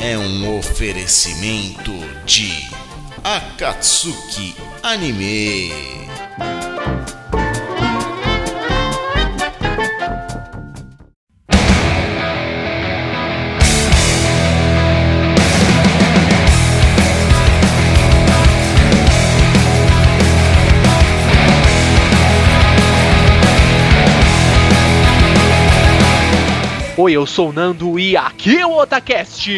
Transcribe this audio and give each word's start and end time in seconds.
é 0.00 0.16
um 0.16 0.58
oferecimento 0.58 1.92
de 2.24 2.52
Akatsuki 3.24 4.54
Anime. 4.82 5.72
Oi, 27.00 27.12
eu 27.12 27.24
sou 27.26 27.50
o 27.50 27.52
Nando 27.52 27.96
e 27.96 28.16
aqui 28.16 28.58
é 28.58 28.66
o 28.66 28.76
Otacast. 28.76 29.48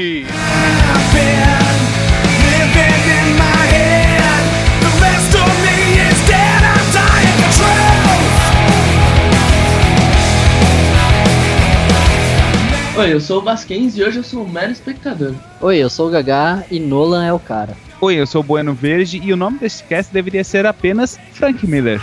Oi, 12.94 13.14
eu 13.14 13.20
sou 13.22 13.38
o 13.38 13.42
Vasquez 13.42 13.96
e 13.96 14.02
hoje 14.04 14.18
eu 14.18 14.22
sou 14.22 14.44
um 14.44 14.48
mero 14.48 14.70
espectador. 14.70 15.34
Oi, 15.62 15.78
eu 15.78 15.88
sou 15.88 16.08
o 16.08 16.10
Gagá 16.10 16.62
e 16.70 16.78
Nolan 16.78 17.24
é 17.24 17.32
o 17.32 17.38
cara. 17.38 17.74
Oi, 18.02 18.16
eu 18.16 18.26
sou 18.26 18.42
o 18.42 18.44
Bueno 18.44 18.74
Verde 18.74 19.18
e 19.24 19.32
o 19.32 19.36
nome 19.38 19.58
desse 19.58 19.82
cast 19.84 20.12
deveria 20.12 20.44
ser 20.44 20.66
apenas 20.66 21.18
Frank 21.32 21.66
Miller. 21.66 22.02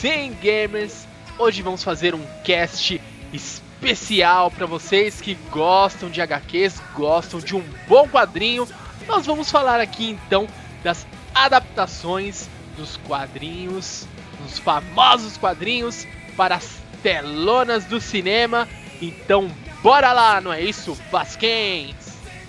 otaku, 0.00 0.02
sem 0.02 0.32
gamers. 0.32 1.06
Hoje 1.38 1.62
vamos 1.62 1.84
fazer 1.84 2.14
um 2.14 2.24
cast 2.44 3.00
especial 3.32 4.50
para 4.50 4.66
vocês 4.66 5.20
que 5.20 5.34
gostam 5.50 6.10
de 6.10 6.20
HQs, 6.20 6.82
gostam 6.94 7.40
de 7.40 7.54
um 7.54 7.62
bom 7.86 8.08
quadrinho. 8.08 8.66
Nós 9.06 9.26
vamos 9.26 9.50
falar 9.50 9.80
aqui 9.80 10.10
então 10.10 10.46
das 10.82 11.06
adaptações 11.34 12.48
dos 12.76 12.96
quadrinhos, 12.98 14.06
dos 14.42 14.58
famosos 14.58 15.36
quadrinhos 15.36 16.06
para 16.36 16.56
as 16.56 16.80
telonas 17.02 17.84
do 17.84 18.00
cinema. 18.00 18.66
Então, 19.00 19.50
bora 19.82 20.12
lá, 20.12 20.40
não 20.40 20.52
é 20.52 20.60
isso, 20.62 20.96
Vasquens? 21.10 21.96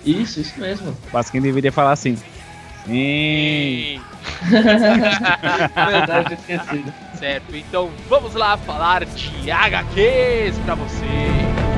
Isso, 0.04 0.40
isso 0.40 0.58
mesmo. 0.58 0.96
Mas 1.12 1.30
quem 1.30 1.40
deveria 1.40 1.72
falar 1.72 1.92
assim. 1.92 2.16
Sim. 2.84 4.00
Verdade, 4.50 6.34
esquecido. 6.34 6.92
Certo, 7.22 7.54
então 7.54 7.88
vamos 8.08 8.34
lá 8.34 8.56
falar 8.56 9.04
de 9.04 9.48
HQs 9.48 10.58
pra 10.64 10.74
você. 10.74 11.71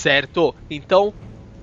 Certo? 0.00 0.54
Então, 0.70 1.12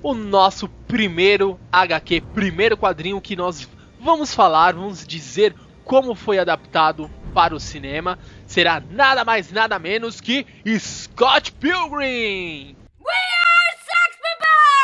o 0.00 0.14
nosso 0.14 0.68
primeiro 0.86 1.58
HQ, 1.72 2.20
primeiro 2.32 2.76
quadrinho 2.76 3.20
que 3.20 3.34
nós 3.34 3.68
vamos 4.00 4.32
falar, 4.32 4.74
vamos 4.74 5.04
dizer 5.04 5.56
como 5.84 6.14
foi 6.14 6.38
adaptado 6.38 7.10
para 7.34 7.52
o 7.52 7.58
cinema, 7.58 8.16
será 8.46 8.78
nada 8.78 9.24
mais 9.24 9.50
nada 9.50 9.76
menos 9.76 10.20
que 10.20 10.46
Scott 10.78 11.50
Pilgrim. 11.50 12.76
We 13.00 13.12
are 13.12 13.76
Sex 13.78 14.18
Boom! 14.38 14.77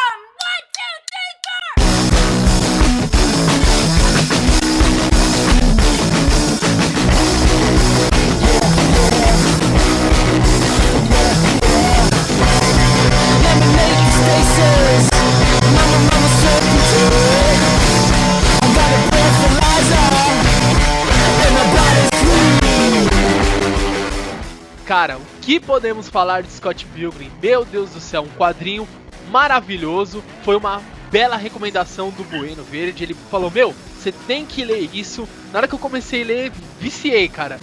Cara, 24.87 25.19
o 25.19 25.23
que 25.41 25.59
podemos 25.59 26.09
falar 26.09 26.43
de 26.43 26.53
Scott 26.53 26.85
Pilgrim? 26.87 27.31
Meu 27.43 27.65
Deus 27.65 27.91
do 27.91 28.01
céu, 28.01 28.23
um 28.23 28.39
quadrinho 28.39 28.87
maravilhoso. 29.31 30.23
Foi 30.43 30.57
uma 30.57 30.83
bela 31.11 31.37
recomendação 31.37 32.11
do 32.11 32.23
Bueno 32.25 32.63
Verde. 32.63 33.03
Ele 33.03 33.15
falou: 33.31 33.51
Meu, 33.51 33.75
você 33.97 34.13
tem 34.13 34.45
que 34.45 34.65
ler 34.65 34.91
isso. 34.93 35.29
Na 35.53 35.59
hora 35.59 35.69
que 35.69 35.75
eu 35.75 35.79
comecei 35.79 36.23
a 36.23 36.27
ler, 36.27 36.53
viciei, 36.79 37.29
cara. 37.29 37.59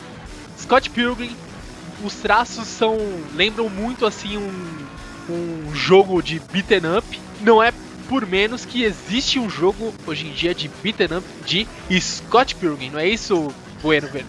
Scott 0.57 0.89
Pilgrim, 0.89 1.35
os 2.03 2.15
traços 2.15 2.67
são. 2.67 2.97
lembram 3.35 3.69
muito 3.69 4.05
assim 4.05 4.37
um, 4.37 4.87
um 5.31 5.73
jogo 5.73 6.21
de 6.21 6.41
beaten 6.51 6.97
up. 6.97 7.19
Não 7.41 7.61
é 7.61 7.73
por 8.07 8.27
menos 8.27 8.65
que 8.65 8.83
existe 8.83 9.39
um 9.39 9.49
jogo 9.49 9.93
hoje 10.05 10.27
em 10.27 10.31
dia 10.31 10.53
de 10.53 10.69
beaten 10.83 11.17
up 11.17 11.27
de 11.45 11.67
Scott 11.99 12.55
Pilgrim, 12.55 12.89
não 12.89 12.99
é 12.99 13.07
isso, 13.07 13.53
Bueno 13.81 14.07
Verde? 14.07 14.27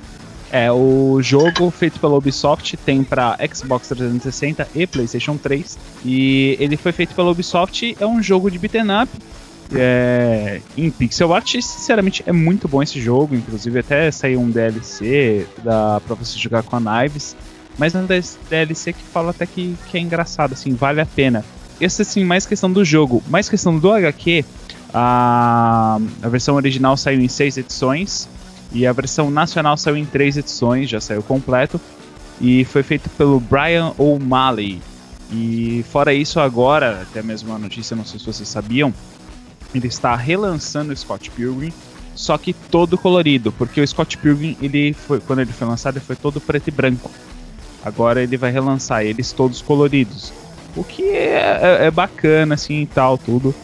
É, 0.52 0.70
o 0.70 1.18
jogo 1.22 1.70
feito 1.70 1.98
pela 1.98 2.14
Ubisoft 2.14 2.76
tem 2.76 3.02
para 3.02 3.38
Xbox 3.52 3.88
360 3.88 4.68
e 4.74 4.86
PlayStation 4.86 5.38
3. 5.38 5.78
E 6.04 6.58
ele 6.60 6.76
foi 6.76 6.92
feito 6.92 7.14
pela 7.14 7.30
Ubisoft, 7.30 7.96
é 7.98 8.06
um 8.06 8.22
jogo 8.22 8.50
de 8.50 8.58
beat'em 8.58 8.82
up. 9.02 9.10
É, 9.74 10.60
em 10.76 10.90
pixel 10.90 11.32
art, 11.32 11.52
sinceramente 11.54 12.22
é 12.26 12.32
muito 12.32 12.68
bom 12.68 12.82
esse 12.82 13.00
jogo. 13.00 13.34
Inclusive, 13.34 13.78
até 13.78 14.10
saiu 14.10 14.40
um 14.40 14.50
DLC 14.50 15.46
da, 15.64 16.00
pra 16.06 16.14
você 16.14 16.38
jogar 16.38 16.62
com 16.62 16.76
a 16.76 16.80
Knives. 16.80 17.34
Mas 17.78 17.94
um 17.94 18.06
DLC 18.06 18.92
que 18.92 19.02
fala 19.02 19.30
até 19.30 19.46
que, 19.46 19.76
que 19.90 19.96
é 19.96 20.00
engraçado, 20.00 20.52
assim, 20.52 20.74
vale 20.74 21.00
a 21.00 21.06
pena. 21.06 21.44
Esse, 21.80 22.02
assim, 22.02 22.24
mais 22.24 22.46
questão 22.46 22.70
do 22.70 22.84
jogo, 22.84 23.22
mais 23.28 23.48
questão 23.48 23.78
do 23.78 23.90
HQ. 23.90 24.44
A, 24.92 25.98
a 26.22 26.28
versão 26.28 26.54
original 26.54 26.96
saiu 26.96 27.20
em 27.20 27.28
seis 27.28 27.56
edições. 27.56 28.28
E 28.72 28.86
a 28.86 28.92
versão 28.92 29.30
nacional 29.30 29.76
saiu 29.76 29.96
em 29.96 30.04
três 30.04 30.36
edições, 30.36 30.88
já 30.88 31.00
saiu 31.00 31.22
completo. 31.22 31.80
E 32.40 32.64
foi 32.64 32.82
feito 32.82 33.08
pelo 33.10 33.40
Brian 33.40 33.92
O'Malley. 33.98 34.80
E 35.32 35.84
fora 35.90 36.12
isso, 36.12 36.38
agora, 36.38 37.02
até 37.02 37.22
mesmo 37.22 37.54
a 37.54 37.58
notícia, 37.58 37.96
não 37.96 38.04
sei 38.04 38.20
se 38.20 38.26
vocês 38.26 38.48
sabiam, 38.48 38.92
ele 39.74 39.86
está 39.86 40.14
relançando 40.14 40.92
o 40.92 40.96
Scott 40.96 41.30
Pilgrim, 41.30 41.72
só 42.14 42.36
que 42.36 42.52
todo 42.52 42.98
colorido, 42.98 43.50
porque 43.52 43.80
o 43.80 43.86
Scott 43.86 44.18
Pilgrim, 44.18 44.56
ele 44.60 44.92
foi, 44.92 45.20
quando 45.20 45.40
ele 45.40 45.52
foi 45.52 45.66
lançado, 45.66 45.96
ele 45.96 46.04
foi 46.04 46.16
todo 46.16 46.40
preto 46.40 46.68
e 46.68 46.70
branco. 46.70 47.10
Agora 47.84 48.22
ele 48.22 48.36
vai 48.36 48.50
relançar 48.50 49.02
eles 49.02 49.32
todos 49.32 49.60
coloridos. 49.60 50.32
O 50.76 50.84
que 50.84 51.02
é, 51.10 51.58
é- 51.82 51.86
é 51.86 51.90
bacana, 51.90 52.54
assim 52.54 52.82
e 52.82 52.86
tal, 52.86 53.18
tudo. 53.18 53.54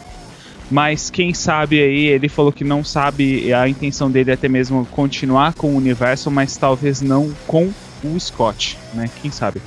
Mas 0.70 1.08
quem 1.08 1.32
sabe 1.32 1.80
aí, 1.80 2.06
ele 2.06 2.28
falou 2.28 2.52
que 2.52 2.62
não 2.62 2.84
sabe, 2.84 3.52
a 3.54 3.66
intenção 3.68 4.10
dele 4.10 4.30
é 4.30 4.34
até 4.34 4.48
mesmo 4.48 4.84
continuar 4.86 5.54
com 5.54 5.68
o 5.68 5.76
universo, 5.76 6.30
mas 6.30 6.56
talvez 6.58 7.00
não 7.00 7.32
com 7.46 7.72
o 8.04 8.20
Scott, 8.20 8.76
né? 8.92 9.08
Quem 9.22 9.30
sabe. 9.30 9.62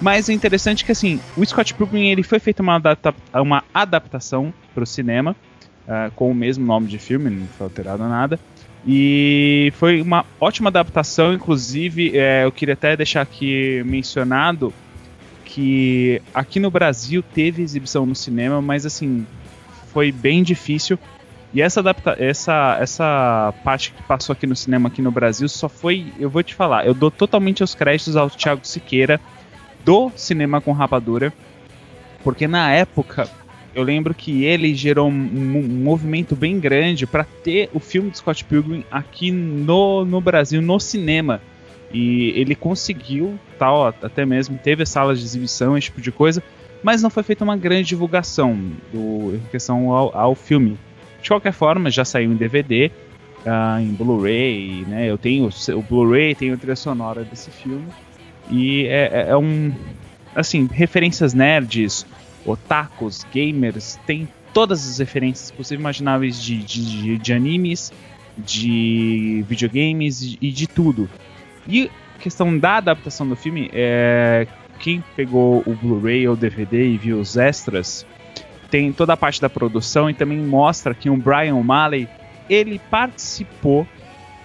Mas 0.00 0.28
é 0.28 0.32
interessante 0.32 0.84
que 0.84 0.92
assim, 0.92 1.18
o 1.36 1.44
Scott 1.44 1.74
Pilgrim 1.74 2.10
ele 2.10 2.22
foi 2.22 2.38
feito 2.38 2.60
uma, 2.60 2.76
adapta 2.76 3.14
uma 3.34 3.64
adaptação 3.74 4.52
para 4.72 4.84
o 4.84 4.86
cinema, 4.86 5.34
ah, 5.88 6.10
com 6.14 6.30
o 6.30 6.34
mesmo 6.34 6.64
nome 6.64 6.86
de 6.86 6.98
filme, 6.98 7.28
não 7.30 7.46
foi 7.58 7.64
alterado 7.66 8.04
nada. 8.04 8.38
E 8.86 9.72
foi 9.76 10.00
uma 10.00 10.24
ótima 10.40 10.68
adaptação, 10.68 11.32
inclusive 11.32 12.16
é, 12.16 12.44
eu 12.44 12.52
queria 12.52 12.74
até 12.74 12.96
deixar 12.96 13.20
aqui 13.20 13.82
mencionado 13.84 14.72
que 15.44 16.22
aqui 16.32 16.60
no 16.60 16.70
Brasil 16.70 17.22
teve 17.22 17.62
exibição 17.62 18.06
no 18.06 18.14
cinema, 18.14 18.62
mas 18.62 18.86
assim, 18.86 19.26
foi 19.92 20.12
bem 20.12 20.42
difícil. 20.42 20.98
E 21.52 21.62
essa, 21.62 21.80
adapta 21.80 22.14
essa, 22.18 22.76
essa 22.80 23.54
parte 23.64 23.90
que 23.92 24.02
passou 24.02 24.34
aqui 24.34 24.46
no 24.46 24.54
cinema 24.54 24.88
aqui 24.88 25.00
no 25.00 25.10
Brasil 25.10 25.48
só 25.48 25.68
foi, 25.68 26.12
eu 26.18 26.28
vou 26.28 26.42
te 26.42 26.54
falar, 26.54 26.86
eu 26.86 26.94
dou 26.94 27.10
totalmente 27.10 27.64
os 27.64 27.74
créditos 27.74 28.14
ao 28.14 28.28
Thiago 28.28 28.66
Siqueira 28.66 29.20
do 29.84 30.12
Cinema 30.14 30.60
com 30.60 30.72
Rapadura, 30.72 31.32
porque 32.22 32.46
na 32.46 32.70
época 32.72 33.28
eu 33.76 33.82
lembro 33.82 34.14
que 34.14 34.44
ele 34.44 34.74
gerou 34.74 35.08
um, 35.08 35.12
um- 35.12 35.68
movimento 35.84 36.34
bem 36.34 36.58
grande 36.58 37.06
para 37.06 37.24
ter 37.44 37.68
o 37.74 37.78
filme 37.78 38.10
de 38.10 38.16
Scott 38.18 38.42
Pilgrim 38.44 38.82
aqui 38.90 39.30
no, 39.30 40.04
no 40.04 40.18
Brasil, 40.20 40.62
no 40.62 40.80
cinema. 40.80 41.42
E 41.92 42.32
ele 42.34 42.54
conseguiu, 42.54 43.38
tal, 43.58 43.86
até 43.86 44.24
mesmo 44.24 44.58
teve 44.58 44.84
salas 44.86 45.18
de 45.20 45.26
exibição, 45.26 45.76
esse 45.76 45.86
tipo 45.88 46.00
de 46.00 46.10
coisa, 46.10 46.42
mas 46.82 47.02
não 47.02 47.10
foi 47.10 47.22
feita 47.22 47.44
uma 47.44 47.56
grande 47.56 47.88
divulgação 47.88 48.58
do, 48.92 49.34
em 49.36 49.42
questão 49.50 49.92
ao, 49.92 50.16
ao 50.16 50.34
filme. 50.34 50.76
De 51.22 51.28
qualquer 51.28 51.52
forma, 51.52 51.90
já 51.90 52.04
saiu 52.04 52.32
em 52.32 52.36
DVD, 52.36 52.90
ah, 53.44 53.78
em 53.80 53.88
Blu-ray, 53.92 54.84
né? 54.88 55.08
Eu 55.08 55.18
tenho 55.18 55.44
o, 55.48 55.72
o 55.78 55.82
Blu-ray, 55.82 56.34
tenho 56.34 56.54
a 56.54 56.56
trilha 56.56 56.76
sonora 56.76 57.22
desse 57.24 57.50
filme. 57.50 57.86
E 58.50 58.86
é, 58.86 59.10
é- 59.12 59.26
é 59.30 59.36
um. 59.36 59.72
Assim, 60.34 60.68
referências 60.70 61.32
nerds, 61.34 62.06
otakus, 62.46 63.26
gamers, 63.32 63.98
tem 64.06 64.28
todas 64.54 64.88
as 64.88 64.98
referências 64.98 65.50
possíveis 65.50 65.80
imagináveis 65.80 66.40
de, 66.42 66.56
de, 66.58 66.84
de- 67.02 67.18
de 67.18 67.32
animes, 67.32 67.92
de 68.38 69.44
videogames 69.48 70.22
e 70.22 70.38
e 70.40 70.50
de 70.50 70.66
tudo. 70.66 71.08
E 71.68 71.90
questão 72.20 72.56
da 72.58 72.76
adaptação 72.76 73.28
do 73.28 73.36
filme, 73.36 73.70
é, 73.72 74.46
quem 74.78 75.02
pegou 75.14 75.62
o 75.66 75.74
Blu-ray 75.74 76.26
ou 76.28 76.36
DVD 76.36 76.88
e 76.88 76.96
viu 76.96 77.18
os 77.20 77.36
extras, 77.36 78.06
tem 78.70 78.92
toda 78.92 79.12
a 79.12 79.16
parte 79.16 79.40
da 79.40 79.48
produção 79.48 80.08
e 80.10 80.14
também 80.14 80.38
mostra 80.38 80.94
que 80.94 81.08
o 81.10 81.16
Brian 81.16 81.54
O'Malley, 81.54 82.08
ele 82.48 82.80
participou 82.90 83.86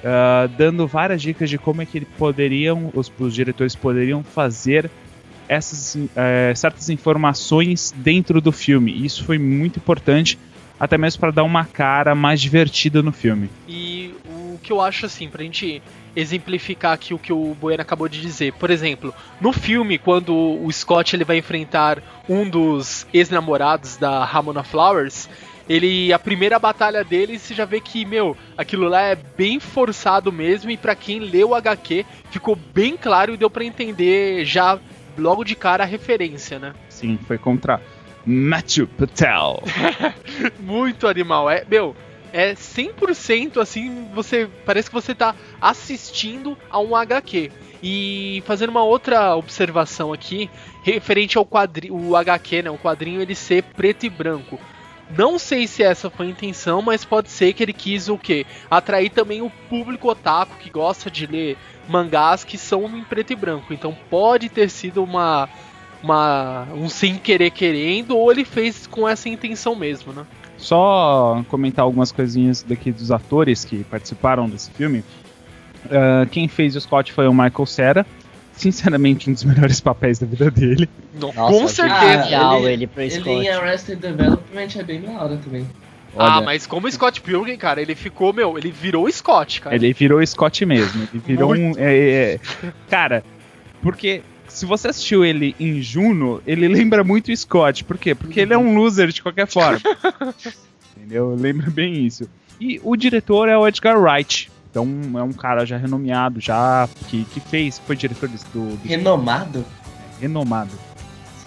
ah, 0.03 0.47
dando 0.57 0.87
várias 0.87 1.21
dicas 1.21 1.49
de 1.49 1.57
como 1.57 1.81
é 1.81 1.85
que 1.85 1.97
ele 1.99 2.07
poderiam, 2.17 2.91
os, 2.93 3.11
os 3.19 3.33
diretores 3.33 3.75
poderiam 3.75 4.23
fazer 4.23 4.89
essas 5.51 5.97
eh, 6.15 6.53
certas 6.55 6.89
informações 6.89 7.93
dentro 7.97 8.39
do 8.39 8.53
filme. 8.53 9.05
Isso 9.05 9.25
foi 9.25 9.37
muito 9.37 9.79
importante, 9.79 10.39
até 10.79 10.97
mesmo 10.97 11.19
para 11.19 11.29
dar 11.31 11.43
uma 11.43 11.65
cara 11.65 12.15
mais 12.15 12.39
divertida 12.39 13.03
no 13.03 13.11
filme. 13.11 13.49
E 13.67 14.15
o 14.25 14.57
que 14.63 14.71
eu 14.71 14.79
acho 14.79 15.05
assim, 15.05 15.27
pra 15.27 15.43
gente 15.43 15.83
exemplificar 16.15 16.93
aqui 16.93 17.13
o 17.13 17.19
que 17.19 17.33
o 17.33 17.53
Bueno 17.59 17.81
acabou 17.81 18.07
de 18.07 18.21
dizer. 18.21 18.53
Por 18.53 18.69
exemplo, 18.69 19.13
no 19.41 19.51
filme, 19.51 19.97
quando 19.97 20.33
o 20.33 20.71
Scott 20.71 21.17
ele 21.17 21.25
vai 21.25 21.37
enfrentar 21.37 22.01
um 22.29 22.49
dos 22.49 23.05
ex-namorados 23.13 23.97
da 23.97 24.23
Ramona 24.23 24.63
Flowers, 24.63 25.27
ele 25.67 26.13
a 26.13 26.19
primeira 26.19 26.57
batalha 26.59 27.03
dele 27.03 27.37
você 27.37 27.53
já 27.53 27.65
vê 27.65 27.81
que, 27.81 28.05
meu, 28.05 28.37
aquilo 28.57 28.87
lá 28.87 29.01
é 29.01 29.15
bem 29.15 29.59
forçado 29.59 30.31
mesmo 30.31 30.71
e 30.71 30.77
pra 30.77 30.95
quem 30.95 31.19
leu 31.19 31.49
o 31.49 31.55
HQ 31.55 32.05
ficou 32.29 32.57
bem 32.73 32.95
claro 32.95 33.33
e 33.33 33.37
deu 33.37 33.49
pra 33.49 33.65
entender 33.65 34.45
já 34.45 34.79
logo 35.17 35.43
de 35.43 35.55
cara 35.55 35.83
a 35.83 35.87
referência, 35.87 36.59
né? 36.59 36.73
Sim, 36.89 37.17
foi 37.27 37.37
contra 37.37 37.81
Matthew 38.25 38.87
Patel. 38.87 39.63
Muito 40.59 41.07
animal. 41.07 41.49
É, 41.49 41.65
meu, 41.67 41.95
é 42.31 42.53
100% 42.53 43.57
assim, 43.57 44.07
você 44.13 44.47
parece 44.65 44.89
que 44.89 44.93
você 44.93 45.13
tá 45.13 45.35
assistindo 45.59 46.57
a 46.69 46.79
um 46.79 46.95
HQ. 46.95 47.51
E 47.83 48.43
fazendo 48.45 48.69
uma 48.69 48.83
outra 48.83 49.35
observação 49.35 50.13
aqui, 50.13 50.49
referente 50.83 51.37
ao 51.37 51.45
quadrinho, 51.45 51.95
o 51.95 52.15
HQ, 52.15 52.61
né, 52.63 52.69
o 52.69 52.77
quadrinho 52.77 53.21
ele 53.21 53.33
ser 53.33 53.63
preto 53.63 54.05
e 54.05 54.09
branco. 54.09 54.59
Não 55.17 55.37
sei 55.37 55.67
se 55.67 55.83
essa 55.83 56.09
foi 56.09 56.27
a 56.27 56.29
intenção, 56.29 56.81
mas 56.81 57.03
pode 57.03 57.29
ser 57.29 57.53
que 57.53 57.61
ele 57.61 57.73
quis 57.73 58.07
o 58.07 58.17
quê? 58.17 58.45
Atrair 58.69 59.09
também 59.09 59.41
o 59.41 59.49
público 59.69 60.09
otaku 60.09 60.55
que 60.57 60.69
gosta 60.69 61.09
de 61.11 61.25
ler 61.25 61.57
mangás 61.87 62.43
que 62.43 62.57
são 62.57 62.85
em 62.85 63.03
preto 63.03 63.33
e 63.33 63.35
branco. 63.35 63.73
Então 63.73 63.95
pode 64.09 64.49
ter 64.49 64.69
sido 64.69 65.03
uma 65.03 65.49
uma 66.03 66.67
um 66.73 66.89
sem 66.89 67.17
querer 67.17 67.51
querendo 67.51 68.17
ou 68.17 68.31
ele 68.31 68.43
fez 68.43 68.87
com 68.87 69.07
essa 69.07 69.29
intenção 69.29 69.75
mesmo, 69.75 70.13
né? 70.13 70.25
Só 70.57 71.43
comentar 71.49 71.83
algumas 71.83 72.11
coisinhas 72.11 72.63
daqui 72.63 72.91
dos 72.91 73.11
atores 73.11 73.65
que 73.65 73.83
participaram 73.83 74.47
desse 74.47 74.71
filme. 74.71 75.03
Ah, 75.89 76.25
quem 76.29 76.47
fez 76.47 76.75
o 76.75 76.81
Scott 76.81 77.11
foi 77.11 77.27
o 77.27 77.33
Michael 77.33 77.65
Cera. 77.65 78.05
Sinceramente, 78.61 79.27
um 79.29 79.33
dos 79.33 79.43
melhores 79.43 79.79
papéis 79.79 80.19
da 80.19 80.27
vida 80.27 80.51
dele. 80.51 80.87
No- 81.19 81.33
Nossa, 81.33 81.39
com 81.51 81.67
certeza. 81.67 82.23
genial 82.25 82.59
ele- 82.69 82.87
ele 82.95 83.13
Ele 83.15 83.29
em 83.31 83.49
Arrested 83.49 83.99
Development 83.99 84.67
é 84.77 84.83
bem 84.83 85.01
da 85.01 85.11
hora 85.13 85.35
também. 85.37 85.67
Ah, 86.15 86.37
Olha, 86.37 86.45
mas 86.45 86.67
como 86.67 86.91
Scott 86.91 87.21
Pilgrim, 87.21 87.57
cara, 87.57 87.81
ele 87.81 87.95
ficou, 87.95 88.31
meu, 88.33 88.57
ele 88.57 88.69
virou 88.69 89.09
Scott, 89.11 89.61
cara. 89.61 89.75
Ele 89.75 89.91
virou 89.93 90.23
Scott 90.27 90.63
mesmo. 90.65 91.07
Ele 91.11 91.23
virou 91.25 91.53
um. 91.55 91.71
é, 91.77 91.93
é, 91.97 92.33
é. 92.35 92.39
cara, 92.89 93.23
porque 93.81 94.21
se 94.47 94.65
você 94.65 94.89
assistiu 94.89 95.25
ele 95.25 95.55
em 95.59 95.81
Juno, 95.81 96.39
ele 96.45 96.67
lembra 96.69 97.03
muito 97.03 97.31
o 97.31 97.35
Scott. 97.37 97.83
Por 97.83 97.97
quê? 97.97 98.13
Porque 98.13 98.41
ele 98.41 98.53
é 98.53 98.57
um 98.57 98.75
loser 98.75 99.07
de 99.07 99.23
qualquer 99.23 99.47
forma. 99.47 99.79
Entendeu? 100.97 101.33
Lembra 101.35 101.69
bem 101.71 102.05
isso. 102.05 102.29
E 102.59 102.79
o 102.83 102.95
diretor 102.95 103.49
é 103.49 103.57
o 103.57 103.67
Edgar 103.67 103.97
Wright. 103.99 104.51
Então 104.71 104.87
é 105.17 105.21
um 105.23 105.33
cara 105.33 105.65
já 105.65 105.77
renomeado, 105.77 106.39
já 106.39 106.87
que, 107.09 107.25
que 107.25 107.39
fez, 107.41 107.79
foi 107.85 107.95
diretor 107.95 108.29
do, 108.29 108.37
do, 108.53 108.77
do 108.77 108.87
Renomado? 108.87 109.65
renomado. 110.19 110.71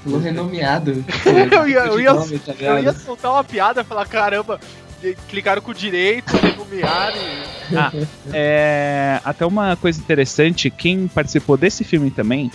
Falou 0.05 0.21
renomeado. 0.21 1.03
Eu 1.25 1.67
ia- 1.69 1.87
eu 1.87 2.01
ia- 2.01 2.13
Nome, 2.13 2.39
tá 2.39 2.53
Eu 2.59 2.83
ia 2.83 2.93
soltar 2.93 3.33
uma 3.33 3.43
piada 3.43 3.81
e 3.81 3.85
falar, 3.85 4.07
caramba, 4.07 4.61
clicaram 5.29 5.63
com 5.63 5.71
o 5.71 5.75
direito, 5.75 6.37
renomearam 6.37 7.17
e... 7.17 8.07
É, 8.33 9.19
até 9.25 9.47
uma 9.47 9.75
coisa 9.77 9.99
interessante, 9.99 10.69
quem 10.71 11.09
participou 11.09 11.57
desse 11.57 11.83
filme 11.85 12.11
também, 12.11 12.51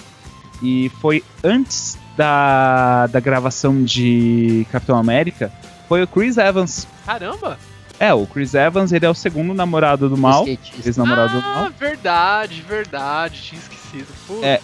e 0.61 0.91
foi 1.01 1.23
antes 1.43 1.97
da, 2.15 3.07
da 3.07 3.19
gravação 3.19 3.83
de 3.83 4.67
Capitão 4.71 4.95
América, 4.97 5.51
foi 5.88 6.03
o 6.03 6.07
Chris 6.07 6.38
Evans. 6.38 6.85
Caramba! 7.05 7.57
É, 8.00 8.13
o 8.13 8.25
Chris 8.25 8.53
Evans, 8.53 8.91
ele 8.94 9.06
é 9.06 9.10
o 9.10 9.13
segundo 9.13 9.53
namorado 9.53 10.08
do 10.08 10.18
mal, 10.18 10.48
ex-namorado 10.86 11.34
do 11.34 11.41
mal. 11.41 11.65
Ah, 11.65 11.72
verdade, 11.77 12.62
verdade, 12.62 13.41
tinha 13.41 13.60
esquecido. 13.60 14.08
É. 14.41 14.62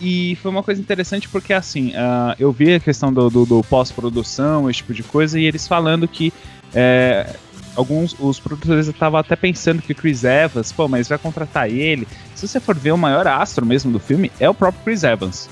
E 0.00 0.36
foi 0.42 0.50
uma 0.50 0.62
coisa 0.62 0.80
interessante 0.80 1.28
porque, 1.28 1.52
assim, 1.52 1.92
ah, 1.96 2.36
eu 2.38 2.52
vi 2.52 2.74
a 2.74 2.80
questão 2.80 3.12
do, 3.12 3.30
do- 3.30 3.46
do 3.46 3.62
pós-produção, 3.64 4.68
esse 4.68 4.78
tipo 4.78 4.92
de 4.92 5.02
coisa, 5.02 5.40
e 5.40 5.44
eles 5.44 5.66
falando 5.66 6.06
que 6.06 6.32
é, 6.74 7.34
alguns, 7.74 8.14
os 8.20 8.38
produtores 8.38 8.86
estavam 8.86 9.18
até 9.18 9.34
pensando 9.34 9.80
que 9.82 9.92
o 9.92 9.96
Chris 9.96 10.22
Evans, 10.22 10.70
pô, 10.70 10.86
mas 10.86 11.08
vai 11.08 11.16
contratar 11.18 11.68
ele. 11.70 12.06
Se 12.34 12.46
você 12.46 12.60
for 12.60 12.76
ver 12.76 12.92
o 12.92 12.98
maior 12.98 13.26
astro 13.26 13.64
mesmo 13.64 13.90
do 13.90 13.98
filme, 13.98 14.30
é 14.38 14.48
o 14.48 14.54
próprio 14.54 14.84
Chris 14.84 15.02
Evans. 15.04 15.48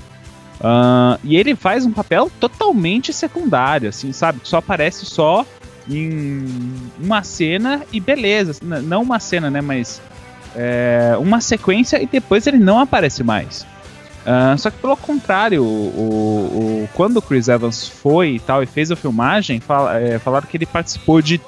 Ah, 0.61 1.19
e 1.25 1.37
ele 1.37 1.57
faz 1.57 1.85
um 1.87 1.93
papel 1.93 2.31
totalmente 2.39 3.13
secundário, 3.13 3.89
assim, 3.89 4.13
sabe? 4.13 4.41
Que 4.41 4.49
só 4.49 4.59
aparece 4.59 5.05
só 5.07 5.45
em 5.89 6.45
uma 7.01 7.23
cena 7.23 7.83
e 7.93 8.01
beleza. 8.01 8.57
Não 8.63 9.03
uma 9.03 9.19
cena, 9.21 9.51
né? 9.51 9.61
Mas 9.61 10.01
é, 10.55 11.17
uma 11.19 11.41
sequência 11.41 12.03
e 12.03 12.07
depois 12.07 12.47
ele 12.47 12.59
não 12.59 12.79
aparece 12.81 13.23
mais. 13.23 13.67
Ah, 14.25 14.57
só 14.59 14.71
que 14.71 14.79
pelo 14.79 14.97
contrário, 14.97 15.63
o, 15.63 15.67
o- 16.85 16.89
quando 16.95 17.19
o 17.19 17.23
Chris 17.23 17.47
Evans 17.47 17.87
foi 17.87 18.31
e 18.37 18.41
tal 18.41 18.61
e 18.63 18.67
fez 18.67 18.91
a 18.91 18.97
filmagem, 18.97 19.61
fala- 19.61 20.01
é, 20.01 20.19
falaram 20.19 20.49
que 20.49 20.57
ele 20.57 20.67
participou 20.67 21.23
de 21.23 21.41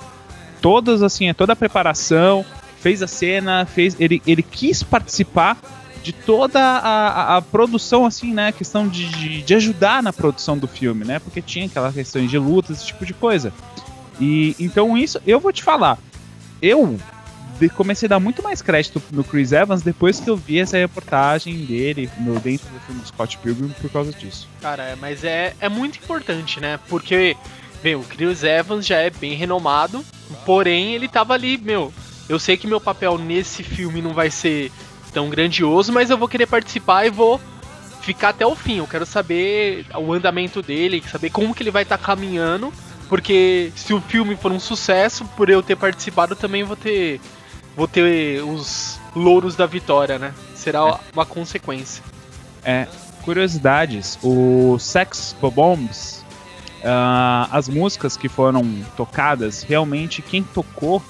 todas 0.62 1.02
assim, 1.02 1.32
toda 1.34 1.54
a 1.54 1.56
preparação, 1.56 2.44
fez 2.80 3.02
a 3.02 3.08
cena, 3.08 3.66
fez, 3.66 3.96
ele, 3.98 4.22
ele 4.24 4.42
quis 4.44 4.82
participar 4.84 5.56
de 6.04 6.12
toda 6.12 6.60
a, 6.62 6.78
a- 7.08 7.36
a 7.38 7.42
produção, 7.42 8.06
assim, 8.06 8.32
né? 8.32 8.52
Questão 8.52 8.86
de, 8.86 9.08
de, 9.08 9.42
de 9.42 9.54
ajudar 9.56 10.00
na 10.00 10.12
produção 10.12 10.56
do 10.56 10.68
filme, 10.68 11.04
né? 11.04 11.18
Porque 11.18 11.42
tinha 11.42 11.66
aquelas 11.66 11.92
questões 11.92 12.30
de 12.30 12.38
lutas, 12.38 12.76
esse 12.76 12.86
tipo 12.86 13.04
de 13.04 13.12
coisa. 13.12 13.52
E 14.20 14.56
então 14.58 14.96
isso, 14.96 15.20
eu 15.26 15.38
vou 15.40 15.52
te 15.52 15.62
falar, 15.62 15.98
eu 16.60 16.98
comecei 17.74 18.06
a 18.06 18.10
dar 18.10 18.20
muito 18.20 18.42
mais 18.42 18.62
crédito 18.62 19.02
no 19.10 19.24
Chris 19.24 19.50
Evans 19.50 19.82
depois 19.82 20.20
que 20.20 20.30
eu 20.30 20.36
vi 20.36 20.60
essa 20.60 20.76
reportagem 20.76 21.64
dele 21.64 22.08
no, 22.20 22.38
dentro 22.38 22.68
do 22.68 22.78
filme 22.80 23.00
do 23.00 23.08
Scott 23.08 23.36
Pilgrim 23.38 23.74
por 23.80 23.90
causa 23.90 24.12
disso. 24.12 24.46
Cara, 24.60 24.96
mas 25.00 25.24
é, 25.24 25.54
é 25.60 25.68
muito 25.68 25.98
importante, 25.98 26.60
né? 26.60 26.78
Porque, 26.88 27.36
meu, 27.82 28.00
o 28.00 28.04
Chris 28.04 28.44
Evans 28.44 28.86
já 28.86 28.98
é 28.98 29.10
bem 29.10 29.34
renomado, 29.34 30.04
porém 30.46 30.94
ele 30.94 31.08
tava 31.08 31.34
ali, 31.34 31.58
meu. 31.58 31.92
Eu 32.28 32.38
sei 32.38 32.56
que 32.56 32.66
meu 32.66 32.80
papel 32.80 33.18
nesse 33.18 33.62
filme 33.62 34.02
não 34.02 34.12
vai 34.12 34.30
ser 34.30 34.70
tão 35.12 35.28
grandioso, 35.28 35.92
mas 35.92 36.10
eu 36.10 36.18
vou 36.18 36.28
querer 36.28 36.46
participar 36.46 37.06
e 37.06 37.10
vou 37.10 37.40
ficar 38.02 38.28
até 38.28 38.46
o 38.46 38.54
fim. 38.54 38.78
Eu 38.78 38.86
quero 38.86 39.06
saber 39.06 39.86
o 39.96 40.12
andamento 40.12 40.62
dele, 40.62 41.02
saber 41.10 41.30
como 41.30 41.54
que 41.54 41.62
ele 41.62 41.70
vai 41.70 41.82
estar 41.82 41.98
caminhando, 41.98 42.72
porque 43.08 43.72
se 43.74 43.94
o 43.94 44.00
filme 44.00 44.36
for 44.36 44.52
um 44.52 44.60
sucesso, 44.60 45.24
por 45.36 45.48
eu 45.48 45.62
ter 45.62 45.76
participado, 45.76 46.36
também 46.36 46.62
vou 46.62 46.76
ter 46.76 47.20
vou 47.76 47.86
ter 47.86 48.42
os 48.42 48.98
louros 49.14 49.54
da 49.54 49.64
vitória, 49.64 50.18
né? 50.18 50.34
Será 50.54 50.98
uma 51.12 51.24
consequência. 51.24 52.02
É, 52.64 52.88
curiosidades, 53.22 54.18
o 54.22 54.78
Sex 54.78 55.34
Bombs, 55.40 56.24
ah, 56.84 57.48
as 57.52 57.68
músicas 57.68 58.16
que 58.16 58.28
foram 58.28 58.64
tocadas, 58.96 59.62
realmente 59.62 60.22
quem 60.22 60.42
tocou 60.42 61.02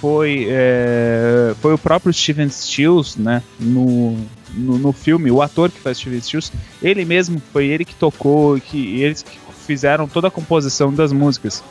foi, 0.00 0.48
é, 0.50 1.54
foi 1.60 1.72
o 1.72 1.78
próprio 1.78 2.12
Steven 2.12 2.48
Stills, 2.48 3.16
né, 3.16 3.40
no, 3.60 4.16
no, 4.50 4.76
no 4.76 4.92
filme, 4.92 5.30
o 5.30 5.40
ator 5.40 5.70
que 5.70 5.78
faz 5.78 5.98
Steven 5.98 6.20
Stills, 6.20 6.52
ele 6.82 7.04
mesmo, 7.04 7.40
foi 7.52 7.66
ele 7.66 7.84
que 7.84 7.94
tocou, 7.94 8.60
que 8.60 9.00
eles 9.00 9.22
que 9.22 9.38
fizeram 9.66 10.08
toda 10.08 10.28
a 10.28 10.30
composição 10.30 10.92
das 10.92 11.12
músicas 11.12 11.62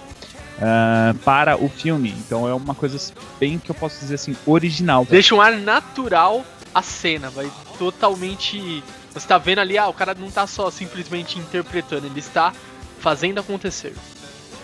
ah, 0.61 1.13
para 1.25 1.57
o 1.57 1.67
filme, 1.67 2.13
então 2.19 2.47
é 2.47 2.53
uma 2.53 2.75
coisa 2.75 2.99
bem 3.39 3.57
que 3.57 3.71
eu 3.71 3.75
posso 3.75 3.99
dizer 3.99 4.15
assim, 4.15 4.35
original. 4.45 5.05
Deixa 5.09 5.33
um 5.33 5.41
ar 5.41 5.53
natural 5.53 6.45
a 6.73 6.81
cena, 6.81 7.29
vai 7.29 7.51
totalmente. 7.77 8.83
Você 9.13 9.27
tá 9.27 9.37
vendo 9.37 9.59
ali, 9.59 9.77
ah, 9.77 9.89
o 9.89 9.93
cara 9.93 10.13
não 10.13 10.29
tá 10.29 10.47
só 10.47 10.69
simplesmente 10.71 11.37
interpretando, 11.37 12.05
ele 12.05 12.19
está 12.19 12.53
fazendo 12.99 13.39
acontecer. 13.39 13.93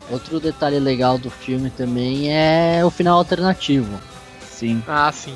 Outro 0.09 0.39
detalhe 0.39 0.79
legal 0.79 1.17
do 1.17 1.29
filme 1.29 1.69
também 1.69 2.33
é 2.33 2.85
o 2.85 2.89
final 2.89 3.17
alternativo. 3.17 3.99
Sim. 4.49 4.81
Ah, 4.87 5.11
sim. 5.11 5.35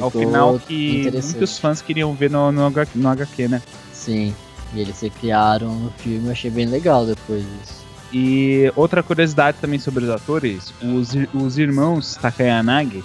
Ao 0.00 0.10
Ficou 0.10 0.26
final 0.26 0.58
que 0.58 1.10
muitos 1.10 1.58
fãs 1.58 1.80
queriam 1.80 2.12
ver 2.14 2.30
no, 2.30 2.52
no, 2.52 2.70
no 2.70 3.08
HQ, 3.08 3.48
né? 3.48 3.62
Sim. 3.92 4.34
E 4.74 4.80
eles 4.80 4.96
se 4.96 5.10
criaram 5.10 5.74
no 5.74 5.90
filme, 5.90 6.26
eu 6.26 6.32
achei 6.32 6.50
bem 6.50 6.66
legal 6.66 7.04
depois 7.06 7.44
disso. 7.44 7.82
E 8.12 8.70
outra 8.76 9.02
curiosidade 9.02 9.58
também 9.60 9.78
sobre 9.78 10.04
os 10.04 10.10
atores, 10.10 10.72
os, 10.82 11.10
os 11.32 11.58
irmãos 11.58 12.16
Takayanagi, 12.16 13.02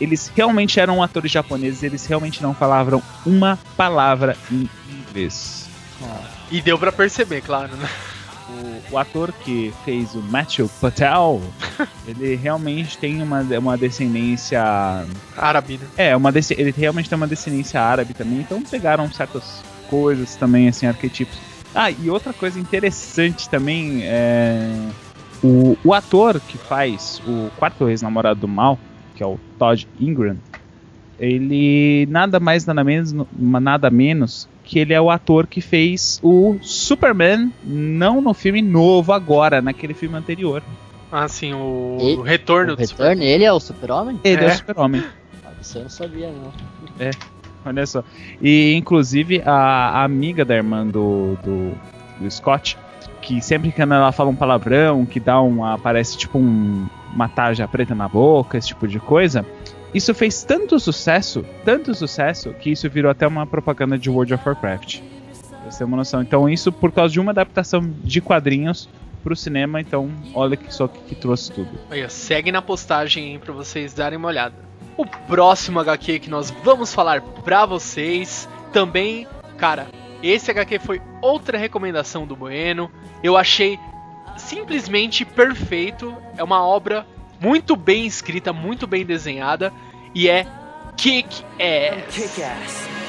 eles 0.00 0.30
realmente 0.34 0.80
eram 0.80 1.02
atores 1.02 1.30
japoneses, 1.30 1.82
eles 1.82 2.06
realmente 2.06 2.42
não 2.42 2.54
falavam 2.54 3.02
uma 3.24 3.58
palavra 3.76 4.36
em 4.50 4.68
inglês. 4.90 5.68
E 6.50 6.60
deu 6.60 6.78
pra 6.78 6.90
perceber, 6.90 7.42
claro, 7.42 7.74
né? 7.76 7.88
O, 8.90 8.94
o 8.94 8.98
ator 8.98 9.32
que 9.32 9.72
fez 9.84 10.14
o 10.14 10.22
Matthew 10.22 10.68
Patel, 10.80 11.40
ele 12.06 12.34
realmente 12.34 12.98
tem 12.98 13.22
uma, 13.22 13.42
uma 13.42 13.78
descendência 13.78 14.60
Árabe, 15.36 15.78
né? 15.78 15.86
É, 15.96 16.16
uma 16.16 16.32
ele 16.50 16.74
realmente 16.76 17.08
tem 17.08 17.16
uma 17.16 17.28
descendência 17.28 17.80
árabe 17.80 18.12
também, 18.12 18.40
então 18.40 18.60
pegaram 18.62 19.10
certas 19.12 19.62
coisas 19.90 20.36
também, 20.36 20.68
assim, 20.68 20.86
arquetipos. 20.86 21.36
Ah, 21.74 21.90
e 21.90 22.08
outra 22.08 22.32
coisa 22.32 22.58
interessante 22.58 23.48
também 23.48 24.00
é. 24.04 24.68
O, 25.42 25.76
o 25.84 25.94
ator 25.94 26.38
que 26.40 26.56
faz 26.58 27.20
o 27.26 27.50
quarto 27.58 27.88
ex-namorado 27.88 28.40
do 28.40 28.48
mal, 28.48 28.78
que 29.16 29.22
é 29.22 29.26
o 29.26 29.38
Todd 29.58 29.86
Ingram, 29.98 30.36
ele 31.18 32.06
nada 32.10 32.38
mais, 32.40 32.64
nada 32.66 32.82
menos, 32.84 33.14
nada 33.38 33.90
menos 33.90 34.48
que 34.64 34.78
ele 34.78 34.92
é 34.94 35.00
o 35.00 35.10
ator 35.10 35.46
que 35.46 35.60
fez 35.60 36.20
o 36.22 36.56
Superman, 36.62 37.52
não 37.64 38.20
no 38.20 38.32
filme 38.34 38.62
novo 38.62 39.12
agora, 39.12 39.60
naquele 39.60 39.94
filme 39.94 40.16
anterior. 40.16 40.62
Ah, 41.10 41.26
sim, 41.26 41.52
o, 41.54 41.98
E- 42.00 42.14
o 42.16 42.22
retorno 42.22 42.72
o 42.72 42.76
do 42.76 42.80
Return, 42.80 43.24
ele 43.24 43.44
é 43.44 43.52
o 43.52 43.58
super-homem? 43.58 44.20
Ele 44.22 44.44
é, 44.44 44.48
É. 44.48 44.52
o 44.52 44.56
Super-Homem. 44.56 45.02
Ah, 45.44 45.50
Isso 45.60 45.78
eu 45.78 45.82
não 45.82 45.90
sabia, 45.90 46.28
não. 46.30 46.52
Olha 47.64 47.86
só. 47.86 48.02
E 48.40 48.74
inclusive 48.74 49.42
a, 49.44 50.02
amiga 50.02 50.44
da 50.44 50.54
irmã 50.54 50.86
do, 50.86 51.36
do, 51.42 51.72
do 52.20 52.30
Scott, 52.30 52.76
que 53.20 53.40
sempre 53.40 53.70
que 53.70 53.80
ela 53.80 54.12
fala 54.12 54.30
um 54.30 54.36
palavrão, 54.36 55.04
que 55.04 55.20
dá 55.20 55.40
um. 55.40 55.64
aparece 55.64 56.16
tipo 56.16 56.38
um, 56.38 56.86
uma 57.14 57.28
tarja 57.28 57.68
preta 57.68 57.94
na 57.94 58.08
boca, 58.08 58.56
esse 58.56 58.68
tipo 58.68 58.88
de 58.88 58.98
coisa. 58.98 59.44
Isso 59.92 60.14
fez 60.14 60.44
tanto 60.44 60.78
sucesso, 60.78 61.44
tanto 61.64 61.94
sucesso, 61.94 62.54
que 62.54 62.70
isso 62.70 62.88
virou 62.88 63.10
até 63.10 63.26
uma 63.26 63.44
propaganda 63.44 63.98
de 63.98 64.08
World 64.08 64.34
of 64.34 64.48
Warcraft. 64.48 65.00
Pra 65.00 65.70
você 65.70 65.78
ter 65.78 65.84
uma 65.84 65.96
noção. 65.96 66.22
Então, 66.22 66.48
isso 66.48 66.70
por 66.70 66.92
causa 66.92 67.12
de 67.12 67.18
uma 67.18 67.32
adaptação 67.32 67.82
de 68.04 68.20
quadrinhos 68.20 68.88
pro 69.22 69.36
cinema, 69.36 69.80
então 69.80 70.10
olha 70.32 70.56
que 70.56 70.72
só 70.72 70.88
que, 70.88 70.98
que 71.00 71.14
trouxe 71.14 71.52
tudo. 71.52 71.70
Ó, 71.90 72.08
segue 72.08 72.50
na 72.50 72.62
postagem 72.62 73.38
pra 73.38 73.52
vocês 73.52 73.92
darem 73.92 74.16
uma 74.16 74.28
olhada. 74.28 74.69
O 75.00 75.06
próximo 75.06 75.80
HQ 75.80 76.18
que 76.18 76.28
nós 76.28 76.50
vamos 76.50 76.92
falar 76.92 77.22
pra 77.22 77.64
vocês 77.64 78.46
também, 78.70 79.26
cara, 79.56 79.88
esse 80.22 80.50
HQ 80.50 80.78
foi 80.78 81.00
outra 81.22 81.56
recomendação 81.56 82.26
do 82.26 82.36
Bueno. 82.36 82.90
Eu 83.22 83.34
achei 83.34 83.80
simplesmente 84.36 85.24
perfeito. 85.24 86.14
É 86.36 86.44
uma 86.44 86.62
obra 86.62 87.06
muito 87.40 87.76
bem 87.76 88.04
escrita, 88.04 88.52
muito 88.52 88.86
bem 88.86 89.02
desenhada 89.06 89.72
e 90.14 90.28
é 90.28 90.46
Kick 90.98 91.46
Ass. 91.58 92.99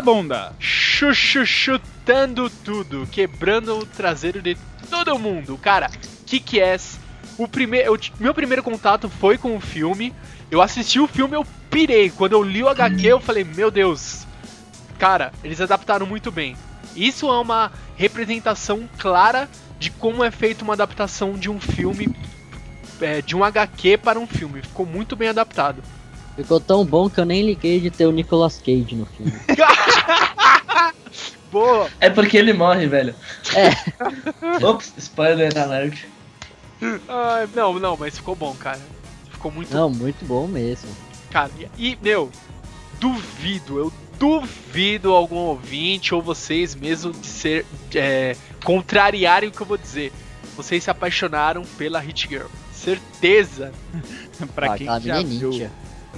Bunda! 0.00 0.52
Chuchu 0.58 1.46
chutando 1.46 2.50
tudo, 2.50 3.06
quebrando 3.10 3.78
o 3.78 3.86
traseiro 3.86 4.42
de 4.42 4.56
todo 4.90 5.18
mundo. 5.18 5.58
Cara, 5.58 5.90
Kick 6.26 6.60
Ass. 6.60 6.98
O 7.36 7.48
primeiro, 7.48 7.98
meu 8.20 8.32
primeiro 8.32 8.62
contato 8.62 9.08
foi 9.08 9.36
com 9.36 9.56
o 9.56 9.60
filme. 9.60 10.14
Eu 10.50 10.62
assisti 10.62 11.00
o 11.00 11.08
filme, 11.08 11.34
eu 11.36 11.44
pirei. 11.70 12.10
Quando 12.10 12.32
eu 12.32 12.42
li 12.42 12.62
o 12.62 12.68
HQ, 12.68 13.06
eu 13.06 13.20
falei, 13.20 13.44
meu 13.44 13.70
Deus. 13.70 14.26
Cara, 14.98 15.32
eles 15.42 15.60
adaptaram 15.60 16.06
muito 16.06 16.30
bem. 16.30 16.56
Isso 16.94 17.26
é 17.26 17.40
uma 17.40 17.72
representação 17.96 18.88
clara 18.98 19.48
de 19.78 19.90
como 19.90 20.22
é 20.22 20.30
feita 20.30 20.62
uma 20.62 20.74
adaptação 20.74 21.32
de 21.32 21.50
um 21.50 21.60
filme, 21.60 22.14
é, 23.00 23.20
de 23.20 23.34
um 23.34 23.42
HQ 23.42 23.98
para 23.98 24.18
um 24.18 24.26
filme. 24.26 24.62
Ficou 24.62 24.86
muito 24.86 25.16
bem 25.16 25.28
adaptado. 25.28 25.82
Ficou 26.36 26.58
tão 26.60 26.84
bom 26.84 27.08
que 27.08 27.18
eu 27.20 27.24
nem 27.24 27.44
liguei 27.46 27.80
de 27.80 27.90
ter 27.90 28.06
o 28.06 28.12
Nicolas 28.12 28.58
Cage 28.58 28.94
no 28.96 29.06
filme. 29.06 29.32
Boa! 31.50 31.88
É 32.00 32.10
porque 32.10 32.36
ele 32.36 32.52
morre, 32.52 32.86
velho. 32.86 33.14
É. 33.54 33.70
Ops, 34.66 34.92
spoiler 34.98 35.56
alert. 35.56 36.04
Ah, 37.08 37.46
não, 37.54 37.78
não, 37.78 37.96
mas 37.96 38.16
ficou 38.16 38.34
bom, 38.34 38.52
cara. 38.54 38.80
Ficou 39.30 39.52
muito 39.52 39.72
Não, 39.72 39.88
muito 39.88 40.24
bom 40.24 40.48
mesmo. 40.48 40.90
Cara, 41.30 41.50
e, 41.78 41.90
e, 41.90 41.98
meu, 42.02 42.30
duvido, 42.98 43.78
eu 43.78 43.92
duvido 44.18 45.12
algum 45.12 45.36
ouvinte 45.36 46.14
ou 46.14 46.20
vocês 46.20 46.74
mesmo 46.74 47.12
de 47.12 47.26
ser 47.26 47.64
é, 47.94 48.36
contrariarem 48.64 49.48
o 49.48 49.52
que 49.52 49.60
eu 49.60 49.66
vou 49.66 49.78
dizer. 49.78 50.12
Vocês 50.56 50.82
se 50.84 50.90
apaixonaram 50.90 51.62
pela 51.78 52.00
Hit 52.00 52.28
Girl. 52.28 52.46
Certeza. 52.72 53.72
pra 54.54 54.72
Ah, 54.72 54.76
quem 54.78 54.88
aquela 54.88 55.00
já 55.00 55.22
viu. 55.22 55.50
ninja. 55.50 55.70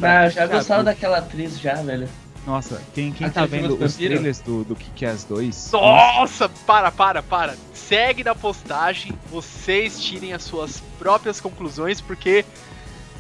Ah, 0.03 0.29
já 0.29 0.47
gostava 0.47 0.85
daquela 0.85 1.19
atriz 1.19 1.59
já, 1.59 1.75
velho. 1.75 2.09
Nossa, 2.47 2.81
quem, 2.95 3.13
quem 3.13 3.29
tá 3.29 3.45
vendo 3.45 3.75
os 3.83 3.97
trailers 3.97 4.39
do, 4.39 4.63
do 4.63 4.77
Kick-Ass 4.77 5.25
2? 5.25 5.73
Nossa, 5.73 6.49
para, 6.49 6.93
para, 6.93 7.21
para. 7.21 7.57
Segue 7.75 8.23
na 8.23 8.37
postagem, 8.37 9.13
vocês 9.29 10.01
tirem 10.01 10.33
as 10.33 10.45
suas 10.45 10.81
próprias 10.97 11.41
conclusões, 11.41 12.01
porque, 12.01 12.45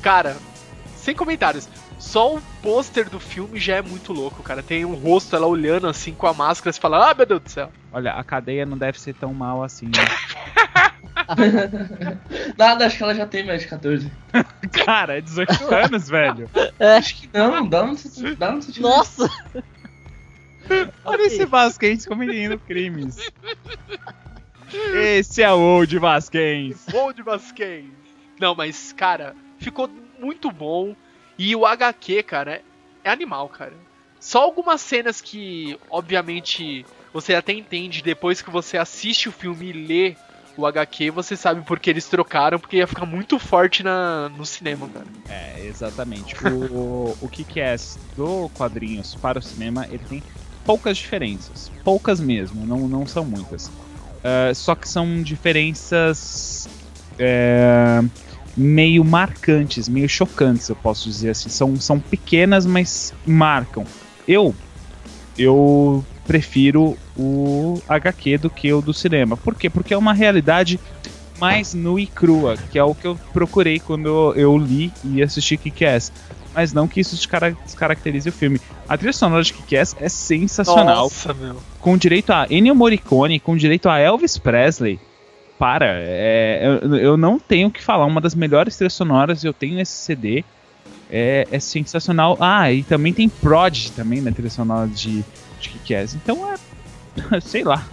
cara, 0.01 0.37
sem 0.97 1.15
comentários. 1.15 1.69
Só 1.99 2.37
o 2.37 2.43
pôster 2.63 3.09
do 3.09 3.19
filme 3.19 3.59
já 3.59 3.77
é 3.77 3.83
muito 3.83 4.13
louco, 4.13 4.43
cara. 4.43 4.63
Tem 4.63 4.85
um 4.85 4.95
rosto 4.95 5.35
ela 5.35 5.47
olhando 5.47 5.89
assim 5.89 6.13
com 6.13 6.27
a 6.27 6.35
máscara 6.35 6.77
e 6.77 6.81
fala, 6.81 7.11
ah, 7.11 7.15
meu 7.15 7.27
Deus 7.27 7.43
do 7.43 7.51
céu. 7.51 7.73
Olha, 7.93 8.13
a 8.13 8.23
cadeia 8.23 8.67
não 8.67 8.77
deve 8.77 9.01
ser 9.01 9.15
tão 9.15 9.33
mal 9.33 9.65
assim, 9.65 9.87
né? 9.87 9.93
Nada, 12.57 12.87
acho 12.87 12.97
que 12.97 13.03
ela 13.03 13.15
já 13.15 13.27
tem 13.27 13.45
mais 13.45 13.63
de 13.63 13.69
14. 13.69 14.11
Cara, 14.85 15.19
é 15.19 15.21
18 15.21 15.75
anos, 15.75 16.09
velho. 16.09 16.51
Acho 16.99 17.17
que 17.17 17.31
não, 17.33 17.67
dá 17.67 17.85
um, 17.85 17.95
dá 18.39 18.55
um 18.55 18.63
sentimento. 18.63 18.83
Nossa! 18.83 19.29
Olha 21.05 21.23
esse 21.23 21.45
Vasquez 21.45 22.05
cometendo 22.05 22.59
crimes. 22.59 23.17
Esse 24.95 25.43
é 25.43 25.53
o 25.53 25.59
Old 25.59 25.99
Vasquez. 25.99 26.87
De 27.15 27.23
Vasquez. 27.23 27.87
Não, 28.41 28.55
mas, 28.55 28.93
cara, 28.93 29.35
ficou 29.59 29.89
muito 30.19 30.51
bom. 30.51 30.95
E 31.39 31.55
o 31.55 31.65
HQ, 31.65 32.23
cara, 32.25 32.63
é 33.05 33.11
animal, 33.11 33.49
cara. 33.49 33.75
Só 34.19 34.43
algumas 34.43 34.81
cenas 34.81 35.21
que, 35.21 35.79
obviamente, 35.89 36.85
você 37.13 37.35
até 37.35 37.53
entende 37.53 38.03
depois 38.03 38.43
que 38.43 38.51
você 38.51 38.77
assiste 38.77 39.29
o 39.29 39.33
filme 39.33 39.69
e 39.69 39.73
lê 39.73 40.17
o 40.57 40.67
HQ, 40.67 41.11
você 41.11 41.37
sabe 41.37 41.63
por 41.63 41.79
que 41.79 41.91
eles 41.91 42.07
trocaram, 42.07 42.59
porque 42.59 42.77
ia 42.77 42.87
ficar 42.87 43.07
muito 43.07 43.39
forte 43.39 43.83
na, 43.83 44.29
no 44.31 44.45
cinema, 44.45 44.89
cara. 44.89 45.07
É, 45.29 45.67
exatamente. 45.67 46.35
O, 46.47 47.17
o 47.21 47.29
Kick-Ass 47.29 47.99
do 48.17 48.49
quadrinhos 48.55 49.15
para 49.15 49.39
o 49.39 49.43
cinema, 49.43 49.87
ele 49.91 50.05
tem 50.09 50.23
poucas 50.65 50.97
diferenças. 50.97 51.71
Poucas 51.85 52.21
mesmo, 52.21 52.67
não, 52.67 52.89
não 52.89 53.07
são 53.07 53.25
muitas. 53.25 53.71
Ah, 54.27 54.53
só 54.53 54.75
que 54.75 54.89
são 54.89 55.23
diferenças 55.23 56.69
é, 57.17 58.03
meio 58.57 59.05
marcantes, 59.05 59.89
meio 59.89 60.09
chocantes, 60.09 60.69
eu 60.69 60.75
posso 60.75 61.09
dizer 61.09 61.31
assim. 61.31 61.49
São, 61.49 61.77
são 61.77 62.01
pequenas, 62.01 62.67
mas 62.67 63.15
marcam. 63.25 63.85
Eu, 64.27 64.53
eu 65.39 66.05
prefiro 66.27 66.97
o 67.17 67.81
HQ 67.89 68.39
do 68.39 68.51
que 68.51 68.73
o 68.73 68.81
do 68.83 68.93
cinema. 68.93 69.37
Por 69.37 69.55
quê? 69.55 69.71
Porque 69.71 69.95
é 69.95 69.99
uma 69.99 70.13
realidade 70.13 70.79
mais 71.39 71.75
nua 71.75 72.01
e 72.01 72.07
crua, 72.07 72.57
que 72.71 72.79
é 72.79 72.85
o 72.85 72.95
que 72.95 73.07
eu 73.07 73.19
procurei 73.33 73.79
quando 73.79 74.07
eu, 74.07 74.35
eu 74.35 74.59
li 74.59 74.93
e 75.05 75.23
assisti 75.23 75.57
Kick-Ass. 75.57 76.13
Mas 76.55 76.73
não 76.73 76.89
que 76.89 77.01
isso 77.01 77.15
descara- 77.15 77.57
descaracterize 77.65 78.29
o 78.29 78.33
filme. 78.33 78.59
A 78.89 78.97
trilha 78.97 79.13
sonora 79.13 79.43
de 79.43 79.53
Kick-Ass 79.53 79.95
é 80.01 80.09
sensacional 80.09 81.05
Nossa, 81.05 81.35
meu. 81.35 81.57
com 81.81 81.99
direito 81.99 82.31
a 82.33 82.47
Ennio 82.49 82.75
Morricone, 82.75 83.39
com 83.39 83.55
direito 83.57 83.89
a 83.89 83.99
Elvis 83.99 84.39
Presley. 84.39 84.99
Para, 85.59 85.87
é, 86.01 86.79
eu, 86.83 86.97
eu 86.97 87.17
não 87.17 87.39
tenho 87.39 87.69
o 87.69 87.71
que 87.71 87.83
falar. 87.83 88.05
Uma 88.07 88.21
das 88.21 88.35
melhores 88.35 88.77
trilhas 88.77 88.93
sonoras, 88.95 89.45
eu 89.45 89.53
tenho 89.53 89.79
esse 89.81 89.93
CD. 89.93 90.45
É, 91.11 91.47
é 91.51 91.61
sensacional. 91.61 92.37
Ah, 92.41 92.71
e 92.73 92.83
também 92.83 93.13
tem 93.13 93.29
Prodigy 93.29 93.93
também 93.93 94.21
na 94.21 94.33
trilha 94.33 94.51
sonora 94.51 94.87
de, 94.89 95.25
de 95.61 95.69
Kick-Ass. 95.71 96.15
Então 96.15 96.39
é. 96.53 97.41
Sei 97.41 97.65
lá. 97.65 97.87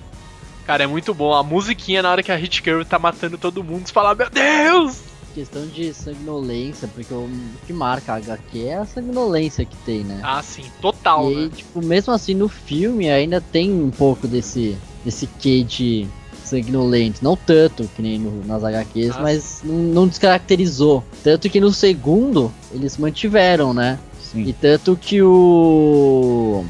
Cara, 0.65 0.84
é 0.84 0.88
muito 0.88 1.13
bom. 1.13 1.34
A 1.34 1.43
musiquinha 1.43 2.01
na 2.01 2.12
hora 2.12 2.24
que 2.24 2.32
a 2.32 2.36
Hit 2.36 2.62
Girl 2.63 2.84
tá 2.84 2.98
matando 2.98 3.38
todo 3.38 3.63
mundo, 3.63 3.88
você 3.88 3.93
fala, 3.93 4.15
meu 4.15 4.29
Deus! 4.29 5.01
Questão 5.34 5.65
de 5.65 5.91
sanguinolência, 5.93 6.88
porque 6.93 7.12
o 7.13 7.27
que 7.65 7.74
marca 7.74 8.13
a 8.13 8.17
HQ 8.17 8.65
é 8.67 8.75
a 8.77 8.86
sanguinolência 8.86 9.65
que 9.65 9.75
tem, 9.77 10.03
né? 10.03 10.20
Ah, 10.24 10.43
sim, 10.43 10.63
total, 10.79 11.32
e 11.32 11.36
aí, 11.36 11.46
né? 11.46 11.51
tipo, 11.55 11.84
mesmo 11.84 12.13
assim 12.13 12.36
no 12.36 12.48
filme 12.48 13.10
ainda 13.10 13.41
tem 13.41 13.72
um 13.72 13.89
pouco 13.89 14.27
desse, 14.27 14.77
desse 15.03 15.25
quê 15.25 15.63
de 15.63 16.08
sanguinolento. 16.43 17.24
Não 17.24 17.36
tanto 17.36 17.89
que 17.96 18.01
nem 18.03 18.20
no- 18.20 18.46
nas 18.46 18.63
HQs, 18.63 19.15
Ah, 19.17 19.22
mas 19.24 19.62
não, 19.63 19.74
não 19.75 20.08
descaracterizou. 20.08 21.03
Tanto 21.24 21.50
que 21.50 21.60
no 21.60 21.74
segundo 21.74 22.53
eles 22.72 22.96
mantiveram, 22.98 23.74
né? 23.74 23.98
Sim. 24.22 24.43
E 24.43 24.53
tanto 24.53 24.96
que 24.96 25.20
o. 25.24 26.63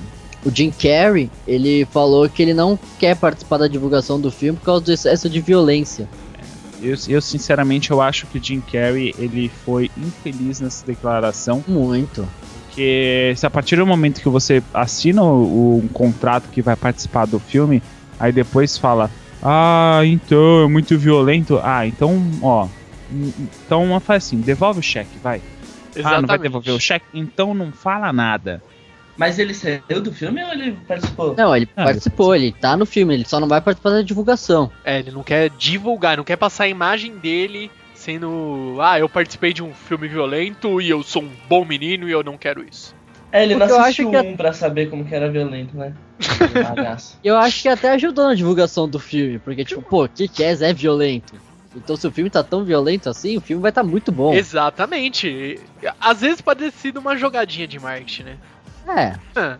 O 0.45 0.51
Jim 0.53 0.71
Carrey, 0.71 1.29
ele 1.47 1.85
falou 1.85 2.27
que 2.29 2.41
ele 2.41 2.53
não 2.53 2.77
quer 2.99 3.15
participar 3.15 3.57
da 3.57 3.67
divulgação 3.67 4.19
do 4.19 4.29
filme 4.29 4.59
por 4.59 4.65
causa 4.65 4.83
do 4.85 4.91
excesso 4.91 5.29
de 5.29 5.39
violência. 5.39 6.07
Eu, 6.81 6.95
eu, 7.07 7.21
sinceramente 7.21 7.91
eu 7.91 8.01
acho 8.01 8.27
que 8.27 8.37
o 8.37 8.43
Jim 8.43 8.59
Carrey 8.59 9.15
ele 9.17 9.49
foi 9.65 9.89
infeliz 9.97 10.59
nessa 10.59 10.85
declaração. 10.85 11.63
Muito. 11.65 12.27
Porque 12.65 13.33
se 13.37 13.45
a 13.45 13.49
partir 13.49 13.77
do 13.77 13.85
momento 13.87 14.19
que 14.21 14.27
você 14.27 14.61
assina 14.73 15.23
o, 15.23 15.43
o- 15.43 15.77
um 15.83 15.87
contrato 15.87 16.49
que 16.49 16.61
vai 16.61 16.75
participar 16.75 17.25
do 17.25 17.39
filme, 17.39 17.81
aí 18.19 18.31
depois 18.33 18.77
fala, 18.77 19.09
ah, 19.41 20.01
então 20.03 20.63
é 20.63 20.67
muito 20.67 20.97
violento. 20.97 21.57
Ah, 21.63 21.87
então, 21.87 22.21
ó. 22.41 22.67
Então 23.65 23.99
faz 24.01 24.25
assim, 24.25 24.41
devolve 24.41 24.79
o 24.79 24.83
cheque, 24.83 25.17
vai. 25.23 25.39
Ah, 26.03 26.19
não 26.19 26.27
vai 26.27 26.39
devolver 26.39 26.73
o 26.73 26.79
cheque? 26.79 27.05
Então 27.13 27.53
não 27.53 27.71
fala 27.71 28.11
nada. 28.11 28.61
Mas 29.17 29.37
ele 29.37 29.53
saiu 29.53 30.01
do 30.01 30.11
filme 30.11 30.43
ou 30.43 30.51
ele 30.51 30.77
participou? 30.87 31.35
Não, 31.37 31.55
ele 31.55 31.69
Ah, 31.75 31.85
participou, 31.85 32.35
ele 32.35 32.51
tá 32.51 32.75
no 32.75 32.85
filme, 32.85 33.13
ele 33.13 33.25
só 33.25 33.39
não 33.39 33.47
vai 33.47 33.61
participar 33.61 33.91
da 33.91 34.01
divulgação. 34.01 34.71
É, 34.83 34.99
ele 34.99 35.11
não 35.11 35.23
quer 35.23 35.49
divulgar, 35.51 36.17
não 36.17 36.23
quer 36.23 36.37
passar 36.37 36.63
a 36.63 36.67
imagem 36.67 37.17
dele 37.17 37.69
sendo. 37.93 38.77
Ah, 38.79 38.99
eu 38.99 39.07
participei 39.07 39.53
de 39.53 39.63
um 39.63 39.73
filme 39.73 40.07
violento 40.07 40.81
e 40.81 40.89
eu 40.89 41.03
sou 41.03 41.23
um 41.23 41.31
bom 41.47 41.63
menino 41.63 42.07
e 42.07 42.11
eu 42.11 42.23
não 42.23 42.37
quero 42.37 42.63
isso. 42.67 42.95
É, 43.31 43.43
ele 43.43 43.55
não 43.55 43.61
Porque 43.61 43.73
eu 43.73 43.81
assistiu 43.81 44.11
que 44.11 44.17
um 44.17 44.37
pra 44.37 44.53
saber 44.53 44.89
como 44.89 45.05
que 45.05 45.15
era 45.15 45.29
violento, 45.29 45.75
né? 45.75 45.93
Bagaço. 46.53 47.17
Eu 47.23 47.35
acho 47.35 47.63
que 47.63 47.67
até 47.67 47.91
ajudou 47.91 48.27
na 48.27 48.35
divulgação 48.35 48.87
do 48.87 48.99
filme, 48.99 49.39
porque, 49.39 49.65
tipo, 49.65 49.81
pô, 49.81 50.07
que 50.07 50.27
Kick-Ass 50.27 50.61
é 50.61 50.71
violento. 50.71 51.33
Então, 51.75 51.95
se 51.95 52.05
o 52.05 52.11
filme 52.11 52.29
tá 52.29 52.43
tão 52.43 52.63
violento 52.63 53.09
assim, 53.09 53.37
o 53.37 53.41
filme 53.41 53.61
vai 53.61 53.71
estar 53.71 53.81
tá 53.81 53.87
muito 53.87 54.11
bom. 54.11 54.33
Exatamente. 54.33 55.59
Às 55.99 56.21
vezes 56.21 56.41
pode 56.41 56.59
ter 56.59 56.71
sido 56.71 56.99
uma 56.99 57.17
jogadinha 57.17 57.67
de 57.67 57.79
marketing, 57.79 58.23
né? 58.23 58.37
É, 58.87 59.15
Ah, 59.35 59.57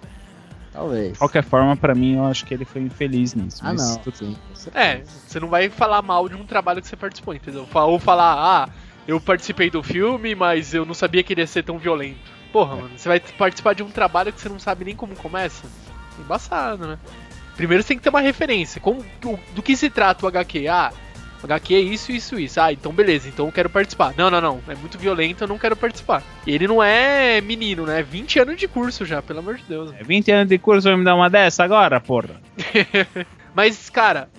talvez. 0.71 1.13
De 1.13 1.19
qualquer 1.19 1.43
forma, 1.43 1.75
pra 1.77 1.93
mim, 1.95 2.15
eu 2.17 2.25
acho 2.25 2.45
que 2.45 2.53
ele 2.53 2.65
foi 2.65 2.81
infeliz 2.81 3.33
nisso. 3.33 3.62
Ah, 3.63 3.73
mas 3.73 3.89
não, 3.89 3.97
tudo- 3.97 4.17
sim. 4.17 4.38
É, 4.73 5.01
você 5.27 5.39
não 5.39 5.47
vai 5.49 5.69
falar 5.69 6.01
mal 6.01 6.27
de 6.29 6.36
um 6.36 6.45
trabalho 6.45 6.81
que 6.81 6.88
você 6.88 6.95
participou, 6.95 7.33
entendeu? 7.33 7.67
Ou 7.73 7.99
falar, 7.99 8.33
ah, 8.38 8.69
eu 9.07 9.19
participei 9.19 9.69
do 9.69 9.83
filme, 9.83 10.36
mas 10.36 10.73
eu 10.73 10.86
não 10.86 10.93
sabia 10.93 11.23
que 11.23 11.33
ele 11.33 11.41
ia 11.41 11.47
ser 11.47 11.63
tão 11.63 11.77
violento. 11.77 12.19
Porra, 12.51 12.75
mano, 12.75 12.91
você 12.97 13.09
vai 13.09 13.19
participar 13.19 13.73
de 13.73 13.81
um 13.83 13.89
trabalho 13.89 14.31
que 14.31 14.39
você 14.39 14.47
não 14.49 14.59
sabe 14.59 14.86
nem 14.86 14.95
como 14.95 15.15
começa? 15.15 15.63
Embaçado, 16.19 16.86
né? 16.88 16.99
Primeiro 17.55 17.81
você 17.83 17.89
tem 17.89 17.97
que 17.97 18.03
ter 18.03 18.09
uma 18.09 18.21
referência. 18.21 18.79
Como, 18.79 19.03
do, 19.19 19.39
do 19.55 19.62
que 19.62 19.75
se 19.75 19.89
trata 19.89 20.25
o 20.25 20.29
HQ? 20.29 20.67
Ah, 20.67 20.91
HQ 21.45 21.73
é 21.73 21.79
isso, 21.79 22.12
isso, 22.12 22.39
isso. 22.39 22.60
Ah, 22.60 22.71
então 22.71 22.91
beleza, 22.91 23.27
então 23.27 23.45
eu 23.45 23.51
quero 23.51 23.69
participar. 23.69 24.13
Não, 24.17 24.29
não, 24.29 24.41
não. 24.41 24.60
É 24.67 24.75
muito 24.75 24.97
violento, 24.97 25.43
eu 25.43 25.47
não 25.47 25.58
quero 25.58 25.75
participar. 25.75 26.23
Ele 26.45 26.67
não 26.67 26.82
é 26.82 27.41
menino, 27.41 27.86
né? 27.86 28.01
20 28.03 28.39
anos 28.39 28.58
de 28.58 28.67
curso 28.67 29.06
já, 29.06 29.21
pelo 29.21 29.39
amor 29.39 29.56
de 29.56 29.63
Deus. 29.63 29.93
É 29.93 30.03
20 30.03 30.32
anos 30.32 30.49
de 30.49 30.58
curso, 30.58 30.88
vai 30.88 30.97
me 30.97 31.03
dar 31.03 31.15
uma 31.15 31.29
dessa 31.29 31.63
agora, 31.63 31.99
porra? 31.99 32.41
Mas, 33.56 33.89
cara, 33.89 34.29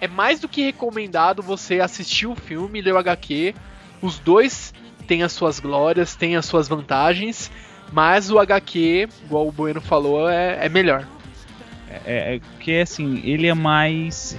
é 0.00 0.08
mais 0.08 0.40
do 0.40 0.48
que 0.48 0.62
recomendado 0.62 1.42
você 1.42 1.80
assistir 1.80 2.26
o 2.26 2.34
filme 2.34 2.78
e 2.78 2.82
ler 2.82 2.94
o 2.94 2.98
HQ. 2.98 3.54
Os 4.02 4.18
dois 4.18 4.74
têm 5.06 5.22
as 5.22 5.32
suas 5.32 5.60
glórias, 5.60 6.14
têm 6.14 6.36
as 6.36 6.46
suas 6.46 6.68
vantagens, 6.68 7.50
mas 7.92 8.30
o 8.30 8.38
HQ, 8.38 9.08
igual 9.24 9.46
o 9.46 9.52
Bueno 9.52 9.80
falou, 9.80 10.28
é, 10.28 10.66
é 10.66 10.68
melhor. 10.68 11.06
É, 12.04 12.36
é 12.36 12.40
que 12.60 12.80
assim, 12.80 13.20
ele 13.24 13.46
é 13.46 13.54
mais 13.54 14.36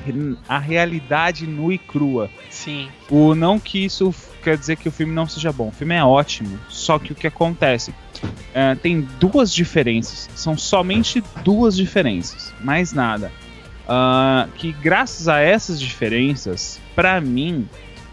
a 0.47 0.59
realidade 0.59 1.47
nua 1.47 1.73
e 1.73 1.77
crua. 1.77 2.29
Sim. 2.49 2.89
O 3.09 3.33
não 3.35 3.59
que 3.59 3.85
isso 3.85 4.13
quer 4.43 4.57
dizer 4.57 4.77
que 4.77 4.87
o 4.87 4.91
filme 4.91 5.13
não 5.13 5.27
seja 5.27 5.51
bom. 5.51 5.69
O 5.69 5.71
filme 5.71 5.95
é 5.95 6.03
ótimo. 6.03 6.59
Só 6.69 6.97
que 6.97 7.11
o 7.11 7.15
que 7.15 7.27
acontece? 7.27 7.93
É, 8.53 8.75
tem 8.75 9.01
duas 9.19 9.53
diferenças. 9.53 10.29
São 10.35 10.57
somente 10.57 11.23
duas 11.43 11.75
diferenças. 11.75 12.53
Mais 12.61 12.93
nada. 12.93 13.31
Ah, 13.87 14.47
que 14.55 14.71
graças 14.71 15.27
a 15.27 15.39
essas 15.39 15.79
diferenças, 15.79 16.79
pra 16.95 17.21
mim, 17.21 17.67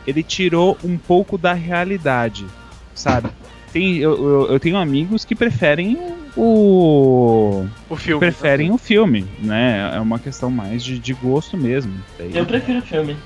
ele 0.06 0.22
tirou 0.22 0.78
um 0.84 0.96
pouco 0.96 1.36
da 1.36 1.52
realidade. 1.52 2.46
Sabe? 2.94 3.28
Tem, 3.72 3.96
eu, 3.96 4.12
eu, 4.12 4.52
eu 4.52 4.60
tenho 4.60 4.76
amigos 4.76 5.24
que 5.24 5.34
preferem 5.34 5.98
o. 6.36 7.66
O 7.88 7.96
filme. 7.96 8.20
preferem 8.20 8.70
o 8.70 8.78
filme, 8.78 9.26
né? 9.38 9.92
É 9.94 10.00
uma 10.00 10.18
questão 10.18 10.50
mais 10.50 10.82
de, 10.82 10.98
de 10.98 11.12
gosto 11.14 11.56
mesmo. 11.56 11.92
Daí- 12.18 12.36
Eu 12.36 12.44
prefiro 12.46 12.78
o 12.78 12.82
filme. 12.82 13.16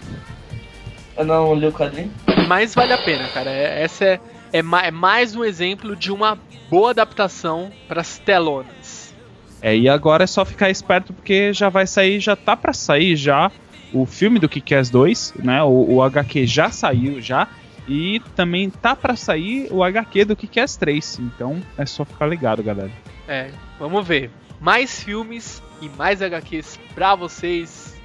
Eu 1.17 1.25
não 1.25 1.55
li 1.55 1.67
o 1.67 1.73
quadrinho. 1.73 2.13
Mas 2.47 2.75
vale 2.75 2.93
a 2.93 2.99
pena, 2.99 3.27
cara. 3.29 3.51
É- 3.51 3.83
Essa 3.83 4.05
é, 4.05 4.21
é, 4.53 4.63
ma- 4.63 4.83
é 4.85 4.91
mais 4.91 5.35
um 5.35 5.45
exemplo 5.45 5.97
de 5.97 6.13
uma 6.13 6.39
boa 6.71 6.91
adaptação 6.91 7.71
pras 7.89 8.19
telonas. 8.19 9.15
É, 9.61 9.77
e 9.77 9.89
agora 9.89 10.23
é 10.25 10.27
só 10.27 10.45
ficar 10.45 10.71
esperto 10.71 11.13
porque 11.13 11.53
já 11.53 11.69
vai 11.69 11.87
sair, 11.87 12.21
já 12.21 12.37
tá 12.37 12.57
pra 12.57 12.73
sair 12.73 13.17
já 13.17 13.51
o 13.93 14.07
filme 14.07 14.39
do 14.39 14.49
Kick-Ass 14.49 14.91
2, 14.91 15.35
né? 15.43 15.63
O, 15.65 15.95
o 15.95 16.03
HQ 16.03 16.47
já 16.47 16.71
saiu 16.71 17.21
já. 17.21 17.49
E 17.89 18.21
também 18.37 18.69
tá 18.69 18.95
pra 18.95 19.17
sair 19.17 19.69
o 19.73 19.83
HQ 19.83 20.27
do 20.27 20.37
Kick-Ass 20.37 20.77
3. 20.77 21.21
Então 21.21 21.63
é 21.77 21.87
só 21.87 22.05
ficar 22.05 22.27
ligado, 22.27 22.63
galera. 22.63 22.93
É, 23.27 23.51
vamos 23.79 24.07
ver. 24.07 24.31
Mais 24.61 25.03
filmes 25.03 25.63
e 25.81 25.89
mais 25.89 26.21
HQs 26.21 26.79
pra 26.95 27.15
vocês. 27.15 27.99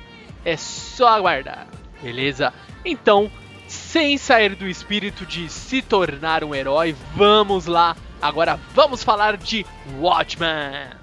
É 0.46 0.56
só 0.58 1.08
aguardar, 1.08 1.68
beleza? 2.02 2.54
Então, 2.86 3.30
sem 3.68 4.18
sair 4.18 4.56
do 4.56 4.68
espírito 4.68 5.26
de 5.26 5.50
se 5.50 5.82
tornar 5.82 6.44
um 6.44 6.54
herói, 6.54 6.96
vamos 7.16 7.66
lá 7.66 7.96
Agora 8.24 8.58
vamos 8.74 9.04
falar 9.04 9.36
de 9.36 9.66
Watchmen. 10.00 11.03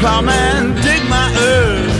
Plowman, 0.00 0.74
dig 0.82 1.02
my 1.08 1.28
earth. 1.38 1.98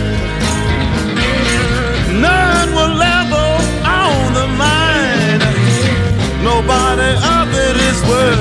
None 2.13 2.69
will 2.73 2.95
level 2.95 3.51
on 3.85 4.33
the 4.33 4.47
mine. 4.57 5.39
Nobody 6.43 7.11
of 7.35 7.53
it 7.53 7.75
is 7.77 8.01
worth. 8.07 8.39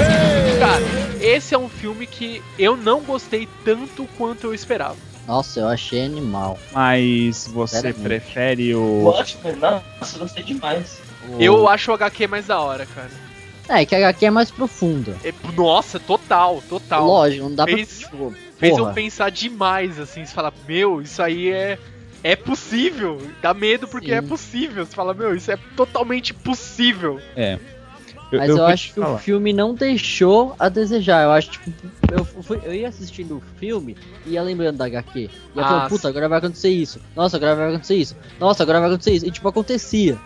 Hey. 0.00 0.58
Cara, 0.58 0.82
esse 1.20 1.54
é 1.54 1.58
um 1.58 1.68
filme 1.68 2.06
que 2.06 2.42
eu 2.58 2.76
não 2.76 3.00
gostei 3.00 3.46
tanto 3.64 4.06
quanto 4.16 4.46
eu 4.46 4.54
esperava. 4.54 4.96
Nossa, 5.26 5.60
eu 5.60 5.68
achei 5.68 6.04
animal. 6.06 6.58
Mas 6.72 7.46
você 7.52 7.92
prefere 7.92 8.74
O 8.74 8.80
o. 8.80 9.04
Watchmen, 9.04 9.56
nossa, 9.56 10.16
eu 10.16 10.20
gostei 10.20 10.42
demais. 10.42 10.98
o- 11.28 11.40
Eu 11.42 11.68
acho 11.68 11.90
o 11.90 11.94
HQ 11.94 12.26
mais 12.26 12.46
da 12.46 12.58
hora, 12.58 12.86
cara. 12.86 13.10
É, 13.68 13.84
que 13.84 13.94
a 13.94 13.98
HQ 13.98 14.26
é 14.26 14.30
mais 14.30 14.50
profunda. 14.50 15.16
É- 15.22 15.32
nossa, 15.56 16.00
total, 16.00 16.62
total. 16.68 17.06
Lógico, 17.06 17.44
não 17.48 17.54
dá 17.54 17.64
pra. 17.66 17.74
Fez- 17.76 17.98
Tipo, 17.98 18.34
Fez 18.56 18.72
eu 18.72 18.84
porra. 18.84 18.94
pensar 18.94 19.30
demais, 19.30 19.98
assim. 20.00 20.24
Você 20.24 20.32
fala, 20.34 20.52
meu, 20.66 21.00
isso 21.02 21.22
aí 21.22 21.50
é. 21.50 21.78
É 22.24 22.34
possível. 22.34 23.20
Dá 23.40 23.54
medo 23.54 23.86
porque 23.86 24.08
Sim. 24.08 24.14
é 24.14 24.22
possível. 24.22 24.84
Você 24.84 24.92
fala, 24.94 25.14
meu, 25.14 25.36
isso 25.36 25.52
é 25.52 25.58
totalmente 25.76 26.34
possível. 26.34 27.20
Mas 28.30 28.48
eu, 28.50 28.56
vou 28.56 28.66
te 28.66 28.72
acho 28.72 28.88
que 28.88 29.00
falar. 29.00 29.14
o 29.14 29.18
filme 29.18 29.52
não 29.52 29.74
deixou 29.74 30.54
a 30.58 30.68
desejar. 30.68 31.22
Eu 31.24 31.30
acho, 31.30 31.50
tipo, 31.52 31.72
eu, 32.10 32.24
fui, 32.24 32.60
eu 32.64 32.74
ia 32.74 32.88
assistindo 32.88 33.36
o 33.38 33.42
filme 33.58 33.96
e 34.26 34.30
ia 34.32 34.42
lembrando 34.42 34.76
da 34.76 34.86
HQ. 34.86 35.20
Ia 35.20 35.30
Ah, 35.56 35.64
falando, 35.68 35.88
puta, 35.88 36.08
agora 36.08 36.28
vai 36.28 36.38
acontecer 36.38 36.68
isso. 36.70 37.00
Nossa, 37.16 37.36
agora 37.36 37.54
vai 37.54 37.68
acontecer 37.68 37.94
isso. 37.94 38.16
Nossa, 38.40 38.62
agora 38.64 38.80
vai 38.80 38.88
acontecer 38.88 39.12
isso. 39.12 39.26
E, 39.26 39.30
tipo, 39.30 39.48
acontecia. 39.48 40.18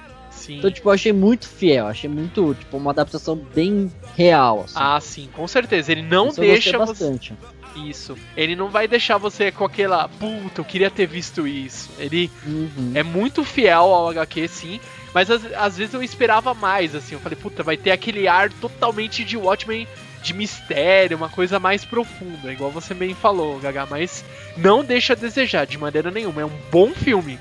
Sim. 0.43 0.59
Então, 0.59 0.71
tipo, 0.73 0.89
eu 0.89 0.93
achei 0.93 1.13
muito 1.13 1.47
fiel. 1.49 1.87
Achei 1.87 2.11
muito, 2.11 2.55
tipo, 2.59 2.77
uma 2.77 2.91
adaptação 2.91 3.37
bem 3.37 3.91
real, 4.17 4.63
assim. 4.65 4.75
Ah, 4.77 4.99
sim, 5.01 5.29
com 5.33 5.47
certeza. 5.47 5.93
Ele 5.93 6.03
não 6.03 6.29
Isso 6.29 6.41
deixa 6.41 6.79
você. 6.79 7.05
bastante. 7.05 7.33
Isso. 7.77 8.17
Ele 8.37 8.57
não 8.57 8.69
vai 8.69 8.89
deixar 8.89 9.19
você 9.19 9.53
com 9.53 9.65
aquela. 9.65 10.09
Puta, 10.09 10.61
eu 10.61 10.65
queria 10.65 10.91
ter 10.91 11.07
visto 11.07 11.47
isso. 11.47 11.91
Ele 11.99 12.29
Uhum. 12.45 12.91
é 12.95 13.03
muito 13.05 13.45
fiel 13.45 13.85
ao 13.85 14.11
HQ, 14.11 14.49
sim. 14.49 14.81
Mas 15.15 15.31
às, 15.31 15.45
às 15.55 15.77
vezes 15.79 15.95
eu 15.95 16.03
esperava 16.03 16.53
mais, 16.55 16.95
assim. 16.95 17.15
Eu 17.15 17.21
falei, 17.21 17.39
puta, 17.41 17.63
vai 17.63 17.77
ter 17.77 17.93
aquele 17.93 18.27
ar 18.27 18.51
totalmente 18.51 19.25
de 19.25 19.37
Watchmen 19.37 19.87
de 20.23 20.35
mistério, 20.35 21.17
uma 21.17 21.29
coisa 21.29 21.59
mais 21.59 21.85
profunda, 21.85 22.53
igual 22.53 22.71
você 22.71 22.95
bem 22.95 23.13
falou, 23.15 23.59
Gaga. 23.59 23.87
Mas 23.87 24.25
não 24.57 24.85
deixa 24.85 25.13
a 25.15 25.17
desejar, 25.17 25.67
de 25.67 25.79
maneira 25.79 26.11
nenhuma. 26.11 26.43
É 26.43 26.45
um 26.45 26.53
bom 26.71 26.91
filme. 26.91 27.39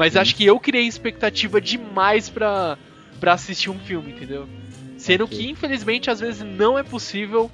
Mas 0.00 0.16
acho 0.16 0.34
que 0.34 0.46
eu 0.46 0.58
criei 0.58 0.86
expectativa 0.86 1.60
demais 1.60 2.30
pra, 2.30 2.78
pra 3.20 3.34
assistir 3.34 3.68
um 3.68 3.78
filme, 3.78 4.12
entendeu? 4.12 4.48
Sendo 4.96 5.28
que, 5.28 5.46
infelizmente, 5.50 6.08
às 6.10 6.20
vezes 6.20 6.42
não 6.42 6.78
é 6.78 6.82
possível 6.82 7.50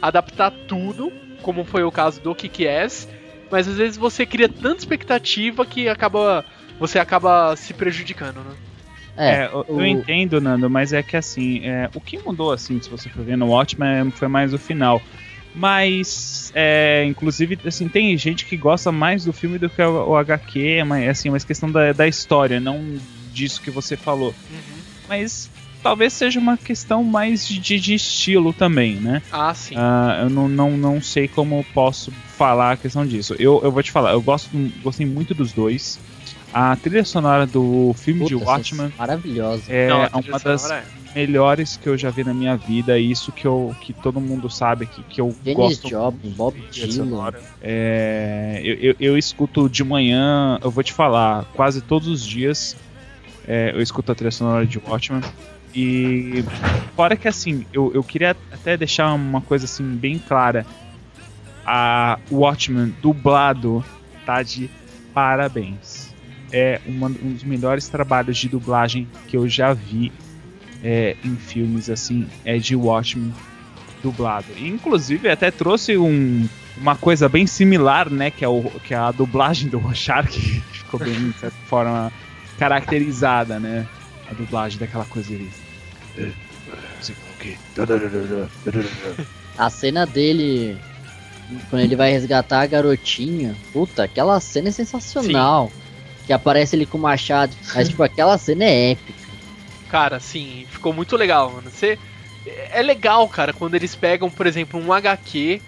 adaptar 0.00 0.52
tudo, 0.68 1.12
como 1.42 1.64
foi 1.64 1.82
o 1.82 1.90
caso 1.90 2.20
do 2.20 2.32
Kick-Ass. 2.32 3.08
Mas 3.50 3.66
às 3.66 3.76
vezes 3.76 3.96
você 3.96 4.24
cria 4.24 4.48
tanta 4.48 4.78
expectativa 4.78 5.66
que 5.66 5.88
acaba 5.88 6.44
você 6.78 6.96
acaba 7.00 7.56
se 7.56 7.74
prejudicando, 7.74 8.36
né? 8.36 8.54
É, 9.16 9.32
É, 9.42 9.46
eu, 9.48 9.64
eu 9.68 9.76
o- 9.78 9.84
entendo, 9.84 10.40
Nando, 10.40 10.70
mas 10.70 10.92
é 10.92 11.02
que 11.02 11.16
assim, 11.16 11.66
é, 11.66 11.90
o 11.92 12.00
que 12.00 12.20
mudou, 12.20 12.52
assim, 12.52 12.80
se 12.80 12.88
você 12.88 13.08
for 13.08 13.24
ver 13.24 13.36
no 13.36 13.48
Watchmen, 13.48 14.12
foi 14.12 14.28
mais 14.28 14.54
o 14.54 14.58
final. 14.58 15.02
Mas, 15.54 16.52
é, 16.54 17.04
inclusive, 17.06 17.58
assim, 17.64 17.88
tem 17.88 18.16
gente 18.16 18.44
que 18.44 18.56
gosta 18.56 18.92
mais 18.92 19.24
do 19.24 19.32
filme 19.32 19.58
do 19.58 19.68
que 19.68 19.82
o, 19.82 20.10
o 20.10 20.16
HQ, 20.16 20.84
mas, 20.84 21.08
assim, 21.08 21.30
mas 21.30 21.44
questão 21.44 21.70
da, 21.70 21.92
da 21.92 22.06
história, 22.06 22.60
não 22.60 22.80
disso 23.32 23.60
que 23.60 23.70
você 23.70 23.96
falou. 23.96 24.34
Mas 25.08 25.50
talvez 25.82 26.12
seja 26.12 26.38
uma 26.38 26.56
questão 26.56 27.02
mais 27.02 27.46
de, 27.46 27.80
de 27.80 27.94
estilo 27.94 28.52
também, 28.52 28.96
né? 28.96 29.22
Ah, 29.30 29.52
sim. 29.54 29.74
Ah, 29.76 30.20
eu 30.22 30.30
não, 30.30 30.48
não, 30.48 30.76
não 30.76 31.00
sei 31.00 31.26
como 31.26 31.64
posso 31.74 32.12
falar 32.36 32.72
a 32.72 32.76
questão 32.76 33.04
disso. 33.06 33.34
Eu, 33.38 33.60
eu 33.62 33.72
vou 33.72 33.82
te 33.82 33.90
falar, 33.90 34.12
eu 34.12 34.22
gosto, 34.22 34.50
gostei 34.82 35.06
muito 35.06 35.34
dos 35.34 35.52
dois. 35.52 35.98
A 36.52 36.74
trilha 36.76 37.04
sonora 37.04 37.46
do 37.46 37.94
filme 37.96 38.24
de 38.24 38.34
puta, 38.34 38.44
Watchmen 38.44 38.92
Maravilhosa. 38.98 39.64
é 39.68 39.88
Não, 39.88 40.08
uma 40.12 40.38
das 40.38 40.70
é. 40.70 40.84
Melhores 41.14 41.76
que 41.76 41.88
eu 41.88 41.96
já 41.96 42.10
vi 42.10 42.24
na 42.24 42.32
minha 42.34 42.56
vida. 42.56 42.98
Isso 42.98 43.32
que, 43.32 43.46
eu, 43.46 43.74
que 43.80 43.92
todo 43.92 44.20
mundo 44.20 44.48
sabe 44.50 44.86
que, 44.86 45.02
que 45.02 45.20
eu 45.20 45.34
Dennis 45.42 45.56
gosto 45.78 45.88
Joplin, 45.88 46.20
muito 46.24 46.36
Bob 46.36 46.62
Dylan. 46.70 47.32
É, 47.60 48.60
eu, 48.64 48.74
eu, 48.76 48.94
eu 49.00 49.18
escuto 49.18 49.68
de 49.68 49.82
manhã, 49.84 50.58
eu 50.62 50.70
vou 50.70 50.82
te 50.82 50.92
falar, 50.92 51.44
quase 51.54 51.80
todos 51.82 52.08
os 52.08 52.24
dias 52.24 52.76
é, 53.46 53.72
eu 53.74 53.80
escuto 53.80 54.12
a 54.12 54.14
trilha 54.14 54.30
sonora 54.30 54.66
de 54.66 54.78
Watchmen. 54.78 55.22
E 55.74 56.42
fora 56.96 57.16
que 57.16 57.28
assim, 57.28 57.64
eu, 57.72 57.92
eu 57.94 58.02
queria 58.02 58.36
até 58.50 58.76
deixar 58.76 59.12
uma 59.14 59.40
coisa 59.40 59.64
assim 59.66 59.84
bem 59.96 60.18
clara. 60.18 60.66
A 61.64 62.18
Watchmen 62.30 62.94
dublado 63.00 63.84
tá 64.26 64.42
de 64.42 64.68
parabéns. 65.14 66.14
É 66.52 66.80
uma- 66.86 67.06
um 67.08 67.32
dos 67.32 67.44
melhores 67.44 67.88
trabalhos 67.88 68.36
de 68.36 68.48
dublagem 68.48 69.08
que 69.28 69.36
eu 69.36 69.46
já 69.46 69.72
vi 69.72 70.12
é, 70.82 71.16
em 71.24 71.36
filmes 71.36 71.90
assim, 71.90 72.26
é 72.44 72.58
de 72.58 72.74
Watchmen 72.74 73.32
dublado. 74.02 74.46
E, 74.56 74.68
inclusive 74.68 75.28
até 75.28 75.50
trouxe 75.50 75.96
um, 75.96 76.48
uma 76.76 76.96
coisa 76.96 77.28
bem 77.28 77.46
similar, 77.46 78.10
né, 78.10 78.30
que 78.30 78.44
é, 78.44 78.48
o, 78.48 78.62
que 78.84 78.94
é 78.94 78.96
a 78.96 79.10
dublagem 79.10 79.68
do 79.68 79.78
Rorschach, 79.78 80.28
que 80.28 80.60
ficou 80.72 80.98
bem 81.00 81.30
de 81.30 81.38
certa 81.38 81.56
forma 81.66 82.12
caracterizada, 82.58 83.58
né? 83.58 83.86
A 84.30 84.34
dublagem 84.34 84.78
daquela 84.78 85.04
coisa 85.06 85.34
ali. 85.34 85.50
É. 86.18 86.30
A 89.56 89.70
cena 89.70 90.06
dele, 90.06 90.78
quando 91.68 91.82
ele 91.82 91.96
vai 91.96 92.12
resgatar 92.12 92.60
a 92.60 92.66
garotinha, 92.66 93.56
puta, 93.72 94.04
aquela 94.04 94.38
cena 94.40 94.68
é 94.68 94.72
sensacional. 94.72 95.72
Que 96.26 96.32
aparece 96.32 96.76
ele 96.76 96.86
com 96.86 96.98
o 96.98 97.00
machado. 97.00 97.56
Mas, 97.74 97.88
tipo, 97.88 98.02
aquela 98.02 98.38
cena 98.38 98.64
é 98.64 98.92
épica. 98.92 99.29
Cara, 99.90 100.20
sim, 100.20 100.66
ficou 100.70 100.92
muito 100.92 101.16
legal, 101.16 101.50
mano. 101.50 101.68
Você 101.68 101.98
é 102.72 102.80
legal, 102.80 103.28
cara, 103.28 103.52
quando 103.52 103.74
eles 103.74 103.96
pegam, 103.96 104.30
por 104.30 104.46
exemplo, 104.46 104.80
um 104.80 104.92
HQ 104.92 105.60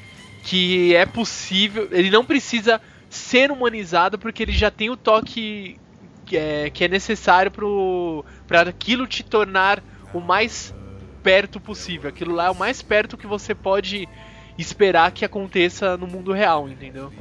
que 0.44 0.94
é 0.94 1.04
possível, 1.04 1.88
ele 1.90 2.10
não 2.10 2.24
precisa 2.24 2.80
ser 3.10 3.50
humanizado 3.50 4.18
porque 4.18 4.42
ele 4.44 4.52
já 4.52 4.70
tem 4.70 4.90
o 4.90 4.96
toque 4.96 5.76
que 6.24 6.36
é, 6.36 6.70
que 6.70 6.84
é 6.84 6.88
necessário 6.88 7.50
para 8.46 8.62
aquilo 8.62 9.06
te 9.06 9.24
tornar 9.24 9.82
o 10.14 10.20
mais 10.20 10.72
perto 11.22 11.60
possível. 11.60 12.08
Aquilo 12.08 12.32
lá 12.32 12.46
é 12.46 12.50
o 12.50 12.54
mais 12.54 12.80
perto 12.80 13.16
que 13.16 13.26
você 13.26 13.54
pode 13.54 14.08
esperar 14.56 15.10
que 15.10 15.24
aconteça 15.24 15.96
no 15.96 16.06
mundo 16.06 16.32
real, 16.32 16.68
entendeu? 16.68 17.12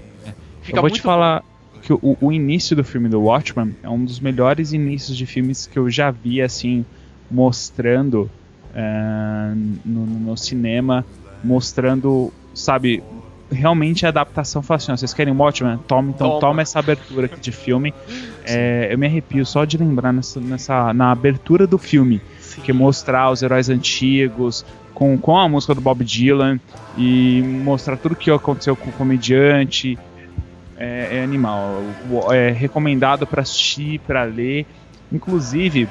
Fica 0.61 0.77
eu 0.77 0.81
vou 0.81 0.89
muito 0.89 0.95
te 0.95 1.01
falar 1.01 1.43
que 1.81 1.93
o, 1.93 2.17
o 2.21 2.31
início 2.31 2.75
do 2.75 2.83
filme 2.83 3.09
do 3.09 3.21
Watchmen 3.21 3.75
é 3.81 3.89
um 3.89 4.03
dos 4.03 4.19
melhores 4.19 4.73
inícios 4.73 5.17
de 5.17 5.25
filmes 5.25 5.67
que 5.67 5.77
eu 5.77 5.89
já 5.89 6.11
vi, 6.11 6.41
assim, 6.41 6.85
mostrando 7.29 8.29
eh, 8.75 9.53
no, 9.83 10.05
no 10.05 10.37
cinema, 10.37 11.05
mostrando, 11.43 12.31
sabe, 12.53 13.03
realmente 13.51 14.05
a 14.05 14.09
adaptação 14.09 14.61
fala 14.61 14.77
assim, 14.77 14.91
ó, 14.91 14.97
vocês 14.97 15.13
querem 15.13 15.33
Watchmen? 15.33 15.79
Toma, 15.87 16.09
então 16.09 16.27
Toma. 16.27 16.39
toma, 16.39 16.61
essa 16.61 16.79
abertura 16.79 17.25
aqui 17.25 17.39
de 17.39 17.51
filme. 17.51 17.93
Eh, 18.45 18.89
eu 18.93 18.97
me 18.97 19.07
arrepio 19.07 19.45
só 19.45 19.65
de 19.65 19.77
lembrar 19.77 20.13
nessa, 20.13 20.39
nessa, 20.39 20.93
na 20.93 21.11
abertura 21.11 21.65
do 21.65 21.77
filme. 21.77 22.21
Sim. 22.39 22.61
que 22.61 22.71
é 22.71 22.73
mostrar 22.73 23.31
os 23.31 23.41
heróis 23.41 23.69
antigos 23.69 24.65
com, 24.93 25.17
com 25.17 25.37
a 25.37 25.47
música 25.47 25.73
do 25.73 25.79
Bob 25.79 26.03
Dylan 26.03 26.59
e 26.97 27.41
mostrar 27.63 27.95
tudo 27.97 28.15
que 28.15 28.29
aconteceu 28.29 28.75
com 28.75 28.89
o 28.89 28.93
comediante. 28.93 29.97
É, 30.81 31.17
é 31.17 31.23
animal. 31.23 31.83
É 32.31 32.49
recomendado 32.49 33.27
para 33.27 33.43
assistir, 33.43 33.99
para 33.99 34.23
ler. 34.23 34.65
Inclusive, 35.11 35.87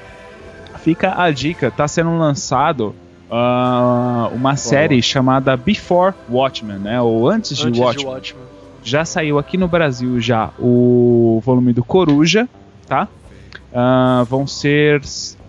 fica 0.79 1.14
a 1.20 1.31
dica: 1.31 1.70
tá 1.70 1.87
sendo 1.87 2.16
lançado 2.18 2.94
ah, 3.31 4.29
uma 4.33 4.57
série 4.57 5.00
chamada 5.00 5.57
Before 5.57 6.14
Watchmen, 6.29 6.79
né? 6.79 7.00
Ou 7.00 7.29
antes 7.29 7.57
de 7.57 7.68
Antes 7.68 7.81
Watchmen. 7.81 8.05
de 8.05 8.12
Watchmen. 8.12 8.44
Já 8.83 9.05
saiu 9.05 9.38
aqui 9.38 9.57
no 9.57 9.68
Brasil 9.68 10.20
já 10.20 10.50
o 10.59 11.40
volume 11.44 11.72
do 11.72 11.85
Coruja, 11.85 12.48
tá? 12.87 13.07
Ah, 13.72 14.24
vão 14.29 14.46
ser 14.46 15.00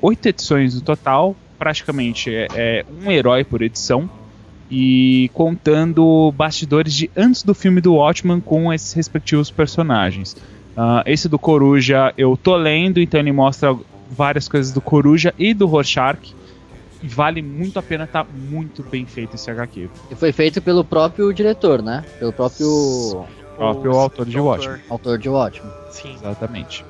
oito 0.02 0.28
edições 0.28 0.76
no 0.76 0.82
total, 0.82 1.36
praticamente 1.58 2.34
é, 2.34 2.48
é 2.54 2.86
um 3.04 3.10
herói 3.10 3.44
por 3.44 3.62
edição. 3.64 4.08
E 4.72 5.30
contando 5.34 6.32
bastidores 6.32 6.94
de 6.94 7.12
antes 7.16 7.44
do 7.44 7.54
filme 7.54 7.82
do 7.82 7.96
Watchman 7.96 8.40
com 8.40 8.72
esses 8.72 8.94
respectivos 8.94 9.52
personagens. 9.52 10.36
Ah, 10.78 11.04
esse 11.06 11.28
do 11.28 11.38
Coruja 11.38 12.14
eu 12.18 12.38
tô 12.38 12.56
lendo, 12.56 13.02
então 13.02 13.20
ele 13.20 13.34
mostra 13.34 13.76
várias 14.10 14.48
coisas 14.48 14.72
do 14.72 14.80
Coruja 14.80 15.34
e 15.38 15.54
do 15.54 15.68
Rorschach. 15.68 16.34
E 17.04 17.08
vale 17.08 17.42
muito 17.42 17.78
a 17.78 17.82
pena, 17.82 18.08
tá 18.08 18.24
muito 18.24 18.82
bem 18.84 19.06
feito 19.06 19.36
esse 19.36 19.52
HQ. 19.52 19.90
E 20.10 20.16
foi 20.16 20.32
feito 20.32 20.62
pelo 20.62 20.86
próprio 20.86 21.34
diretor, 21.34 21.82
né? 21.82 22.06
Pelo 22.20 22.32
próprio 22.32 23.26
Próprio 23.62 23.92
O 23.92 23.98
autor 24.00 24.26
de 24.26 24.38
autor. 24.38 24.52
Watchmen. 24.52 24.82
autor 24.90 25.18
de 25.18 25.30
Watchmen. 25.30 25.72
Sim. 25.92 26.16
Exatamente. 26.16 26.86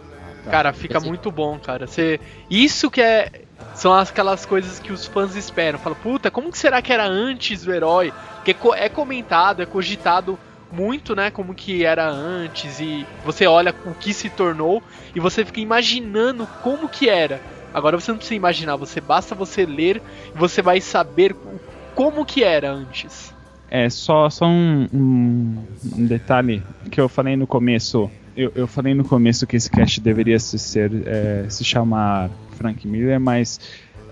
Cara, 0.50 0.72
fica 0.74 1.00
muito 1.00 1.30
bom, 1.30 1.60
cara. 1.60 1.86
Você... 1.86 2.20
Isso 2.50 2.90
que 2.90 3.02
é. 3.02 3.30
São 3.76 3.94
aquelas 3.94 4.46
coisas 4.46 4.80
que 4.80 4.92
os 4.92 5.06
fãs 5.06 5.36
esperam. 5.36 5.80
Fala, 5.80 5.96
puta, 5.96 6.30
como 6.30 6.52
que 6.52 6.58
será 6.58 6.82
que 6.82 6.92
era 6.94 7.06
antes 7.06 7.64
do 7.64 7.74
herói? 7.74 8.14
Porque 8.36 8.56
é 8.76 8.90
comentado, 8.90 9.62
é 9.62 9.66
cogitado 9.66 10.38
muito, 10.72 11.16
né? 11.16 11.32
Como 11.32 11.54
que 11.54 11.84
era 11.84 12.10
antes. 12.10 12.80
E 12.80 13.06
você 13.26 13.46
olha 13.48 13.74
o 13.86 13.94
que 13.94 14.14
se 14.14 14.30
tornou 14.30 14.82
e 15.16 15.20
você 15.20 15.44
fica 15.44 15.60
imaginando 15.60 16.48
como 16.64 16.88
que 16.90 17.10
era. 17.10 17.42
Agora 17.74 18.00
você 18.00 18.12
não 18.12 18.18
precisa 18.18 18.36
imaginar, 18.36 18.76
você 18.76 19.00
basta 19.00 19.34
você 19.34 19.66
ler 19.66 20.02
e 20.36 20.38
você 20.38 20.62
vai 20.62 20.82
saber 20.82 21.32
o- 21.34 21.60
como 21.96 22.26
que 22.26 22.44
era 22.44 22.72
antes. 22.72 23.34
É, 23.70 23.90
só, 23.90 24.30
só 24.30 24.46
um- 24.46 24.88
um 24.94 26.06
detalhe 26.06 26.62
que 26.92 27.00
eu 27.00 27.08
falei 27.08 27.38
no 27.38 27.48
começo. 27.48 28.12
Eu, 28.36 28.52
eu 28.56 28.68
falei 28.68 28.94
no 28.94 29.04
começo 29.04 29.46
que 29.46 29.56
esse 29.56 29.70
cast 29.70 30.00
deveria 30.00 30.40
se, 30.40 30.58
ser, 30.58 30.92
é, 31.06 31.46
se 31.50 31.64
chamar 31.64 32.30
Frank 32.52 32.88
Miller, 32.88 33.20
mas 33.20 33.60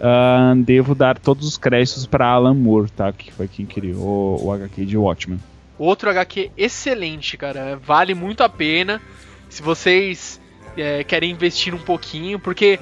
ah, 0.01 0.53
devo 0.57 0.95
dar 0.95 1.19
todos 1.19 1.47
os 1.47 1.57
créditos 1.57 2.05
para 2.05 2.27
Alan 2.27 2.53
Moore, 2.53 2.89
tá? 2.91 3.11
Que 3.11 3.31
foi 3.31 3.47
quem 3.47 3.65
criou 3.65 4.43
o 4.43 4.51
HQ 4.51 4.85
de 4.85 4.97
Watchmen. 4.97 5.39
Outro 5.77 6.09
HQ 6.09 6.51
excelente, 6.57 7.37
cara. 7.37 7.77
Vale 7.77 8.13
muito 8.13 8.43
a 8.43 8.49
pena. 8.49 9.01
Se 9.49 9.61
vocês 9.61 10.39
é, 10.77 11.03
querem 11.03 11.31
investir 11.31 11.73
um 11.73 11.79
pouquinho, 11.79 12.39
porque 12.39 12.79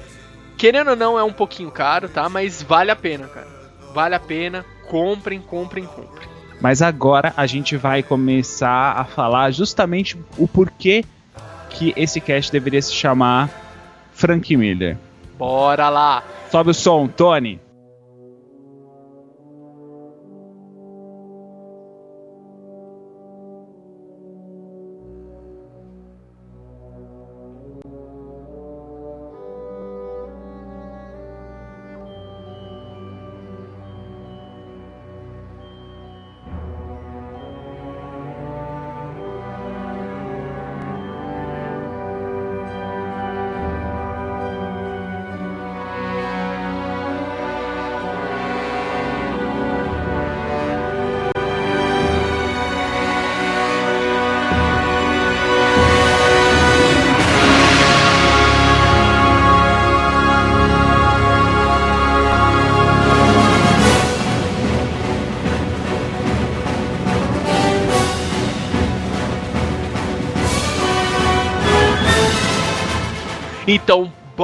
querendo 0.56 0.90
ou 0.90 0.96
não 0.96 1.18
é 1.18 1.22
um 1.22 1.32
pouquinho 1.32 1.70
caro, 1.70 2.08
tá? 2.08 2.28
Mas 2.28 2.62
vale 2.62 2.90
a 2.90 2.96
pena, 2.96 3.26
cara. 3.26 3.48
Vale 3.94 4.14
a 4.14 4.20
pena. 4.20 4.64
Comprem, 4.88 5.40
comprem, 5.40 5.84
comprem. 5.84 6.28
Mas 6.60 6.82
agora 6.82 7.32
a 7.36 7.46
gente 7.46 7.76
vai 7.76 8.02
começar 8.02 8.92
a 8.92 9.04
falar 9.04 9.50
justamente 9.52 10.18
o 10.36 10.48
porquê 10.48 11.04
que 11.70 11.92
esse 11.96 12.20
cast 12.20 12.50
deveria 12.50 12.82
se 12.82 12.92
chamar 12.92 13.50
Frank 14.12 14.56
Miller. 14.56 14.96
Bora 15.38 15.88
lá. 15.88 16.22
Sobe 16.50 16.70
o 16.70 16.74
som, 16.74 17.06
Tony. 17.06 17.60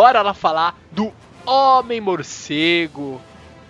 Bora 0.05 0.21
lá 0.21 0.35
falar 0.35 0.79
do 0.93 1.11
Homem 1.47 1.99
Morcego, 1.99 3.19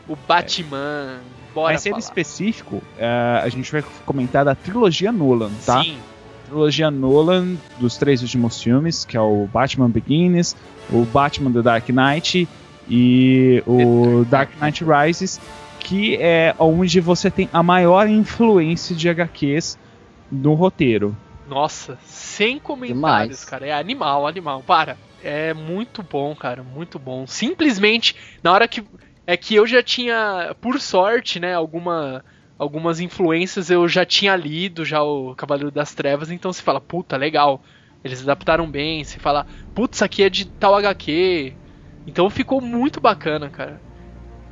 o 0.08 0.16
Batman. 0.26 1.20
Bora 1.54 1.74
Mas 1.74 1.82
sendo 1.82 1.92
falar. 1.92 2.00
específico, 2.00 2.82
eh, 2.98 3.40
a 3.40 3.48
gente 3.48 3.70
vai 3.70 3.84
comentar 4.04 4.44
da 4.44 4.52
trilogia 4.52 5.12
Nolan, 5.12 5.52
tá? 5.64 5.84
Sim. 5.84 5.96
Trilogia 6.46 6.90
Nolan 6.90 7.54
dos 7.78 7.96
três 7.96 8.20
últimos 8.20 8.60
filmes, 8.60 9.04
que 9.04 9.16
é 9.16 9.20
o 9.20 9.46
Batman 9.46 9.88
Begins, 9.88 10.56
o 10.90 11.04
Batman 11.04 11.52
The 11.52 11.62
Dark 11.62 11.88
Knight 11.90 12.48
e 12.90 13.62
o 13.64 14.24
Dark 14.28 14.50
Knight 14.60 14.84
Rises, 14.84 15.40
que 15.78 16.16
é 16.16 16.52
onde 16.58 16.98
você 16.98 17.30
tem 17.30 17.48
a 17.52 17.62
maior 17.62 18.08
influência 18.08 18.96
de 18.96 19.08
HQs 19.08 19.78
no 20.32 20.54
roteiro. 20.54 21.16
Nossa, 21.48 21.96
sem 22.04 22.58
comentários, 22.58 22.96
Demais. 22.96 23.44
cara. 23.44 23.66
É 23.68 23.72
animal, 23.72 24.26
animal. 24.26 24.64
Para. 24.66 24.96
É 25.24 25.54
muito 25.54 26.02
bom, 26.02 26.34
cara. 26.36 26.62
Muito 26.62 26.98
bom. 26.98 27.26
Simplesmente, 27.26 28.14
na 28.42 28.52
hora 28.52 28.68
que. 28.68 28.84
É 29.26 29.38
que 29.38 29.54
eu 29.54 29.66
já 29.66 29.82
tinha, 29.82 30.54
por 30.60 30.78
sorte, 30.78 31.40
né, 31.40 31.54
alguma, 31.54 32.22
algumas 32.58 33.00
influências 33.00 33.70
eu 33.70 33.88
já 33.88 34.04
tinha 34.04 34.36
lido 34.36 34.84
já 34.84 35.02
o 35.02 35.34
Cavaleiro 35.34 35.70
das 35.70 35.94
Trevas, 35.94 36.30
então 36.30 36.52
se 36.52 36.60
fala, 36.60 36.78
puta, 36.78 37.16
legal. 37.16 37.62
Eles 38.04 38.20
adaptaram 38.20 38.70
bem, 38.70 39.02
se 39.02 39.18
fala, 39.18 39.46
putz, 39.74 39.96
isso 39.96 40.04
aqui 40.04 40.22
é 40.22 40.28
de 40.28 40.44
tal 40.44 40.74
HQ. 40.74 41.54
Então 42.06 42.28
ficou 42.28 42.60
muito 42.60 43.00
bacana, 43.00 43.48
cara. 43.48 43.80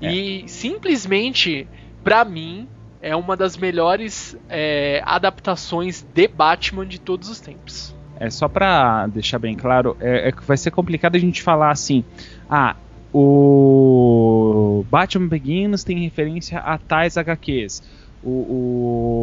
E 0.01 0.49
simplesmente, 0.49 1.69
pra 2.03 2.25
mim, 2.25 2.67
é 3.01 3.15
uma 3.15 3.37
das 3.37 3.57
melhores 3.57 4.37
é, 4.49 5.03
adaptações 5.05 6.03
de 6.03 6.27
Batman 6.27 6.87
de 6.87 6.99
todos 6.99 7.29
os 7.29 7.41
tempos. 7.41 7.95
É 8.23 8.31
só 8.31 8.47
pra 8.47 9.09
deixar 9.09 9.41
bem 9.41 9.57
claro, 9.57 9.97
é, 9.99 10.29
é 10.29 10.33
vai 10.47 10.57
ser 10.57 10.71
complicado 10.71 11.17
a 11.17 11.19
gente 11.19 11.43
falar 11.43 11.73
assim, 11.73 12.05
ah, 12.49 12.77
o 13.13 14.85
Batman 14.89 15.27
Begins 15.27 15.83
tem 15.83 15.99
referência 15.99 16.61
a 16.61 16.79
tais 16.79 17.17
HQs. 17.17 17.83
O, 18.23 18.31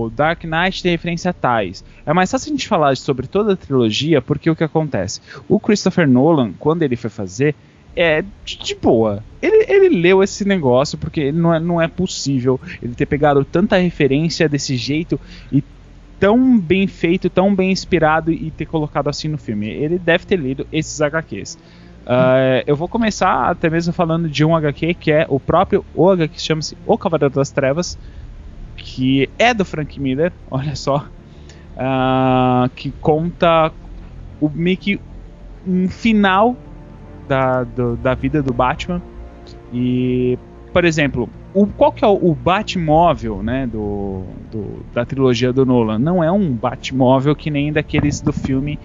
o 0.08 0.12
Dark 0.14 0.44
Knight 0.44 0.84
tem 0.84 0.92
referência 0.92 1.32
a 1.32 1.34
tais. 1.34 1.82
É 2.06 2.12
mais 2.12 2.30
fácil 2.30 2.50
a 2.50 2.52
gente 2.52 2.68
falar 2.68 2.98
sobre 2.98 3.26
toda 3.26 3.54
a 3.54 3.56
trilogia, 3.56 4.22
porque 4.22 4.50
o 4.50 4.56
que 4.56 4.66
acontece? 4.66 5.22
O 5.48 5.62
Christopher 5.62 6.06
Nolan, 6.06 6.52
quando 6.60 6.84
ele 6.84 6.98
foi 6.98 7.10
fazer, 7.10 7.56
é 7.96 8.22
de, 8.44 8.58
de 8.58 8.76
boa. 8.76 9.24
Ele, 9.42 9.66
ele 9.70 10.02
leu 10.02 10.22
esse 10.22 10.44
negócio, 10.44 10.98
porque 10.98 11.32
não 11.32 11.54
é, 11.54 11.60
não 11.62 11.82
é 11.82 11.88
possível 11.88 12.60
ele 12.84 12.94
ter 12.94 13.06
pegado 13.06 13.46
tanta 13.46 13.78
referência 13.78 14.50
desse 14.50 14.76
jeito 14.76 15.18
e 15.52 15.64
tão 16.20 16.60
bem 16.60 16.88
feito, 16.88 17.30
tão 17.30 17.56
bem 17.56 17.72
inspirado 17.72 18.32
e 18.32 18.52
ter 18.52 18.66
colocado 18.66 19.08
assim 19.10 19.28
no 19.28 19.38
filme. 19.38 19.68
Ele 19.70 19.98
deve 19.98 20.26
ter 20.26 20.38
lido 20.38 20.68
esses 20.72 21.00
HQs. 21.02 21.58
Ah, 22.06 22.64
eu 22.66 22.76
vou 22.76 22.88
começar 22.90 23.50
até 23.50 23.70
mesmo 23.70 23.94
falando 23.94 24.30
de 24.30 24.44
um 24.44 24.56
HQ 24.56 24.94
que 24.96 25.12
é 25.12 25.26
o 25.30 25.40
próprio 25.40 25.86
o 25.94 26.10
HQ 26.10 26.36
que 26.36 26.42
chama-se 26.42 26.78
O 26.86 26.98
Cavaleiro 26.98 27.34
das 27.36 27.52
Trevas, 27.52 27.98
que 28.76 29.30
é 29.38 29.54
do 29.54 29.64
Frank 29.66 30.00
Miller, 30.00 30.32
olha 30.50 30.76
só, 30.76 31.08
ah, 31.78 32.70
que 32.76 32.92
conta 33.02 33.72
o 34.40 34.50
meio 34.50 34.78
que 34.78 35.00
um 35.66 35.88
final 35.90 36.56
da, 37.28 37.64
do- 37.64 37.96
da 37.98 38.14
vida 38.16 38.42
do 38.42 38.54
Batman 38.54 39.02
e, 39.72 40.38
por 40.74 40.86
exemplo, 40.86 41.30
o, 41.64 41.68
qual 41.68 41.92
que 41.92 42.04
é 42.04 42.08
o, 42.08 42.14
o 42.30 42.34
Batmóvel, 42.36 43.42
né, 43.44 43.68
do, 43.68 44.24
do- 44.52 44.86
da 44.94 45.06
trilogia 45.06 45.52
do 45.54 45.66
Nolan? 45.66 46.00
Não 46.00 46.24
é 46.24 46.32
um 46.32 46.50
Batmóvel 46.52 47.36
que 47.36 47.50
nem 47.50 47.72
daqueles 47.72 48.22
do 48.22 48.32
filme 48.34 48.78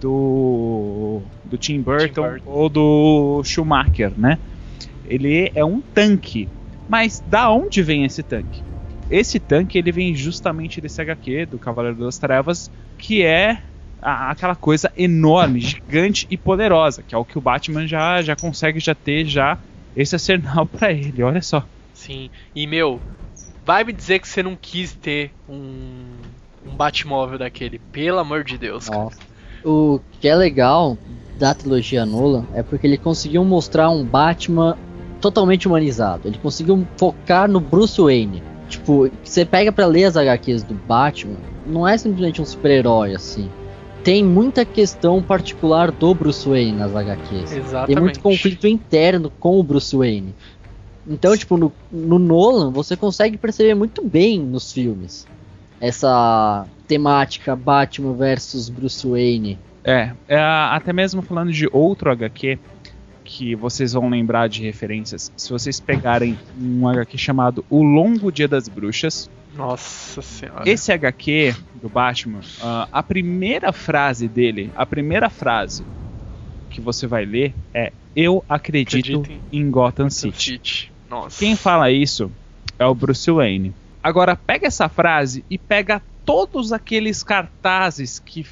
do, 0.00 1.20
do 1.44 1.56
Tim 1.58 1.80
Burton, 1.80 2.22
Burton. 2.22 2.50
ou 2.50 2.68
do 2.68 3.42
Schumacher, 3.44 4.12
né? 4.16 4.38
Ele 5.08 5.50
é 5.54 5.64
um 5.64 5.80
tanque. 5.80 6.48
Mas 6.88 7.22
da 7.26 7.50
onde 7.50 7.82
vem 7.82 8.04
esse 8.04 8.22
tanque? 8.22 8.62
Esse 9.10 9.38
tanque 9.38 9.78
ele 9.78 9.92
vem 9.92 10.14
justamente 10.14 10.80
desse 10.80 11.00
HQ 11.00 11.46
do 11.46 11.58
Cavaleiro 11.58 11.98
das 11.98 12.18
Trevas, 12.18 12.70
que 12.98 13.22
é 13.22 13.58
a- 14.02 14.30
aquela 14.30 14.54
coisa 14.56 14.90
enorme, 14.96 15.60
gigante 15.60 16.26
e 16.30 16.36
poderosa, 16.36 17.02
que 17.02 17.14
é 17.14 17.18
o 17.18 17.24
que 17.24 17.38
o 17.38 17.40
Batman 17.40 17.86
já, 17.86 18.20
já 18.22 18.34
consegue 18.36 18.78
já 18.80 18.94
ter 18.94 19.24
já 19.24 19.58
esse 19.96 20.14
arsenal 20.14 20.66
pra 20.66 20.92
ele, 20.92 21.22
olha 21.22 21.40
só. 21.40 21.64
Sim. 21.96 22.30
E 22.54 22.66
meu, 22.66 23.00
vai 23.64 23.82
me 23.82 23.92
dizer 23.92 24.18
que 24.18 24.28
você 24.28 24.42
não 24.42 24.54
quis 24.54 24.92
ter 24.92 25.32
um 25.48 26.04
um 26.66 26.74
Batmóvel 26.76 27.38
daquele, 27.38 27.78
pelo 27.92 28.18
amor 28.18 28.44
de 28.44 28.58
Deus. 28.58 28.88
cara. 28.88 29.08
O 29.64 30.00
que 30.20 30.28
é 30.28 30.34
legal 30.34 30.98
da 31.38 31.54
trilogia 31.54 32.04
Nolan 32.04 32.44
é 32.54 32.62
porque 32.62 32.86
ele 32.86 32.98
conseguiu 32.98 33.44
mostrar 33.44 33.90
um 33.90 34.04
Batman 34.04 34.76
totalmente 35.20 35.66
humanizado. 35.66 36.28
Ele 36.28 36.38
conseguiu 36.38 36.86
focar 36.96 37.48
no 37.48 37.60
Bruce 37.60 38.00
Wayne. 38.00 38.42
Tipo, 38.68 39.10
você 39.22 39.44
pega 39.44 39.70
pra 39.70 39.86
ler 39.86 40.04
as 40.04 40.16
HQs 40.16 40.64
do 40.64 40.74
Batman, 40.74 41.36
não 41.66 41.86
é 41.86 41.96
simplesmente 41.96 42.42
um 42.42 42.44
super-herói 42.44 43.14
assim. 43.14 43.48
Tem 44.02 44.22
muita 44.22 44.64
questão 44.64 45.20
particular 45.20 45.90
do 45.90 46.14
Bruce 46.14 46.48
Wayne 46.48 46.72
nas 46.72 46.94
HQs. 46.94 47.52
Exatamente. 47.52 47.86
Tem 47.86 47.96
muito 47.96 48.20
conflito 48.20 48.66
interno 48.68 49.30
com 49.40 49.58
o 49.58 49.62
Bruce 49.64 49.96
Wayne. 49.96 50.32
Então, 51.08 51.36
tipo, 51.36 51.56
no, 51.56 51.72
no 51.90 52.18
Nolan, 52.18 52.70
você 52.70 52.96
consegue 52.96 53.36
perceber 53.36 53.74
muito 53.74 54.02
bem 54.04 54.40
nos 54.40 54.72
filmes 54.72 55.26
essa 55.80 56.66
temática 56.86 57.54
Batman 57.54 58.14
versus 58.14 58.68
Bruce 58.68 59.06
Wayne. 59.06 59.58
É, 59.84 60.12
é, 60.26 60.38
até 60.38 60.92
mesmo 60.92 61.22
falando 61.22 61.52
de 61.52 61.68
outro 61.72 62.10
HQ 62.10 62.58
que 63.22 63.54
vocês 63.54 63.92
vão 63.92 64.08
lembrar 64.08 64.48
de 64.48 64.62
referências. 64.62 65.32
Se 65.36 65.50
vocês 65.50 65.80
pegarem 65.80 66.38
um 66.60 66.88
HQ 66.88 67.18
chamado 67.18 67.64
O 67.68 67.82
Longo 67.82 68.30
Dia 68.30 68.48
das 68.48 68.68
Bruxas, 68.68 69.28
Nossa 69.54 70.22
senhora. 70.22 70.62
esse 70.64 70.92
HQ 70.92 71.54
do 71.82 71.88
Batman, 71.88 72.40
ah, 72.62 72.88
a 72.92 73.02
primeira 73.02 73.72
frase 73.72 74.28
dele, 74.28 74.72
a 74.76 74.86
primeira 74.86 75.28
frase 75.28 75.84
que 76.70 76.80
você 76.80 77.06
vai 77.06 77.24
ler 77.24 77.52
é 77.74 77.92
Eu 78.14 78.44
acredito 78.48 79.20
Acredito 79.20 79.42
em 79.52 79.70
Gotham 79.70 80.08
City. 80.08 80.42
City. 80.42 80.92
Nossa. 81.08 81.38
Quem 81.38 81.56
fala 81.56 81.90
isso 81.90 82.30
é 82.78 82.86
o 82.86 82.94
Bruce 82.94 83.30
Wayne. 83.30 83.74
Agora 84.02 84.36
pega 84.36 84.66
essa 84.66 84.88
frase 84.88 85.44
e 85.50 85.58
pega 85.58 86.00
todos 86.24 86.72
aqueles 86.72 87.22
cartazes 87.22 88.18
que 88.18 88.46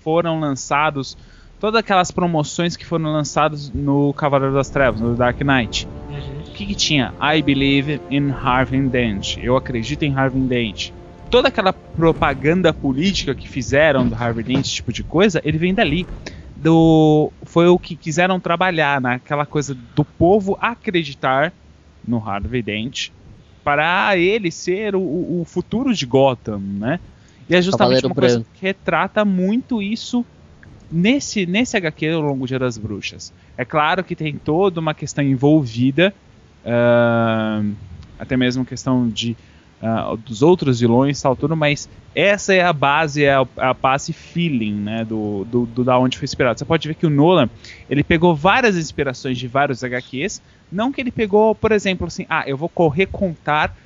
foram 0.00 0.40
lançados, 0.40 1.16
todas 1.60 1.80
aquelas 1.80 2.10
promoções 2.10 2.76
que 2.76 2.84
foram 2.86 3.12
lançadas 3.12 3.70
no 3.72 4.12
Cavaleiro 4.12 4.54
das 4.54 4.68
Trevas, 4.68 5.00
no 5.00 5.14
Dark 5.14 5.40
Knight. 5.40 5.88
Uhum. 6.08 6.40
O 6.46 6.50
que, 6.52 6.66
que 6.66 6.74
tinha? 6.74 7.14
I 7.20 7.42
believe 7.42 8.00
in 8.10 8.30
Harvey 8.30 8.80
Dent. 8.82 9.36
Eu 9.38 9.56
acredito 9.56 10.02
em 10.02 10.14
Harvey 10.14 10.42
Dent. 10.42 10.90
Toda 11.30 11.48
aquela 11.48 11.72
propaganda 11.72 12.72
política 12.72 13.34
que 13.34 13.48
fizeram 13.48 14.08
do 14.08 14.14
Harvey 14.14 14.42
Dent, 14.42 14.64
esse 14.64 14.74
tipo 14.74 14.92
de 14.92 15.04
coisa, 15.04 15.40
ele 15.44 15.58
vem 15.58 15.74
dali. 15.74 16.06
Do, 16.56 17.32
foi 17.44 17.68
o 17.68 17.78
que 17.78 17.94
quiseram 17.94 18.40
trabalhar 18.40 19.00
naquela 19.00 19.46
coisa 19.46 19.76
do 19.94 20.04
povo 20.04 20.58
acreditar 20.60 21.52
no 22.06 22.18
Harvey 22.18 22.62
Dent 22.62 23.10
para 23.64 24.16
ele 24.16 24.50
ser 24.50 24.94
o, 24.96 25.00
o 25.00 25.44
futuro 25.46 25.92
de 25.94 26.06
Gotham, 26.06 26.58
né? 26.58 26.98
E 27.48 27.54
é 27.54 27.62
justamente 27.62 28.00
Cavaleiro 28.02 28.08
uma 28.08 28.14
coisa 28.14 28.36
Branco. 28.36 28.50
que 28.54 28.62
retrata 28.62 29.24
muito 29.24 29.82
isso 29.82 30.24
nesse, 30.90 31.46
nesse 31.46 31.76
HQ 31.76 32.08
ao 32.08 32.22
longo 32.22 32.46
Dia 32.46 32.58
das 32.58 32.78
Bruxas. 32.78 33.32
É 33.56 33.64
claro 33.64 34.04
que 34.04 34.14
tem 34.14 34.36
toda 34.36 34.80
uma 34.80 34.94
questão 34.94 35.24
envolvida, 35.24 36.14
ahn, 36.64 37.72
até 38.18 38.36
mesmo 38.36 38.64
questão 38.64 39.08
de 39.08 39.36
ah, 39.80 40.16
dos 40.26 40.42
outros 40.42 40.80
vilões 40.80 41.20
e 41.20 41.22
tal, 41.22 41.36
tudo, 41.36 41.56
mas 41.56 41.88
essa 42.12 42.52
é 42.52 42.62
a 42.62 42.72
base, 42.72 43.24
é 43.24 43.34
a, 43.34 43.46
a 43.56 43.72
base 43.72 44.12
feeling, 44.12 44.74
né, 44.74 45.04
do, 45.04 45.44
do, 45.44 45.66
do 45.66 45.84
da 45.84 45.96
onde 45.96 46.18
foi 46.18 46.24
inspirado. 46.24 46.58
Você 46.58 46.64
pode 46.64 46.88
ver 46.88 46.94
que 46.94 47.06
o 47.06 47.10
Nolan, 47.10 47.48
ele 47.88 48.02
pegou 48.02 48.34
várias 48.34 48.76
inspirações 48.76 49.38
de 49.38 49.46
vários 49.46 49.84
HQs, 49.84 50.42
não 50.70 50.92
que 50.92 51.00
ele 51.00 51.10
pegou, 51.10 51.54
por 51.54 51.72
exemplo, 51.72 52.06
assim, 52.06 52.26
ah, 52.28 52.44
eu 52.46 52.56
vou 52.56 52.68
correr 52.68 53.06
contar 53.06 53.76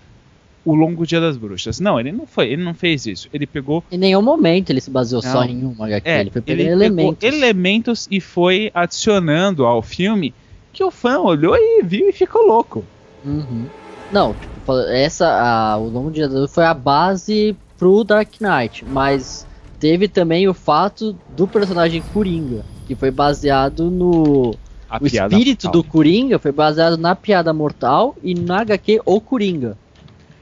o 0.65 0.75
Longo 0.75 1.07
Dia 1.07 1.21
das 1.21 1.37
Bruxas. 1.37 1.81
Não, 1.81 1.99
ele 1.99 2.13
não 2.13 2.27
foi, 2.27 2.49
ele 2.49 2.63
não 2.63 2.75
fez 2.75 3.07
isso. 3.07 3.29
Ele 3.33 3.47
pegou 3.47 3.83
Em 3.91 3.99
nenhum 3.99 4.23
momento 4.23 4.71
ele 4.71 4.81
se 4.81 4.91
baseou 4.91 5.21
só 5.21 5.41
Não. 5.41 5.49
em 5.49 5.65
uma 5.65 5.87
HQ, 5.87 6.09
é, 6.09 6.21
ele 6.21 6.31
foi 6.31 6.43
ele 6.47 6.63
elementos. 6.69 7.23
elementos 7.23 8.09
e 8.11 8.21
foi 8.21 8.71
adicionando 8.73 9.65
ao 9.65 9.83
filme 9.83 10.33
que 10.73 10.83
o 10.83 10.91
fã 10.91 11.19
olhou 11.19 11.57
e 11.57 11.83
viu 11.83 12.09
e 12.09 12.13
ficou 12.13 12.47
louco. 12.47 12.85
Uhum. 13.25 13.67
Não, 14.11 14.35
tipo, 14.35 14.79
essa, 14.89 15.27
a, 15.27 15.79
o 15.79 15.89
Longo 15.89 16.11
Dia 16.11 16.29
da 16.29 16.41
Luz 16.41 16.53
foi 16.53 16.65
a 16.65 16.75
base 16.75 17.57
pro 17.79 18.05
Dark 18.05 18.35
Knight, 18.41 18.85
mas 18.85 19.47
teve 19.81 20.07
também 20.07 20.49
o 20.49 20.55
fato 20.55 21.17
do 21.37 21.49
personagem 21.49 22.03
Coringa, 22.13 22.65
que 22.87 22.95
foi 22.95 23.11
baseado 23.11 23.91
no. 23.91 24.55
A 24.93 24.99
o 25.03 25.07
espírito 25.07 25.65
mortal. 25.67 25.73
do 25.73 25.85
Coringa 25.89 26.39
foi 26.39 26.53
baseado 26.53 26.97
na 26.99 27.17
piada 27.17 27.53
mortal 27.53 28.15
e 28.23 28.35
na 28.35 28.61
HQ 28.61 29.01
O 29.07 29.21
Coringa. 29.21 29.77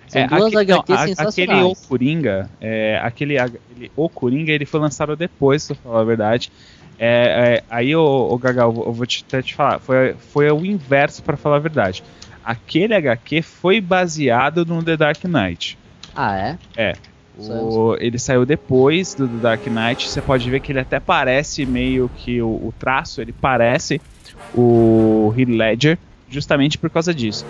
São 0.08 0.22
É, 0.22 0.26
duas 0.26 0.42
aque- 0.46 0.54
não, 0.54 0.60
HQs 0.80 0.90
aquele 0.98 1.14
sensacionais. 1.16 1.64
O 1.84 1.88
Coringa, 1.88 2.50
é, 2.60 3.00
aquele, 3.02 3.38
H- 3.38 3.58
ele- 3.76 3.92
O 3.94 4.08
Coringa, 4.08 4.50
ele 4.50 4.66
foi 4.66 4.80
lançado 4.80 5.14
depois, 5.14 5.66
pra 5.68 5.76
falar 5.76 6.00
a 6.00 6.04
verdade. 6.04 6.50
É, 6.98 7.60
é, 7.60 7.64
aí, 7.70 7.94
o, 7.94 8.36
Gagal, 8.38 8.68
eu 8.70 8.92
vou- 8.92 8.96
eu 9.02 9.06
te, 9.06 9.24
até 9.26 9.40
te 9.40 9.54
falar, 9.54 9.78
foi, 9.78 10.14
foi 10.14 10.50
o 10.50 10.66
inverso, 10.66 11.22
pra 11.22 11.36
falar 11.36 11.56
a 11.56 11.60
verdade. 11.60 12.02
Aquele 12.44 12.92
HQ 12.94 13.40
foi 13.42 13.80
baseado 13.80 14.66
no 14.66 14.82
The 14.82 14.96
Dark 14.96 15.22
Knight. 15.24 15.78
Ah, 16.14 16.36
é? 16.76 16.94
O- 17.38 17.96
ele 18.00 18.18
saiu 18.18 18.44
depois 18.44 19.14
do, 19.14 19.26
do 19.26 19.38
Dark 19.38 19.64
Knight. 19.66 20.08
Você 20.08 20.20
pode 20.20 20.50
ver 20.50 20.60
que 20.60 20.72
ele 20.72 20.80
até 20.80 20.98
parece 21.00 21.64
meio 21.64 22.10
que 22.18 22.42
o, 22.42 22.48
o 22.48 22.74
traço, 22.78 23.20
ele 23.22 23.32
parece 23.32 24.00
o 24.54 25.32
Heath 25.36 25.48
Ledger, 25.48 25.98
justamente 26.28 26.78
por 26.78 26.90
causa 26.90 27.12
disso. 27.14 27.44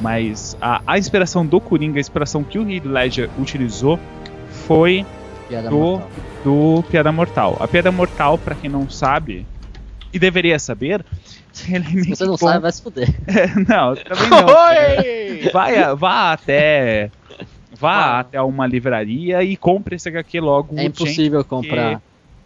Mas 0.00 0.56
a, 0.60 0.82
a 0.86 0.98
inspiração 0.98 1.44
do 1.46 1.60
Coringa, 1.60 1.98
a 1.98 2.00
inspiração 2.00 2.42
que 2.44 2.58
o 2.58 2.70
Heath 2.70 2.84
Ledger 2.84 3.30
utilizou 3.38 3.98
foi 4.66 5.04
Piada 5.48 5.70
Do- 5.70 5.76
mortal. 5.76 6.10
do 6.44 6.84
Piada 6.90 7.12
Mortal. 7.12 7.56
A 7.60 7.68
Piada 7.68 7.92
Mortal, 7.92 8.36
pra 8.38 8.54
quem 8.54 8.68
não 8.68 8.90
sabe, 8.90 9.46
e 10.12 10.18
deveria 10.18 10.58
saber, 10.58 11.04
ele 11.68 12.00
é 12.00 12.02
Se 12.02 12.10
você 12.16 12.24
não 12.26 12.34
que 12.34 12.40
sabe, 12.44 12.60
vai 12.60 12.72
se 12.72 12.82
fuder. 12.82 13.08
não, 13.68 13.94
também 13.94 14.28
não. 14.28 14.46
Oi! 14.46 15.50
Vai, 15.52 15.94
vá 15.96 16.32
até. 16.32 17.10
Vá 17.78 18.20
até 18.20 18.40
uma 18.40 18.66
livraria 18.66 19.42
e 19.42 19.54
compre 19.56 19.96
esse 19.96 20.08
HQ 20.08 20.40
logo. 20.40 20.78
É 20.78 20.84
impossível 20.84 21.44
comprar 21.44 22.00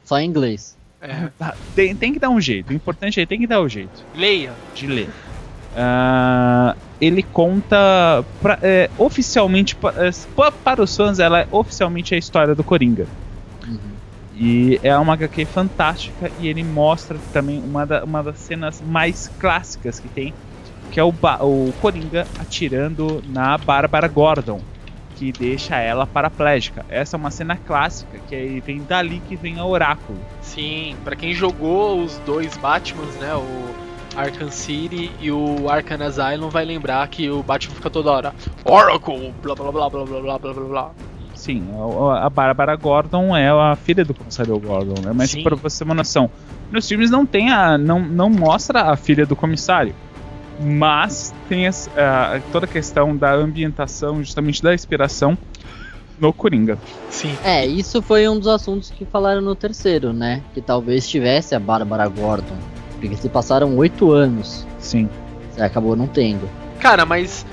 só 0.05 0.19
em 0.19 0.27
inglês. 0.29 0.77
É, 1.01 1.29
Tem, 1.75 1.95
tem 1.95 2.13
que 2.13 2.19
dar 2.19 2.31
um 2.31 2.41
jeito. 2.41 2.71
O 2.71 2.73
importante 2.73 3.21
é 3.21 3.27
tem 3.27 3.41
que 3.41 3.47
dar 3.47 3.61
o 3.61 3.69
jeito 3.69 4.05
leia. 4.15 4.53
de 4.75 4.87
ler. 4.87 5.09
Ah, 5.77 6.75
ele 7.01 7.23
conta 7.23 8.25
pra- 8.43 8.59
é, 8.61 8.91
oficialmente 8.99 9.77
pa- 9.77 9.95
é, 9.97 10.11
pa- 10.35 10.51
para 10.53 10.83
os 10.83 10.97
fãs, 10.97 11.19
ela 11.19 11.41
é 11.41 11.49
oficialmente 11.51 12.15
a 12.15 12.19
história 12.19 12.55
do 12.55 12.65
Coringa. 12.65 13.07
Uhum. 13.67 13.79
E 14.35 14.81
é 14.83 14.97
uma 14.99 15.13
HQ 15.15 15.45
fantástica 15.47 16.31
e 16.41 16.49
ele 16.49 16.65
mostra 16.65 17.17
também 17.33 17.61
uma, 17.61 17.87
da- 17.87 18.05
uma 18.05 18.23
das 18.23 18.39
cenas 18.39 18.83
mais 18.85 19.31
clássicas 19.39 20.01
que 20.01 20.09
tem, 20.09 20.35
que 20.91 20.99
é 20.99 21.05
o, 21.05 21.15
o 21.41 21.73
Coringa 21.81 22.27
atirando 22.39 23.23
na 23.29 23.57
Bárbara 23.57 24.09
Gordon, 24.09 24.61
que 25.21 25.33
deixa 25.33 25.77
ela 25.77 26.07
paraplégica. 26.07 26.87
Essa 26.89 27.15
é 27.15 27.19
uma 27.19 27.31
cena 27.31 27.55
clássica, 27.55 28.19
que 28.27 28.35
aí 28.35 28.59
vem 28.59 28.79
dali 28.83 29.21
que 29.29 29.37
vem 29.37 29.59
a 29.59 29.67
Oráculo. 29.67 30.19
Sim, 30.41 30.97
pra 31.05 31.15
quem 31.15 31.35
jogou 31.35 32.03
os 32.03 32.17
dois 32.25 32.57
Batmans, 32.57 33.15
né, 33.17 33.35
o 33.35 34.19
Arkham 34.19 34.51
City 34.51 35.13
e 35.21 35.31
o 35.31 35.69
Arkham 35.69 36.03
Asylum 36.03 36.49
vai 36.49 36.65
lembrar 36.65 37.07
que 37.09 37.29
o 37.29 37.43
Batman 37.43 37.75
fica 37.75 37.91
toda 37.91 38.11
hora 38.11 38.35
Oracle, 38.65 39.35
blá 39.43 39.55
blá 39.55 39.71
blá 39.71 39.91
blá 39.91 40.05
blá 40.07 40.21
blá 40.21 40.39
blá 40.39 40.53
blá. 40.55 40.91
Sim, 41.35 41.69
a, 42.19 42.31
Bárbara 42.31 42.75
Gordon 42.77 43.37
é 43.37 43.49
a 43.51 43.77
filha 43.77 44.05
do 44.05 44.15
comissário 44.15 44.59
Gordon, 44.59 45.03
né? 45.03 45.13
Mas 45.15 45.35
para 45.35 45.55
você 45.55 45.79
ter 45.79 45.85
uma 45.85 45.95
noção, 45.95 46.31
nos 46.71 46.89
filmes 46.89 47.11
não 47.11 47.27
tem 47.27 47.51
a, 47.51 47.77
não, 47.77 48.01
não 48.01 48.31
mostra 48.31 48.91
a 48.91 48.97
filha 48.97 49.27
do 49.27 49.37
comissário, 49.37 49.95
mas 50.61 51.35
tem 51.49 51.67
as- 51.67 51.89
a- 51.97 52.41
toda 52.53 52.67
a 52.67 52.69
questão 52.69 53.17
da 53.17 53.33
ambientação, 53.33 54.23
justamente 54.23 54.63
da 54.63 54.75
inspiração 54.75 55.37
no 56.19 56.33
Coringa. 56.33 56.79
Sim. 57.09 57.35
É, 57.43 57.65
isso 57.65 58.03
foi 58.03 58.29
um 58.29 58.39
dos 58.39 58.49
assuntos 58.49 58.91
que 58.91 59.05
falaram 59.07 59.41
no 59.41 59.55
terceiro, 59.55 60.13
né? 60.13 60.43
Que 60.53 60.61
talvez 60.61 61.09
tivesse 61.09 61.55
a 61.55 61.59
Bárbara 61.61 62.07
Gordon. 62.09 62.57
Porque 63.01 63.17
se 63.17 63.29
passaram 63.31 63.75
oito 63.79 64.13
anos, 64.13 64.67
Sim. 64.79 65.09
você 65.51 65.63
acabou 65.63 65.97
não 65.97 66.07
tendo. 66.07 66.47
Cara, 66.79 67.07
mas 67.07 67.47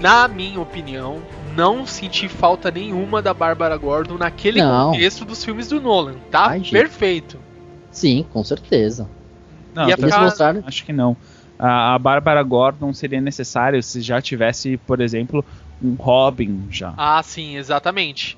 na 0.00 0.28
minha 0.28 0.60
opinião, 0.60 1.18
não 1.56 1.84
senti 1.84 2.28
falta 2.28 2.70
nenhuma 2.70 3.20
da 3.20 3.34
Bárbara 3.34 3.76
Gordon 3.76 4.16
naquele 4.16 4.62
Não. 4.62 4.92
contexto 4.92 5.24
dos 5.24 5.44
filmes 5.44 5.68
do 5.68 5.80
Nolan, 5.80 6.14
tá? 6.30 6.46
Ai. 6.50 6.60
Perfeito. 6.60 7.38
Sim, 7.90 8.24
com 8.32 8.42
certeza. 8.44 9.08
Não, 9.74 9.84
Eles 9.88 9.96
ficar- 10.04 10.20
mostraram. 10.22 10.62
acho 10.66 10.84
que 10.84 10.92
não. 10.92 11.16
A, 11.62 11.94
a 11.94 11.98
Bárbara 11.98 12.42
Gordon 12.42 12.92
seria 12.92 13.20
necessário 13.20 13.80
se 13.80 14.00
já 14.00 14.20
tivesse, 14.20 14.76
por 14.78 15.00
exemplo, 15.00 15.44
um 15.80 15.94
Robin 15.94 16.66
já. 16.68 16.92
Ah, 16.96 17.22
sim, 17.22 17.56
exatamente. 17.56 18.36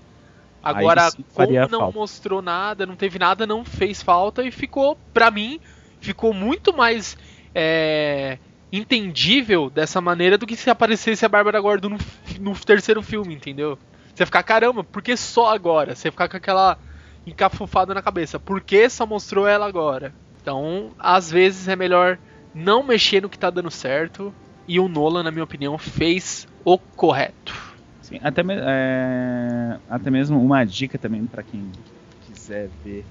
Agora, 0.62 1.10
como 1.32 1.52
não 1.70 1.80
falta. 1.80 1.98
mostrou 1.98 2.42
nada, 2.42 2.84
não 2.84 2.96
teve 2.96 3.18
nada, 3.18 3.46
não 3.46 3.64
fez 3.64 4.02
falta 4.02 4.42
e 4.42 4.50
ficou, 4.50 4.98
pra 5.14 5.30
mim, 5.30 5.58
ficou 6.00 6.34
muito 6.34 6.76
mais 6.76 7.16
é, 7.54 8.36
entendível 8.70 9.70
dessa 9.70 10.02
maneira 10.02 10.36
do 10.36 10.46
que 10.46 10.54
se 10.56 10.68
aparecesse 10.68 11.24
a 11.24 11.28
Bárbara 11.28 11.60
Gordon 11.60 11.90
no, 11.90 11.98
no 12.40 12.58
terceiro 12.58 13.00
filme, 13.02 13.34
entendeu? 13.34 13.78
Você 14.14 14.26
ficar, 14.26 14.42
caramba, 14.42 14.84
por 14.84 15.00
que 15.02 15.16
só 15.16 15.54
agora? 15.54 15.94
Você 15.94 16.10
ficar 16.10 16.28
com 16.28 16.36
aquela 16.36 16.78
encafufada 17.26 17.94
na 17.94 18.02
cabeça. 18.02 18.38
Por 18.38 18.60
que 18.60 18.88
só 18.90 19.06
mostrou 19.06 19.46
ela 19.46 19.66
agora? 19.66 20.14
Então, 20.42 20.90
às 20.98 21.30
vezes 21.30 21.68
é 21.68 21.76
melhor 21.76 22.18
não 22.54 22.82
mexer 22.84 23.20
no 23.22 23.30
que 23.30 23.38
tá 23.38 23.50
dando 23.50 23.70
certo. 23.70 24.34
E 24.66 24.80
o 24.80 24.88
Nolan, 24.88 25.22
na 25.24 25.30
minha 25.30 25.44
opinião, 25.44 25.76
fez 25.78 26.46
o 26.64 26.78
correto. 26.78 27.52
Sim, 28.00 28.18
até, 28.22 28.42
me- 28.42 28.54
é, 28.58 29.80
até 29.86 30.10
mesmo 30.10 30.40
uma 30.42 30.64
dica 30.64 30.98
também 30.98 31.26
para 31.26 31.42
quem 31.42 31.72
quiser 32.20 32.68
ver 32.82 33.08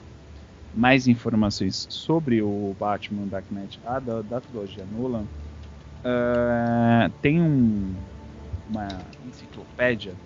mais 0.74 1.08
informações 1.08 1.88
sobre 1.90 2.42
o 2.44 2.76
Batman 2.76 3.28
Dark 3.28 3.50
Knight, 3.52 3.80
a 3.84 4.00
da, 4.00 4.22
da 4.22 4.42
trilogia 4.42 4.86
Nolan, 4.86 5.30
é, 6.04 7.10
tem 7.22 7.42
um- 7.42 8.06
uma 8.68 9.14
enciclopédia 9.22 10.20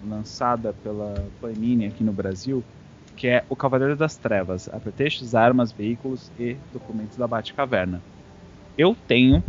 lançada 0.00 0.74
pela 0.74 1.32
Panini 1.40 1.86
aqui 1.86 2.04
no 2.04 2.12
Brasil, 2.12 2.66
que 3.16 3.28
é 3.28 3.46
O 3.48 3.56
Cavaleiro 3.56 3.96
das 3.96 4.18
Trevas, 4.18 4.68
apetrechos, 4.68 5.34
armas, 5.34 5.72
veículos 5.72 6.32
e 6.36 6.54
documentos 6.70 7.16
da 7.16 7.28
Batcaverna. 7.28 8.04
Eu 8.76 8.96
tenho 9.06 9.42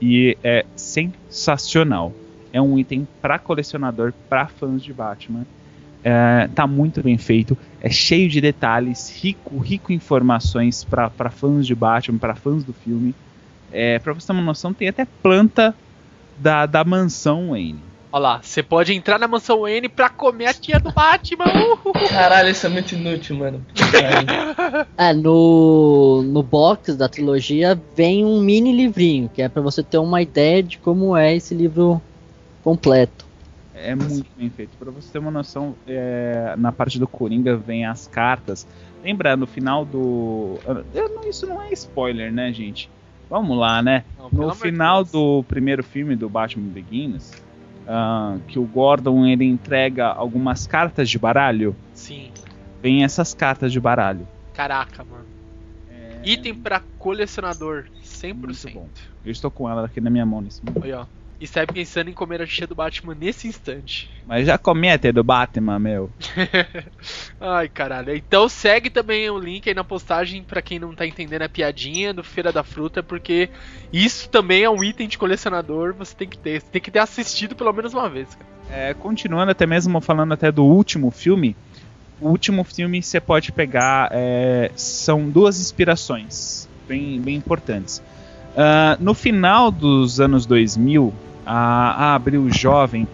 e 0.00 0.36
é 0.42 0.64
sensacional. 0.74 2.12
É 2.52 2.60
um 2.60 2.78
item 2.78 3.06
para 3.20 3.38
colecionador, 3.38 4.12
para 4.28 4.46
fãs 4.46 4.82
de 4.82 4.92
Batman. 4.92 5.46
É, 6.02 6.48
tá 6.54 6.66
muito 6.66 7.02
bem 7.02 7.18
feito, 7.18 7.56
é 7.78 7.90
cheio 7.90 8.26
de 8.26 8.40
detalhes, 8.40 9.10
rico, 9.22 9.58
rico 9.58 9.92
em 9.92 9.96
informações 9.96 10.82
para 10.82 11.30
fãs 11.30 11.66
de 11.66 11.74
Batman, 11.74 12.18
para 12.18 12.34
fãs 12.34 12.64
do 12.64 12.72
filme. 12.72 13.14
É, 13.70 13.98
para 13.98 14.14
você 14.14 14.26
ter 14.26 14.32
uma 14.32 14.42
noção, 14.42 14.72
tem 14.72 14.88
até 14.88 15.04
planta 15.04 15.74
da, 16.38 16.64
da 16.64 16.82
mansão 16.84 17.50
Wayne. 17.50 17.89
Olha 18.12 18.20
lá, 18.22 18.40
você 18.42 18.62
pode 18.62 18.92
entrar 18.92 19.18
na 19.18 19.28
mansão 19.28 19.68
N 19.68 19.88
pra 19.88 20.08
comer 20.08 20.46
a 20.46 20.54
tia 20.54 20.80
do 20.80 20.90
Batman. 20.92 21.44
Uhul. 21.44 21.92
Caralho, 22.08 22.48
isso 22.50 22.66
é 22.66 22.68
muito 22.68 22.94
inútil, 22.94 23.36
mano. 23.36 23.64
É, 24.96 25.12
no, 25.12 26.22
no 26.22 26.42
box 26.42 26.94
da 26.96 27.08
trilogia 27.08 27.80
vem 27.96 28.24
um 28.24 28.40
mini 28.40 28.72
livrinho, 28.72 29.28
que 29.32 29.40
é 29.42 29.48
pra 29.48 29.62
você 29.62 29.82
ter 29.82 29.98
uma 29.98 30.20
ideia 30.20 30.62
de 30.62 30.78
como 30.78 31.16
é 31.16 31.34
esse 31.34 31.54
livro 31.54 32.00
completo. 32.62 33.24
É 33.74 33.94
muito 33.94 34.26
bem 34.36 34.50
feito. 34.50 34.76
Para 34.78 34.90
você 34.90 35.10
ter 35.12 35.18
uma 35.18 35.30
noção, 35.30 35.74
é, 35.86 36.54
na 36.58 36.70
parte 36.72 36.98
do 36.98 37.06
Coringa 37.08 37.56
vem 37.56 37.86
as 37.86 38.06
cartas. 38.06 38.66
Lembra 39.02 39.36
no 39.36 39.46
final 39.46 39.84
do. 39.84 40.58
eu 40.94 41.08
não- 41.14 41.28
isso 41.28 41.46
não 41.46 41.62
é 41.62 41.72
spoiler, 41.72 42.30
né, 42.32 42.52
gente? 42.52 42.90
Vamos 43.30 43.56
lá, 43.56 43.80
né? 43.80 44.04
Não, 44.18 44.28
No 44.48 44.54
final 44.54 45.04
do 45.04 45.44
primeiro 45.48 45.82
filme 45.82 46.14
do 46.16 46.28
Batman 46.28 46.68
Begins, 46.68 47.32
ah, 47.90 48.38
que 48.46 48.58
o 48.58 48.64
Gordon 48.64 49.26
ele 49.26 49.44
entrega 49.44 50.06
algumas 50.06 50.66
cartas 50.66 51.10
de 51.10 51.18
baralho, 51.18 51.74
Sim, 51.92 52.30
vem 52.80 53.02
essas 53.04 53.34
cartas 53.34 53.72
de 53.72 53.80
baralho. 53.80 54.26
caraca, 54.54 55.04
mano. 55.04 55.24
Item 56.22 56.54
pra 56.54 56.82
colecionador, 56.98 57.86
100%. 58.04 58.34
Muito 58.34 58.70
bom. 58.74 58.88
Eu 59.24 59.32
estou 59.32 59.50
com 59.50 59.68
ela 59.68 59.86
aqui 59.86 60.00
na 60.00 60.10
minha 60.10 60.26
mão 60.26 60.40
nesse 60.40 60.62
momento. 60.64 60.84
Aí, 60.84 60.92
ó. 60.92 61.06
E 61.40 61.46
sai 61.46 61.66
pensando 61.66 62.10
em 62.10 62.12
comer 62.12 62.42
a 62.42 62.46
tia 62.46 62.66
do 62.66 62.74
Batman 62.74 63.14
nesse 63.14 63.48
instante. 63.48 64.10
Mas 64.26 64.46
já 64.46 64.58
comi 64.58 64.90
até 64.90 65.10
do 65.10 65.24
Batman, 65.24 65.78
meu. 65.78 66.10
Ai, 67.40 67.66
caralho. 67.68 68.14
Então 68.14 68.46
segue 68.48 68.90
também 68.90 69.30
o 69.30 69.38
link 69.38 69.66
aí 69.66 69.74
na 69.74 69.82
postagem 69.82 70.42
pra 70.42 70.60
quem 70.60 70.78
não 70.78 70.94
tá 70.94 71.06
entendendo 71.06 71.42
a 71.42 71.48
piadinha 71.48 72.12
do 72.12 72.22
Feira 72.22 72.52
da 72.52 72.62
Fruta, 72.62 73.02
porque 73.02 73.48
isso 73.90 74.28
também 74.28 74.64
é 74.64 74.70
um 74.70 74.84
item 74.84 75.08
de 75.08 75.16
colecionador, 75.16 75.94
você 75.94 76.14
tem 76.14 76.28
que 76.28 76.36
ter. 76.36 76.60
Você 76.60 76.66
tem 76.70 76.82
que 76.82 76.90
ter 76.90 76.98
assistido 76.98 77.56
pelo 77.56 77.72
menos 77.72 77.94
uma 77.94 78.08
vez, 78.08 78.34
cara. 78.34 78.50
É, 78.70 78.94
continuando 78.94 79.50
até 79.50 79.66
mesmo 79.66 80.00
falando 80.00 80.34
até 80.34 80.52
do 80.52 80.64
último 80.64 81.10
filme, 81.10 81.56
o 82.20 82.28
último 82.28 82.62
filme 82.64 83.02
você 83.02 83.18
pode 83.18 83.50
pegar 83.50 84.10
é, 84.12 84.70
são 84.76 85.28
duas 85.28 85.58
inspirações 85.58 86.68
bem, 86.86 87.20
bem 87.20 87.36
importantes. 87.36 88.02
Ah, 88.56 88.96
no 89.00 89.14
final 89.14 89.70
dos 89.70 90.20
anos 90.20 90.44
2000, 90.44 91.14
a, 91.44 92.10
a 92.10 92.14
Abril 92.14 92.48
Jovem 92.50 93.06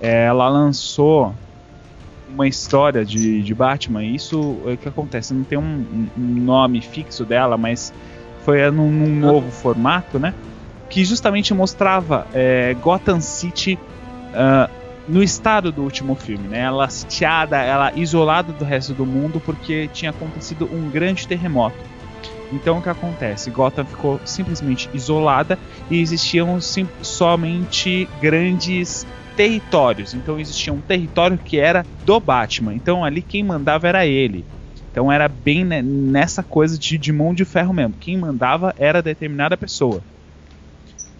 é, 0.00 0.26
ela 0.26 0.48
lançou 0.48 1.34
uma 2.28 2.46
história 2.46 3.04
de, 3.04 3.42
de 3.42 3.54
Batman. 3.54 4.04
Isso 4.04 4.58
é 4.66 4.72
o 4.72 4.76
que 4.76 4.88
acontece, 4.88 5.32
não 5.34 5.44
tem 5.44 5.58
um, 5.58 6.08
um 6.16 6.22
nome 6.22 6.80
fixo 6.80 7.24
dela, 7.24 7.56
mas 7.56 7.92
foi 8.44 8.70
num, 8.70 8.90
num 8.90 9.14
novo 9.14 9.50
formato, 9.50 10.18
né? 10.18 10.34
Que 10.88 11.04
justamente 11.04 11.52
mostrava 11.52 12.26
é, 12.32 12.74
Gotham 12.80 13.20
City 13.20 13.78
ah, 14.34 14.70
no 15.08 15.22
estado 15.22 15.72
do 15.72 15.82
último 15.82 16.14
filme, 16.14 16.48
né? 16.48 16.60
Ela 16.60 16.88
sitiada, 16.88 17.56
ela 17.56 17.92
isolada 17.94 18.52
do 18.52 18.64
resto 18.64 18.92
do 18.92 19.06
mundo 19.06 19.40
porque 19.44 19.88
tinha 19.92 20.10
acontecido 20.10 20.68
um 20.70 20.90
grande 20.90 21.26
terremoto. 21.26 21.76
Então 22.52 22.78
o 22.78 22.82
que 22.82 22.88
acontece? 22.88 23.50
Gotham 23.50 23.84
ficou 23.84 24.20
simplesmente 24.24 24.88
isolada 24.94 25.58
e 25.90 26.00
existiam 26.00 26.60
sim- 26.60 26.88
somente 27.02 28.08
grandes 28.20 29.06
territórios. 29.36 30.14
Então 30.14 30.40
existia 30.40 30.72
um 30.72 30.80
território 30.80 31.38
que 31.38 31.58
era 31.58 31.84
do 32.04 32.18
Batman. 32.18 32.74
Então 32.74 33.04
ali 33.04 33.22
quem 33.22 33.44
mandava 33.44 33.86
era 33.86 34.06
ele. 34.06 34.44
Então 34.90 35.12
era 35.12 35.28
bem 35.28 35.64
ne- 35.64 35.82
nessa 35.82 36.42
coisa 36.42 36.78
de, 36.78 36.96
de 36.98 37.12
mão 37.12 37.34
de 37.34 37.44
ferro 37.44 37.72
mesmo. 37.72 37.94
Quem 38.00 38.16
mandava 38.16 38.74
era 38.78 39.02
determinada 39.02 39.56
pessoa. 39.56 40.02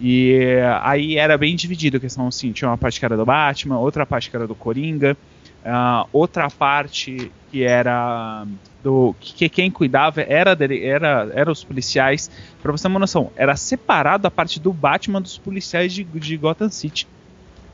E 0.01 0.33
eh, 0.33 0.79
aí 0.83 1.17
era 1.17 1.37
bem 1.37 1.57
dividido 1.57 1.97
a 1.97 2.01
questão 2.01 2.29
assim, 2.29 2.53
tinha 2.53 2.71
uma 2.71 2.79
parte 2.79 2.99
que 2.99 3.05
era 3.05 3.17
do 3.17 3.27
Batman, 3.27 3.79
outra 3.79 4.07
parte 4.07 4.31
que 4.31 4.37
era 4.37 4.47
do 4.47 4.55
Coringa, 4.55 5.17
ah, 5.65 6.07
outra 6.13 6.49
parte 6.51 7.31
que 7.51 7.63
era 7.65 8.47
do 8.83 9.15
que, 9.19 9.35
que 9.35 9.49
quem 9.49 9.71
cuidava 9.71 10.21
era 10.21 10.55
dele, 10.55 10.85
era, 10.85 11.31
era 11.35 11.51
os 11.51 11.65
policiais. 11.65 12.31
Pra 12.63 12.71
você 12.73 12.83
ter 12.83 12.89
uma 12.89 13.01
noção, 13.01 13.31
era 13.37 13.57
separado 13.57 14.27
a 14.27 14.31
parte 14.31 14.61
do 14.61 14.73
Batman 14.73 15.21
dos 15.21 15.37
policiais 15.39 15.93
de, 15.93 16.05
de 16.05 16.37
Gotham 16.37 16.71
City. 16.71 17.07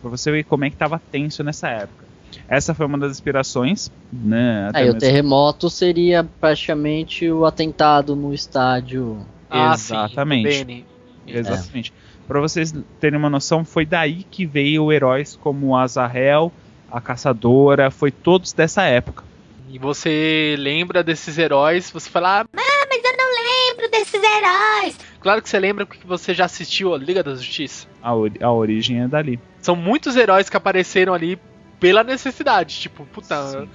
Pra 0.01 0.11
você 0.11 0.31
ver 0.31 0.45
como 0.45 0.65
é 0.65 0.71
que 0.71 0.77
tava 0.77 1.01
tenso 1.11 1.43
nessa 1.43 1.69
época. 1.69 2.05
Essa 2.49 2.75
foi 2.75 2.85
uma 2.87 2.99
das 2.99 3.13
inspirações, 3.13 3.91
né? 4.13 4.67
até 4.69 4.79
Aí 4.81 4.85
o 4.85 4.87
mesmo- 4.89 5.01
terremoto 5.01 5.71
seria 5.71 6.25
praticamente 6.41 7.31
o 7.31 7.45
atentado 7.47 8.17
no 8.17 8.35
estádio. 8.35 9.19
Ah, 9.49 9.75
Exatamente. 9.75 10.65
Sim. 10.65 10.85
Exatamente. 11.27 11.93
Pra 12.27 12.41
vocês 12.41 12.75
terem 13.01 13.19
uma 13.19 13.31
noção, 13.31 13.65
foi 13.65 13.87
daí 13.87 14.25
que 14.31 14.45
veio 14.47 14.91
heróis 14.93 15.37
como 15.37 15.77
Azarel, 15.77 16.53
a 16.97 17.01
Caçadora, 17.01 17.91
foi 17.91 18.11
todos 18.11 18.53
dessa 18.53 18.83
época. 18.85 19.25
E 19.69 19.79
você 19.79 20.55
lembra 20.59 21.03
desses 21.03 21.37
heróis, 21.39 21.91
você 21.91 22.09
fala, 22.09 22.43
ah, 22.43 22.47
Mas 22.55 23.05
eu 23.05 23.17
não 23.17 23.71
lembro 23.73 23.91
desses 23.91 24.15
heróis. 24.23 24.97
claro 25.21 25.43
que 25.43 25.49
você 25.49 25.59
lembra 25.59 25.85
porque 25.85 26.07
você 26.07 26.33
já 26.33 26.45
assistiu 26.45 26.95
a 26.95 26.99
Liga 26.99 27.23
da 27.23 27.35
Justiça. 27.35 27.87
A, 28.03 28.15
ori- 28.15 28.39
a 28.41 28.53
origem 28.53 29.01
é 29.03 29.09
dali. 29.09 29.41
São 29.61 29.75
muitos 29.75 30.15
heróis 30.17 30.49
que 30.49 30.57
apareceram 30.57 31.13
ali 31.13 31.39
pela 31.81 32.05
necessidade. 32.05 32.79
Tipo, 32.81 33.05
puta, 33.07 33.43
Sim. 33.49 33.69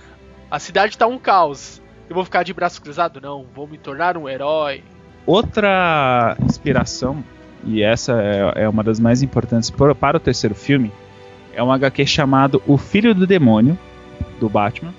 a 0.49 0.57
cidade 0.59 0.97
tá 0.97 1.05
um 1.05 1.19
caos. 1.19 1.81
Eu 2.09 2.15
vou 2.15 2.23
ficar 2.23 2.43
de 2.43 2.53
braço 2.53 2.81
cruzado? 2.81 3.19
Não, 3.21 3.45
vou 3.53 3.67
me 3.67 3.77
tornar 3.77 4.15
um 4.17 4.27
herói. 4.29 4.83
Outra 5.25 6.35
inspiração, 6.43 7.23
e 7.63 7.83
essa 7.83 8.13
é, 8.21 8.63
é 8.63 8.69
uma 8.69 8.83
das 8.83 8.99
mais 8.99 9.21
importantes 9.21 9.69
por- 9.69 9.93
para 9.93 10.17
o 10.17 10.19
terceiro 10.19 10.55
filme, 10.55 10.91
é 11.59 11.63
um 11.63 11.71
HQ 11.71 12.05
chamado 12.07 12.61
O 12.65 12.77
Filho 12.77 13.13
do 13.13 13.27
Demônio, 13.27 13.77
do 14.39 14.47
Batman. 14.47 14.93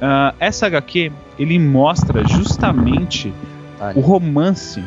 Ah, 0.00 0.34
essa 0.38 0.66
HQ, 0.66 1.10
ele 1.38 1.58
mostra 1.58 2.22
justamente 2.28 3.32
Tá, 3.78 3.92
o 3.96 4.00
romance 4.00 4.82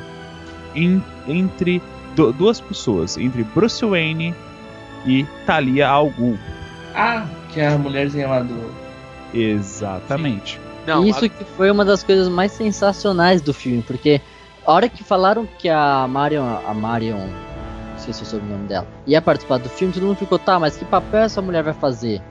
em- 0.76 1.03
entre 1.28 1.82
du- 2.16 2.32
duas 2.32 2.60
pessoas, 2.62 3.18
entre 3.18 3.43
Bruce 3.43 3.84
Wayne 3.84 4.36
e 5.05 5.26
Talia 5.47 5.88
al 5.89 6.10
Ghul. 6.12 6.38
Ah, 6.95 7.26
que 7.51 7.60
é 7.60 7.68
a 7.70 7.78
mulherzinha 7.78 8.28
lá 8.28 8.41
do. 8.41 8.55
Exatamente. 9.34 10.60
Não, 10.86 11.03
Isso 11.05 11.26
a- 11.26 11.30
que 11.30 11.43
foi 11.57 11.70
uma 11.72 11.84
das 11.86 12.03
coisas 12.03 12.28
mais 12.30 12.51
sensacionais 12.51 13.41
do 13.41 13.53
filme, 13.53 13.82
porque 13.86 14.22
a 14.66 14.72
hora 14.72 14.88
que 14.89 15.03
falaram 15.03 15.47
que 15.57 15.70
a 15.70 16.07
Marion, 16.07 16.45
a 16.68 16.74
Marion, 16.74 17.28
se 18.14 18.22
é 18.22 18.24
o 18.24 18.26
sobrenome 18.26 18.68
dela, 18.68 18.88
ia 19.07 19.22
participar 19.22 19.57
do 19.57 19.70
filme, 19.70 19.93
todo 19.93 20.05
mundo 20.05 20.18
ficou, 20.18 20.39
tá, 20.39 20.60
mas 20.60 20.78
que 20.78 20.86
papel 20.86 21.22
essa 21.22 21.41
mulher 21.41 21.64
vai 21.64 21.74
fazer? 21.74 22.22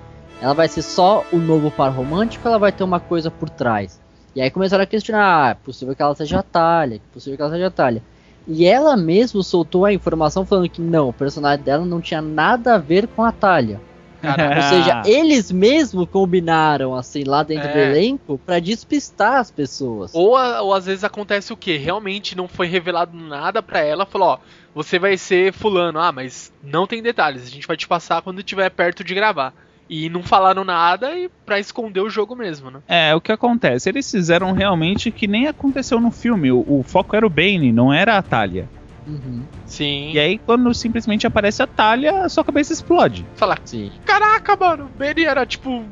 Ela 0.40 0.54
vai 0.54 0.68
ser 0.68 0.82
só 0.82 1.24
o 1.32 1.36
novo 1.36 1.70
par 1.70 1.90
romântico 1.90 2.46
ou 2.46 2.50
ela 2.52 2.58
vai 2.58 2.70
ter 2.72 2.84
uma 2.84 3.00
coisa 3.00 3.30
por 3.30 3.50
trás? 3.50 4.00
E 4.36 4.40
aí 4.40 4.50
começaram 4.50 4.84
a 4.84 4.86
questionar, 4.86 5.46
ah, 5.46 5.50
é 5.50 5.54
possível 5.54 5.96
que 5.96 6.02
ela 6.02 6.14
seja 6.14 6.38
a 6.38 6.42
Talha, 6.42 6.96
é 6.96 7.00
possível 7.12 7.36
que 7.36 7.42
ela 7.42 7.50
seja 7.50 7.66
a 7.66 7.70
Talha. 7.70 8.02
E 8.46 8.64
ela 8.64 8.96
mesmo 8.96 9.42
soltou 9.42 9.84
a 9.84 9.92
informação 9.92 10.46
falando 10.46 10.68
que 10.68 10.80
não, 10.80 11.08
o 11.08 11.12
personagem 11.12 11.64
dela 11.64 11.84
não 11.84 12.00
tinha 12.00 12.22
nada 12.22 12.76
a 12.76 12.78
ver 12.78 13.08
com 13.08 13.24
a 13.24 13.32
Talha. 13.32 13.80
Ou 14.22 14.62
seja, 14.62 15.02
eles 15.06 15.50
mesmos 15.52 16.08
combinaram, 16.10 16.94
assim, 16.94 17.22
lá 17.24 17.42
dentro 17.42 17.68
do 17.70 17.78
É. 17.78 17.90
elenco 17.90 18.38
pra 18.44 18.58
despistar 18.58 19.36
as 19.36 19.50
pessoas. 19.50 20.12
ou, 20.14 20.30
ou 20.32 20.74
às 20.74 20.86
vezes 20.86 21.04
acontece 21.04 21.52
o 21.52 21.56
que? 21.56 21.76
Realmente 21.76 22.36
não 22.36 22.48
foi 22.48 22.66
revelado 22.66 23.16
nada 23.16 23.62
pra 23.62 23.80
ela. 23.80 24.04
Falou, 24.06 24.28
ó, 24.30 24.38
você 24.74 24.98
vai 24.98 25.16
ser 25.16 25.52
fulano. 25.52 25.98
Ah, 25.98 26.12
mas 26.12 26.52
não 26.62 26.86
tem 26.86 27.02
detalhes. 27.02 27.46
A 27.46 27.50
gente 27.50 27.66
vai 27.66 27.76
te 27.76 27.88
passar 27.88 28.22
quando 28.22 28.40
estiver 28.40 28.70
perto 28.70 29.02
de 29.02 29.14
gravar. 29.14 29.52
E 29.90 30.10
não 30.10 30.22
falaram 30.22 30.64
nada 30.64 31.18
e 31.18 31.30
pra 31.46 31.58
esconder 31.58 32.00
o 32.00 32.10
jogo 32.10 32.36
mesmo, 32.36 32.70
né? 32.70 32.80
É, 32.86 33.14
o 33.14 33.20
que 33.22 33.32
acontece? 33.32 33.88
Eles 33.88 34.10
fizeram 34.10 34.52
realmente 34.52 35.10
que 35.10 35.26
nem 35.26 35.46
aconteceu 35.46 35.98
no 35.98 36.10
filme. 36.10 36.52
O, 36.52 36.58
o 36.58 36.82
foco 36.82 37.16
era 37.16 37.26
o 37.26 37.30
Bane, 37.30 37.72
não 37.72 37.92
era 37.92 38.18
a 38.18 38.22
Talia. 38.22 38.68
Uhum, 39.06 39.42
Sim. 39.64 40.12
E 40.12 40.18
aí, 40.18 40.36
quando 40.36 40.72
simplesmente 40.74 41.26
aparece 41.26 41.62
a 41.62 41.66
Talia, 41.66 42.24
a 42.24 42.28
sua 42.28 42.44
cabeça 42.44 42.74
explode. 42.74 43.24
Falar, 43.36 43.58
sim. 43.64 43.90
caraca, 44.04 44.54
mano, 44.54 44.84
o 44.84 44.98
Benny 44.98 45.24
era 45.24 45.46
tipo 45.46 45.82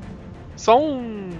só 0.54 0.78
um. 0.78 1.30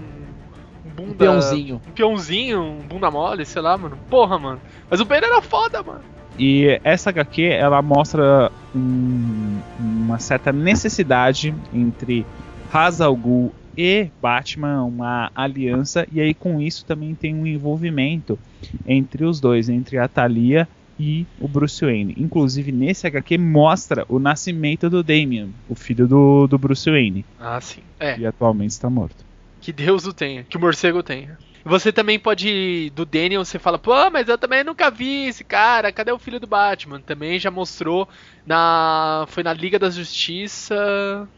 Um 0.87 0.91
bunda. 0.97 1.11
Um 1.11 1.15
peãozinho. 1.15 1.83
Um 1.87 1.93
peãozinho, 1.93 2.63
um 2.63 2.79
bunda 2.79 3.11
mole, 3.11 3.45
sei 3.45 3.61
lá, 3.61 3.77
mano. 3.77 3.99
Porra, 4.09 4.39
mano. 4.39 4.61
Mas 4.89 5.01
o 5.01 5.05
Benny 5.05 5.27
era 5.27 5.43
foda, 5.43 5.83
mano. 5.83 6.16
E 6.39 6.81
essa 6.85 7.11
HQ, 7.11 7.43
ela 7.43 7.81
mostra 7.83 8.51
um- 8.75 9.61
uma 9.79 10.19
certa 10.19 10.53
necessidade 10.53 11.55
entre 11.73 12.27
Ra's 12.71 13.01
al 13.01 13.17
Ghul 13.17 13.53
e 13.77 14.09
Batman, 14.21 14.85
uma 14.85 15.31
aliança, 15.35 16.07
e 16.11 16.21
aí 16.21 16.35
com 16.35 16.61
isso 16.61 16.85
também 16.85 17.15
tem 17.15 17.35
um 17.35 17.47
envolvimento 17.47 18.39
entre 18.87 19.25
os 19.25 19.41
dois, 19.41 19.69
entre 19.69 19.99
a 19.99 20.09
Talia 20.09 20.67
e 20.99 21.27
o 21.41 21.47
Bruce 21.47 21.85
Wayne. 21.85 22.15
Inclusive, 22.19 22.73
nesse 22.73 23.07
HQ 23.07 23.37
mostra 23.37 24.05
o 24.09 24.19
nascimento 24.19 24.89
do 24.89 25.03
Damian, 25.03 25.49
o 25.69 25.75
filho 25.75 26.07
do, 26.09 26.47
do 26.47 26.57
Bruce 26.59 26.89
Wayne, 26.91 27.25
Ah, 27.39 27.61
sim. 27.61 27.81
É. 28.01 28.15
que 28.15 28.25
atualmente 28.27 28.71
está 28.71 28.89
morto. 28.89 29.25
Que 29.61 29.73
Deus 29.73 30.07
o 30.07 30.13
tenha, 30.13 30.45
que 30.45 30.57
o 30.57 30.61
morcego 30.61 31.03
tenha. 31.03 31.37
Você 31.67 31.93
também 31.93 32.17
pode, 32.17 32.93
do 32.95 33.05
Daniel, 33.05 33.45
você 33.45 33.59
fala, 33.59 33.77
pô, 33.77 34.09
mas 34.09 34.29
eu 34.29 34.39
também 34.39 34.63
nunca 34.63 34.89
vi 34.89 35.27
esse 35.27 35.43
cara, 35.43 35.91
cadê 35.91 36.13
o 36.13 36.19
filho 36.19 36.39
do 36.39 36.47
Batman? 36.47 37.01
Também 37.01 37.41
já 37.41 37.51
mostrou 37.51 38.09
na. 38.47 39.27
Foi 39.29 39.43
na 39.43 39.53
Liga 39.53 39.77
da 39.77 39.91
Justiça. 39.91 41.29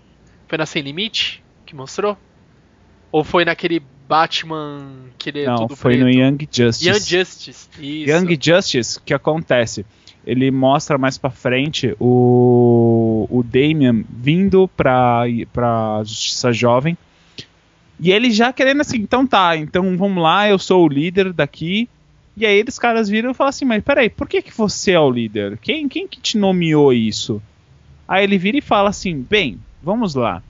Foi 0.46 0.58
na 0.58 0.66
Sem 0.66 0.82
Limite 0.82 1.42
que 1.64 1.74
mostrou? 1.74 2.16
Ou 3.10 3.24
foi 3.24 3.46
naquele 3.46 3.82
Batman 4.06 5.06
que 5.16 5.30
ele 5.30 5.40
é 5.40 5.46
Não, 5.46 5.66
foi 5.70 5.96
no 5.96 6.04
preto? 6.04 6.18
Young 6.18 6.48
Justice. 6.50 6.88
Young 6.88 7.00
Justice. 7.00 7.68
Isso. 7.78 8.10
Young 8.10 8.38
Justice, 8.38 9.00
que 9.00 9.14
acontece? 9.14 9.86
Ele 10.26 10.50
mostra 10.50 10.98
mais 10.98 11.16
pra 11.16 11.30
frente 11.30 11.96
o, 11.98 13.26
o 13.30 13.42
Damian 13.42 14.04
vindo 14.10 14.68
pra, 14.76 15.22
pra 15.54 16.02
Justiça 16.04 16.52
Jovem. 16.52 16.98
E 18.00 18.12
ele 18.12 18.30
já 18.30 18.52
querendo 18.52 18.80
assim, 18.80 18.98
então 18.98 19.26
tá, 19.26 19.56
então 19.56 19.96
vamos 19.96 20.22
lá, 20.22 20.48
eu 20.48 20.58
sou 20.58 20.84
o 20.84 20.88
líder 20.88 21.32
daqui. 21.32 21.88
E 22.36 22.46
aí 22.46 22.56
eles 22.56 22.78
caras 22.78 23.08
viram 23.08 23.32
e 23.32 23.34
falam 23.34 23.48
assim, 23.48 23.64
mas 23.64 23.82
peraí, 23.82 24.08
por 24.08 24.28
que, 24.28 24.40
que 24.40 24.56
você 24.56 24.92
é 24.92 25.00
o 25.00 25.10
líder? 25.10 25.58
Quem, 25.58 25.88
quem 25.88 26.06
que 26.06 26.20
te 26.20 26.38
nomeou 26.38 26.92
isso? 26.92 27.42
Aí 28.06 28.22
ele 28.22 28.38
vira 28.38 28.56
e 28.58 28.62
fala 28.62 28.90
assim, 28.90 29.20
bem, 29.20 29.58
vamos 29.82 30.14
lá. 30.14 30.40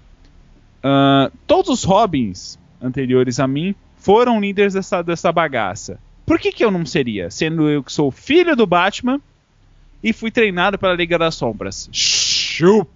Ah, 0.83 1.31
todos 1.47 1.71
os 1.71 1.85
Robins 1.85 2.59
anteriores 2.81 3.41
a 3.41 3.49
mim 3.49 3.75
foram 3.97 4.41
líderes 4.41 4.75
dessa, 4.75 5.03
dessa 5.03 5.33
bagaça. 5.33 5.99
Por 6.27 6.39
que, 6.39 6.53
que 6.53 6.63
eu 6.63 6.71
não 6.71 6.85
seria? 6.85 7.31
Sendo 7.31 7.71
eu 7.71 7.83
que 7.83 7.93
sou 7.93 8.11
filho 8.11 8.55
do 8.55 8.67
Batman 8.67 9.19
e 10.03 10.13
fui 10.13 10.31
treinado 10.31 10.79
pela 10.79 10.95
Liga 10.95 11.19
das 11.19 11.35
Sombras. 11.35 11.89
Chup! 11.91 12.89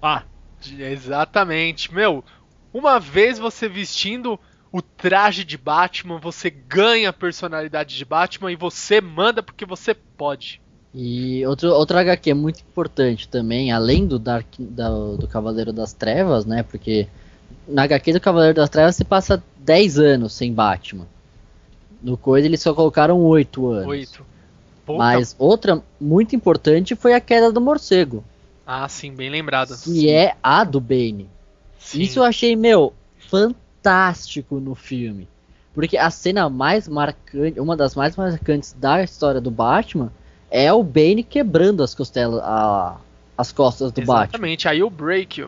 Ah, 0.00 0.22
Exatamente. 0.78 1.92
Meu, 1.92 2.24
uma 2.72 2.98
vez 2.98 3.38
você 3.38 3.68
vestindo 3.68 4.38
o 4.72 4.80
traje 4.80 5.44
de 5.44 5.58
Batman, 5.58 6.18
você 6.18 6.48
ganha 6.50 7.10
a 7.10 7.12
personalidade 7.12 7.96
de 7.96 8.04
Batman 8.04 8.50
e 8.52 8.56
você 8.56 9.00
manda 9.00 9.42
porque 9.42 9.66
você 9.66 9.92
pode. 9.94 10.60
E 10.94 11.44
outro, 11.46 11.68
outra 11.70 12.00
HQ 12.00 12.34
muito 12.34 12.60
importante 12.60 13.28
também, 13.28 13.72
além 13.72 14.06
do 14.06 14.18
Dark 14.18 14.46
da- 14.58 14.90
do 14.90 15.26
Cavaleiro 15.28 15.72
das 15.72 15.92
Trevas, 15.92 16.44
né? 16.44 16.62
Porque 16.62 17.06
na 17.68 17.82
HQ 17.84 18.12
do 18.14 18.20
Cavaleiro 18.20 18.54
das 18.56 18.68
Trevas 18.70 18.96
se 18.96 19.04
passa 19.04 19.42
10 19.58 19.98
anos 19.98 20.32
sem 20.34 20.52
Batman. 20.52 21.06
No 22.02 22.16
Coisa 22.16 22.46
eles 22.46 22.60
só 22.60 22.74
colocaram 22.74 23.18
8 23.20 23.66
anos. 23.68 23.86
Oito. 23.88 24.26
Puta- 24.84 24.98
Mas 24.98 25.36
outra 25.38 25.82
muito 26.00 26.34
importante 26.34 26.96
foi 26.96 27.14
a 27.14 27.20
queda 27.20 27.52
do 27.52 27.60
morcego, 27.60 28.24
Ah, 28.66 28.88
sim, 28.88 29.12
bem 29.12 29.30
lembrado. 29.30 29.74
que 29.84 30.10
é 30.10 30.34
a 30.42 30.64
do 30.64 30.80
Bane. 30.80 31.28
Sim. 31.82 32.00
Isso 32.02 32.18
eu 32.20 32.24
achei, 32.24 32.54
meu, 32.56 32.92
fantástico 33.28 34.60
no 34.60 34.74
filme. 34.74 35.28
Porque 35.74 35.96
a 35.96 36.10
cena 36.10 36.48
mais 36.48 36.86
marcante, 36.86 37.58
uma 37.58 37.76
das 37.76 37.94
mais 37.94 38.14
marcantes 38.16 38.72
da 38.78 39.02
história 39.02 39.40
do 39.40 39.50
Batman 39.50 40.12
é 40.50 40.72
o 40.72 40.82
Bane 40.82 41.22
quebrando 41.22 41.82
as 41.82 41.94
costelas, 41.94 42.40
a- 42.44 42.96
as 43.36 43.50
costas 43.52 43.90
do 43.90 44.00
Batman. 44.02 44.24
Exatamente, 44.24 44.68
aí 44.68 44.82
o 44.82 44.90
break. 44.90 45.46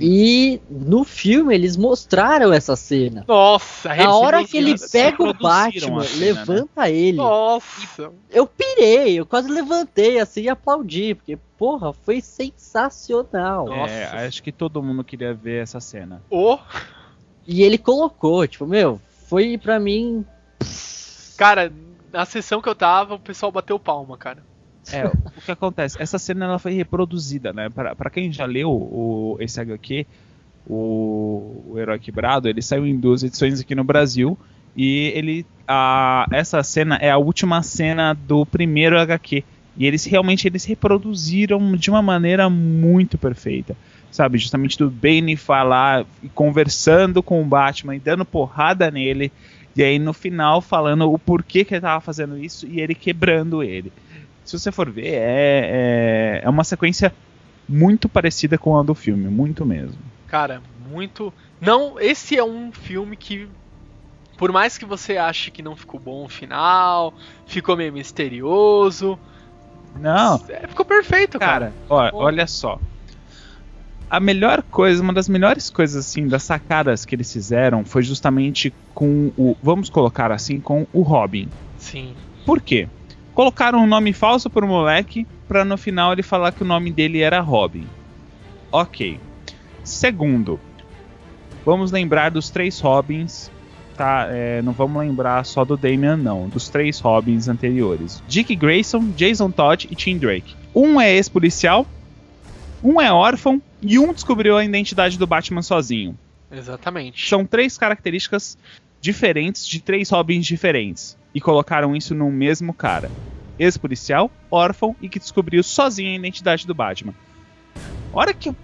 Ó. 0.00 0.04
E 0.04 0.60
no 0.70 1.04
filme 1.04 1.54
eles 1.54 1.76
mostraram 1.76 2.52
essa 2.52 2.76
cena. 2.76 3.24
Nossa, 3.26 3.94
Na 3.94 4.14
hora 4.14 4.44
que 4.44 4.56
ele 4.56 4.74
pega 4.90 5.22
o 5.22 5.34
Batman, 5.34 6.02
cena, 6.04 6.20
né? 6.20 6.26
levanta 6.26 6.90
ele. 6.90 7.16
Nossa. 7.18 8.12
Eu 8.30 8.46
pirei, 8.46 9.18
eu 9.18 9.26
quase 9.26 9.48
levantei 9.48 10.18
assim 10.18 10.42
e 10.42 10.48
aplaudi, 10.48 11.14
porque 11.14 11.38
porra, 11.58 11.92
foi 11.92 12.20
sensacional. 12.20 13.66
Nossa. 13.66 13.92
é, 13.92 14.26
acho 14.26 14.42
que 14.42 14.52
todo 14.52 14.82
mundo 14.82 15.04
queria 15.04 15.34
ver 15.34 15.62
essa 15.62 15.80
cena. 15.80 16.22
O 16.30 16.58
E 17.46 17.62
ele 17.62 17.78
colocou, 17.78 18.46
tipo, 18.46 18.66
meu, 18.66 19.00
foi 19.28 19.58
pra 19.58 19.78
mim 19.78 20.24
cara, 21.36 21.72
na 22.12 22.24
sessão 22.24 22.62
que 22.62 22.68
eu 22.68 22.74
tava, 22.74 23.14
o 23.14 23.18
pessoal 23.18 23.50
bateu 23.50 23.78
palma, 23.78 24.16
cara. 24.16 24.44
É, 24.90 25.06
o 25.06 25.40
que 25.44 25.52
acontece? 25.52 26.00
Essa 26.00 26.18
cena 26.18 26.46
ela 26.46 26.58
foi 26.58 26.72
reproduzida, 26.72 27.52
né? 27.52 27.68
Pra 27.68 28.10
quem 28.10 28.32
já 28.32 28.44
leu 28.44 28.70
o, 28.70 29.36
esse 29.38 29.60
HQ, 29.60 30.06
o, 30.66 31.64
o 31.68 31.78
Herói 31.78 31.98
Quebrado, 31.98 32.48
ele 32.48 32.62
saiu 32.62 32.86
em 32.86 32.98
duas 32.98 33.22
edições 33.22 33.60
aqui 33.60 33.74
no 33.74 33.84
Brasil. 33.84 34.36
E 34.76 35.12
ele. 35.14 35.46
A, 35.68 36.26
essa 36.32 36.62
cena 36.62 36.96
é 36.96 37.10
a 37.10 37.18
última 37.18 37.62
cena 37.62 38.14
do 38.14 38.44
primeiro 38.44 38.98
HQ. 38.98 39.44
E 39.76 39.86
eles 39.86 40.04
realmente 40.04 40.46
eles 40.46 40.64
reproduziram 40.64 41.76
de 41.76 41.88
uma 41.88 42.02
maneira 42.02 42.50
muito 42.50 43.16
perfeita. 43.16 43.76
Sabe? 44.10 44.36
Justamente 44.36 44.76
do 44.76 44.90
Bane 44.90 45.36
falar 45.36 46.04
e 46.22 46.28
conversando 46.28 47.22
com 47.22 47.40
o 47.40 47.46
Batman 47.46 47.96
e 47.96 48.00
dando 48.00 48.24
porrada 48.24 48.90
nele. 48.90 49.32
E 49.74 49.82
aí 49.82 49.98
no 49.98 50.12
final 50.12 50.60
falando 50.60 51.10
o 51.10 51.18
porquê 51.18 51.64
que 51.64 51.74
ele 51.74 51.80
tava 51.80 52.00
fazendo 52.00 52.36
isso 52.36 52.66
e 52.66 52.80
ele 52.80 52.94
quebrando 52.94 53.62
ele. 53.62 53.90
Se 54.44 54.58
você 54.58 54.72
for 54.72 54.90
ver, 54.90 55.06
é, 55.06 55.12
é, 55.14 56.40
é 56.44 56.48
uma 56.48 56.64
sequência 56.64 57.12
muito 57.68 58.08
parecida 58.08 58.58
com 58.58 58.76
a 58.76 58.82
do 58.82 58.94
filme, 58.94 59.28
muito 59.28 59.64
mesmo. 59.64 59.98
Cara, 60.26 60.62
muito. 60.90 61.32
Não, 61.60 61.98
esse 62.00 62.36
é 62.36 62.44
um 62.44 62.72
filme 62.72 63.16
que. 63.16 63.48
Por 64.36 64.50
mais 64.50 64.76
que 64.76 64.84
você 64.84 65.16
ache 65.16 65.50
que 65.50 65.62
não 65.62 65.76
ficou 65.76 66.00
bom 66.00 66.24
o 66.24 66.28
final, 66.28 67.14
ficou 67.46 67.76
meio 67.76 67.92
misterioso. 67.92 69.18
Não, 70.00 70.42
é, 70.48 70.66
ficou 70.66 70.84
perfeito, 70.84 71.38
cara. 71.38 71.72
cara, 71.88 72.12
ó, 72.14 72.24
olha 72.24 72.46
só. 72.46 72.80
A 74.10 74.20
melhor 74.20 74.62
coisa, 74.62 75.02
uma 75.02 75.12
das 75.12 75.28
melhores 75.28 75.70
coisas 75.70 76.06
assim 76.06 76.26
das 76.26 76.42
sacadas 76.42 77.04
que 77.04 77.14
eles 77.14 77.32
fizeram 77.32 77.84
foi 77.84 78.02
justamente 78.02 78.72
com 78.94 79.32
o, 79.38 79.56
vamos 79.62 79.88
colocar 79.88 80.30
assim, 80.32 80.60
com 80.60 80.86
o 80.92 81.02
Robin. 81.02 81.48
Sim. 81.78 82.14
Por 82.44 82.60
quê? 82.60 82.88
Colocaram 83.34 83.78
um 83.80 83.86
nome 83.86 84.12
falso 84.12 84.50
pro 84.50 84.66
moleque 84.66 85.26
pra 85.48 85.64
no 85.64 85.76
final 85.76 86.12
ele 86.12 86.22
falar 86.22 86.52
que 86.52 86.62
o 86.62 86.66
nome 86.66 86.90
dele 86.90 87.20
era 87.20 87.40
Robin. 87.40 87.86
Ok. 88.70 89.18
Segundo, 89.84 90.60
vamos 91.64 91.90
lembrar 91.90 92.30
dos 92.30 92.50
três 92.50 92.78
Robins, 92.80 93.50
tá? 93.96 94.26
É, 94.30 94.62
não 94.62 94.72
vamos 94.72 95.00
lembrar 95.00 95.44
só 95.44 95.64
do 95.64 95.76
Damian, 95.76 96.16
não. 96.16 96.48
Dos 96.48 96.68
três 96.68 97.00
Robins 97.00 97.48
anteriores: 97.48 98.22
Dick 98.28 98.54
Grayson, 98.54 99.10
Jason 99.16 99.50
Todd 99.50 99.88
e 99.90 99.94
Tim 99.94 100.18
Drake. 100.18 100.54
Um 100.74 101.00
é 101.00 101.12
ex-policial, 101.14 101.86
um 102.82 103.00
é 103.00 103.12
órfão 103.12 103.60
e 103.80 103.98
um 103.98 104.12
descobriu 104.12 104.56
a 104.56 104.64
identidade 104.64 105.18
do 105.18 105.26
Batman 105.26 105.62
sozinho. 105.62 106.16
Exatamente. 106.50 107.28
São 107.28 107.44
três 107.46 107.78
características 107.78 108.58
diferentes 109.00 109.66
de 109.66 109.80
três 109.80 110.10
Robins 110.10 110.46
diferentes. 110.46 111.16
E 111.34 111.40
colocaram 111.40 111.96
isso 111.96 112.14
no 112.14 112.30
mesmo 112.30 112.74
cara. 112.74 113.10
Ex-policial, 113.58 114.30
órfão 114.50 114.94
e 115.00 115.08
que 115.08 115.18
descobriu 115.18 115.62
sozinho 115.62 116.12
a 116.12 116.16
identidade 116.16 116.66
do 116.66 116.74
Batman. 116.74 117.14
A 118.12 118.18
hora 118.18 118.34
que, 118.34 118.54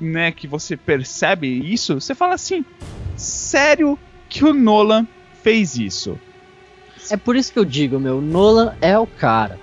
né, 0.00 0.32
que 0.32 0.46
você 0.46 0.76
percebe 0.76 1.46
isso, 1.46 2.00
você 2.00 2.14
fala 2.14 2.34
assim: 2.34 2.64
sério 3.16 3.98
que 4.28 4.44
o 4.44 4.54
Nolan 4.54 5.06
fez 5.42 5.76
isso? 5.76 6.18
É 7.10 7.16
por 7.16 7.36
isso 7.36 7.52
que 7.52 7.58
eu 7.58 7.64
digo, 7.64 7.98
meu, 7.98 8.20
Nolan 8.20 8.74
é 8.80 8.98
o 8.98 9.06
cara. 9.06 9.58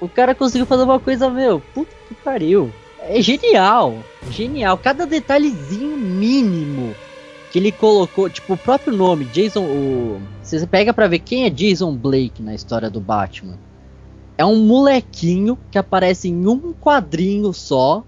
O 0.00 0.08
cara 0.08 0.34
conseguiu 0.34 0.66
fazer 0.66 0.82
uma 0.82 1.00
coisa, 1.00 1.30
meu, 1.30 1.60
puta 1.60 1.94
que 2.08 2.14
pariu. 2.14 2.72
É 3.00 3.20
genial, 3.20 4.02
genial. 4.30 4.78
Cada 4.78 5.06
detalhezinho 5.06 5.96
mínimo 5.96 6.94
que 7.54 7.60
ele 7.60 7.70
colocou, 7.70 8.28
tipo, 8.28 8.54
o 8.54 8.56
próprio 8.56 8.92
nome, 8.92 9.26
Jason, 9.26 9.62
o... 9.62 10.20
Você 10.42 10.66
pega 10.66 10.92
pra 10.92 11.06
ver 11.06 11.20
quem 11.20 11.44
é 11.44 11.50
Jason 11.50 11.94
Blake 11.94 12.42
na 12.42 12.52
história 12.52 12.90
do 12.90 13.00
Batman. 13.00 13.56
É 14.36 14.44
um 14.44 14.56
molequinho 14.56 15.56
que 15.70 15.78
aparece 15.78 16.26
em 16.26 16.48
um 16.48 16.72
quadrinho 16.72 17.52
só, 17.52 18.02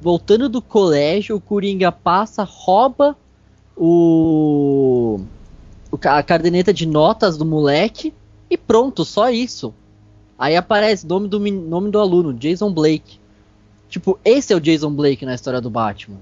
voltando 0.00 0.48
do 0.48 0.62
colégio, 0.62 1.34
o 1.34 1.40
Coringa 1.40 1.90
passa, 1.90 2.44
rouba 2.44 3.16
o, 3.76 5.18
a 6.04 6.22
caderneta 6.22 6.72
de 6.72 6.86
notas 6.86 7.36
do 7.36 7.44
moleque 7.44 8.14
e 8.48 8.56
pronto, 8.56 9.04
só 9.04 9.30
isso. 9.30 9.74
Aí 10.38 10.54
aparece 10.54 11.08
nome 11.08 11.26
do, 11.26 11.40
nome 11.40 11.90
do 11.90 11.98
aluno, 11.98 12.32
Jason 12.32 12.72
Blake. 12.72 13.18
Tipo, 13.88 14.16
esse 14.24 14.52
é 14.52 14.56
o 14.56 14.60
Jason 14.60 14.92
Blake 14.92 15.26
na 15.26 15.34
história 15.34 15.60
do 15.60 15.70
Batman. 15.70 16.18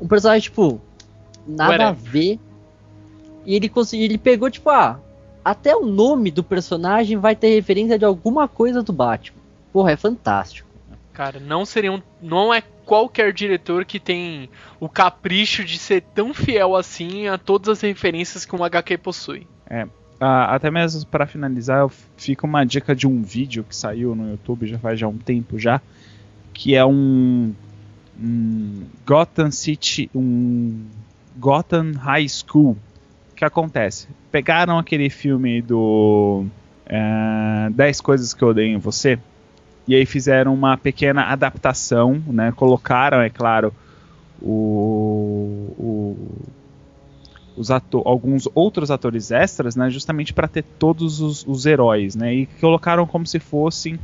Um 0.00 0.08
personagem, 0.08 0.44
tipo, 0.44 0.80
nada 1.46 1.88
a 1.88 1.90
Whatever. 1.90 2.10
ver. 2.12 2.40
E 3.44 3.54
ele 3.54 3.68
conseguiu, 3.68 4.04
ele 4.06 4.18
pegou, 4.18 4.50
tipo, 4.50 4.68
ah, 4.70 4.98
até 5.44 5.74
o 5.76 5.86
nome 5.86 6.30
do 6.30 6.42
personagem 6.42 7.16
vai 7.16 7.36
ter 7.36 7.54
referência 7.54 7.98
de 7.98 8.04
alguma 8.04 8.48
coisa 8.48 8.82
do 8.82 8.92
Batman. 8.92 9.38
Porra, 9.72 9.92
é 9.92 9.96
fantástico. 9.96 10.68
Cara, 11.12 11.38
não 11.40 11.64
seria 11.64 11.92
um, 11.92 12.02
não 12.20 12.52
é 12.52 12.60
qualquer 12.84 13.32
diretor 13.32 13.84
que 13.84 13.98
tem 13.98 14.50
o 14.78 14.88
capricho 14.88 15.64
de 15.64 15.78
ser 15.78 16.02
tão 16.14 16.34
fiel 16.34 16.76
assim 16.76 17.26
a 17.28 17.38
todas 17.38 17.68
as 17.70 17.80
referências 17.80 18.44
que 18.44 18.54
um 18.54 18.62
HQ 18.62 18.98
possui. 18.98 19.46
Ah, 20.20 20.54
até 20.54 20.70
mesmo 20.70 21.04
para 21.06 21.26
finalizar, 21.26 21.80
eu- 21.80 21.92
fica 22.16 22.46
uma 22.46 22.64
dica 22.64 22.94
de 22.96 23.06
um 23.06 23.22
vídeo 23.22 23.64
que 23.64 23.74
saiu 23.76 24.14
no 24.14 24.30
YouTube 24.30 24.66
já 24.66 24.78
faz 24.78 24.98
já 24.98 25.06
um 25.08 25.18
tempo 25.18 25.58
já, 25.58 25.80
que 26.54 26.74
é 26.74 26.84
um, 26.84 27.52
um 28.18 28.82
Gotham 29.06 29.50
City, 29.50 30.10
um 30.14 30.86
Gotham 31.38 31.92
High 31.92 32.28
School. 32.28 32.76
O 33.32 33.34
que 33.34 33.44
acontece? 33.44 34.08
Pegaram 34.30 34.78
aquele 34.78 35.10
filme 35.10 35.60
do 35.60 36.46
é, 36.86 37.68
10 37.70 38.00
coisas 38.00 38.32
que 38.32 38.42
eu 38.42 38.48
odeio 38.48 38.74
em 38.74 38.78
você 38.78 39.18
e 39.86 39.94
aí 39.94 40.04
fizeram 40.04 40.52
uma 40.52 40.76
pequena 40.76 41.24
adaptação, 41.24 42.20
né? 42.26 42.52
Colocaram, 42.52 43.20
é 43.20 43.30
claro, 43.30 43.72
o, 44.42 45.72
o 45.78 46.16
os 47.56 47.70
alguns 47.70 48.46
outros 48.54 48.90
atores 48.90 49.30
extras, 49.30 49.74
né, 49.74 49.88
justamente 49.88 50.34
para 50.34 50.46
ter 50.46 50.62
todos 50.62 51.22
os, 51.22 51.42
os 51.46 51.64
heróis, 51.64 52.14
né, 52.14 52.34
e 52.34 52.46
colocaram 52.60 53.06
como 53.06 53.26
se 53.26 53.38
fossem 53.38 53.98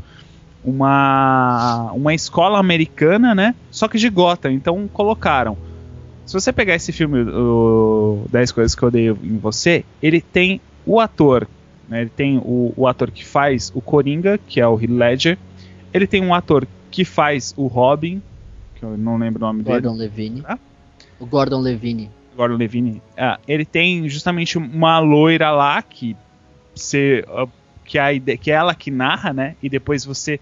uma 0.64 1.92
uma 1.92 2.14
escola 2.14 2.58
americana, 2.58 3.34
né, 3.34 3.54
só 3.70 3.88
que 3.88 3.98
de 3.98 4.08
Gotham. 4.08 4.52
Então 4.52 4.88
colocaram. 4.88 5.58
Se 6.26 6.34
você 6.34 6.52
pegar 6.52 6.74
esse 6.74 6.92
filme, 6.92 7.20
o 7.22 8.24
10 8.30 8.52
coisas 8.52 8.74
que 8.74 8.82
eu 8.82 8.88
odeio 8.88 9.18
em 9.22 9.36
você, 9.38 9.84
ele 10.02 10.20
tem 10.20 10.60
o 10.86 11.00
ator, 11.00 11.46
né, 11.88 12.02
ele 12.02 12.10
tem 12.10 12.38
o, 12.38 12.72
o 12.76 12.86
ator 12.86 13.10
que 13.10 13.24
faz 13.24 13.70
o 13.74 13.80
Coringa, 13.80 14.38
que 14.46 14.60
é 14.60 14.66
o 14.66 14.80
Heath 14.80 14.90
Ledger. 14.90 15.38
Ele 15.92 16.06
tem 16.06 16.22
um 16.22 16.32
ator 16.34 16.66
que 16.90 17.04
faz 17.04 17.52
o 17.56 17.66
Robin, 17.66 18.22
que 18.76 18.84
eu 18.84 18.96
não 18.96 19.16
lembro 19.18 19.42
o 19.44 19.46
nome 19.46 19.62
dele. 19.62 19.80
Gordon 19.80 19.96
Levine. 19.98 20.42
Ah? 20.46 20.58
O 21.18 21.26
Gordon 21.26 21.60
Levine. 21.60 22.10
Gordon 22.36 22.56
Levine, 22.56 23.02
ah, 23.16 23.38
ele 23.46 23.64
tem 23.64 24.08
justamente 24.08 24.56
uma 24.56 24.98
loira 25.00 25.50
lá 25.50 25.82
que 25.82 26.16
você, 26.74 27.24
ah, 27.28 27.46
que, 27.84 27.98
a 27.98 28.12
ide- 28.12 28.38
que 28.38 28.50
é 28.50 28.54
ela 28.54 28.74
que 28.74 28.90
narra, 28.90 29.32
né? 29.34 29.54
E 29.62 29.68
depois 29.68 30.04
você 30.04 30.40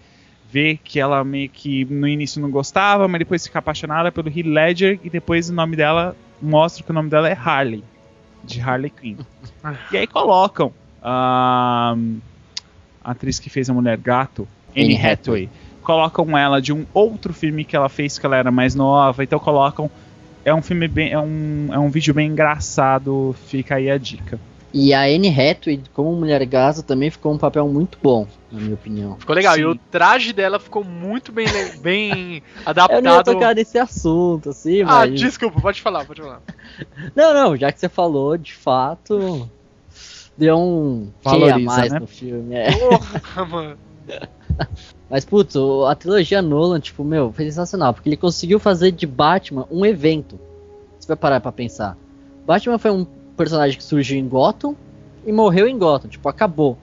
vê 0.50 0.78
que 0.82 0.98
ela 0.98 1.22
meio 1.24 1.48
que 1.48 1.84
no 1.84 2.06
início 2.08 2.40
não 2.40 2.50
gostava, 2.50 3.06
mas 3.06 3.18
depois 3.20 3.46
fica 3.46 3.58
apaixonada 3.58 4.10
pelo 4.10 4.28
Heath 4.28 4.46
Ledger 4.46 5.00
e 5.04 5.10
depois 5.10 5.48
o 5.48 5.52
nome 5.52 5.76
dela 5.76 6.16
mostra 6.40 6.82
que 6.82 6.90
o 6.90 6.94
nome 6.94 7.08
dela 7.08 7.28
é 7.28 7.32
Harley, 7.32 7.84
de 8.42 8.60
Harley 8.60 8.90
Quinn. 8.90 9.16
e 9.92 9.96
aí 9.96 10.06
colocam 10.06 10.72
a 11.02 11.96
a 13.02 13.12
atriz 13.12 13.38
que 13.38 13.48
fez 13.48 13.68
a 13.70 13.74
Mulher 13.74 13.96
Gato, 13.96 14.46
Anne 14.76 14.94
Anne 14.94 15.06
Hathaway. 15.06 15.48
Colocam 15.82 16.36
ela 16.36 16.60
de 16.60 16.72
um 16.72 16.84
outro 16.92 17.32
filme 17.32 17.64
que 17.64 17.74
ela 17.74 17.88
fez 17.88 18.18
que 18.18 18.26
ela 18.26 18.36
era 18.36 18.50
mais 18.50 18.74
nova, 18.74 19.24
então 19.24 19.38
colocam 19.38 19.90
é 20.44 20.54
um 20.54 20.62
filme 20.62 20.86
bem. 20.88 21.12
É 21.12 21.18
um, 21.18 21.68
é 21.72 21.78
um 21.78 21.90
vídeo 21.90 22.14
bem 22.14 22.28
engraçado, 22.28 23.34
fica 23.46 23.76
aí 23.76 23.90
a 23.90 23.98
dica. 23.98 24.38
E 24.72 24.94
a 24.94 25.02
Anne 25.02 25.28
Hathaway, 25.28 25.80
como 25.92 26.12
Mulher 26.14 26.44
Gaza, 26.46 26.82
também 26.82 27.10
ficou 27.10 27.32
um 27.32 27.38
papel 27.38 27.66
muito 27.68 27.98
bom, 28.00 28.26
na 28.52 28.60
minha 28.60 28.74
opinião. 28.74 29.16
Ficou 29.18 29.34
legal. 29.34 29.54
Sim. 29.56 29.60
E 29.62 29.64
o 29.66 29.74
traje 29.74 30.32
dela 30.32 30.60
ficou 30.60 30.84
muito 30.84 31.32
bem, 31.32 31.46
bem 31.82 32.10
Eu 32.64 33.02
não 33.02 33.10
ia 33.10 33.18
adaptado. 33.18 33.24
tocar 33.24 33.54
nesse 33.54 33.78
assunto, 33.78 34.50
assim, 34.50 34.82
Ah, 34.82 35.06
mas... 35.06 35.18
desculpa, 35.18 35.60
pode 35.60 35.82
falar, 35.82 36.04
pode 36.04 36.22
falar. 36.22 36.40
Não, 37.16 37.34
não, 37.34 37.56
já 37.56 37.70
que 37.72 37.80
você 37.80 37.88
falou, 37.88 38.36
de 38.38 38.54
fato, 38.54 39.48
deu 40.38 40.56
um 40.56 41.10
quê 41.20 41.28
a 41.28 41.30
Valoriza, 41.32 41.58
mais 41.66 41.92
né? 41.92 41.98
no 41.98 42.06
filme. 42.06 42.54
é. 42.54 42.70
Porra, 42.72 43.44
mano. 43.44 43.76
Mas, 45.10 45.24
putz, 45.24 45.56
a 45.88 45.94
trilogia 45.96 46.40
Nolan, 46.40 46.78
tipo, 46.80 47.02
meu, 47.02 47.32
foi 47.32 47.44
sensacional, 47.46 47.92
porque 47.92 48.08
ele 48.08 48.16
conseguiu 48.16 48.60
fazer 48.60 48.92
de 48.92 49.06
Batman 49.06 49.66
um 49.70 49.84
evento. 49.84 50.38
Você 50.98 51.08
vai 51.08 51.16
parar 51.16 51.40
pra 51.40 51.50
pensar. 51.50 51.96
Batman 52.46 52.78
foi 52.78 52.90
um 52.92 53.04
personagem 53.40 53.78
que 53.78 53.82
surgiu 53.82 54.18
em 54.18 54.28
Gotham 54.28 54.76
e 55.24 55.32
morreu 55.32 55.66
em 55.66 55.78
Gotham, 55.78 56.10
tipo, 56.10 56.28
acabou. 56.28 56.76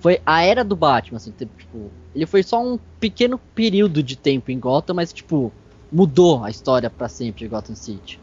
Foi 0.00 0.20
a 0.26 0.42
era 0.42 0.64
do 0.64 0.74
Batman, 0.74 1.18
assim, 1.18 1.30
tipo, 1.30 1.88
ele 2.12 2.26
foi 2.26 2.42
só 2.42 2.60
um 2.60 2.80
pequeno 2.98 3.38
período 3.54 4.02
de 4.02 4.16
tempo 4.16 4.50
em 4.50 4.58
Gotham, 4.58 4.94
mas, 4.94 5.12
tipo, 5.12 5.52
mudou 5.92 6.42
a 6.42 6.50
história 6.50 6.90
pra 6.90 7.08
sempre 7.08 7.44
de 7.44 7.48
Gotham 7.48 7.76
City. 7.76 8.18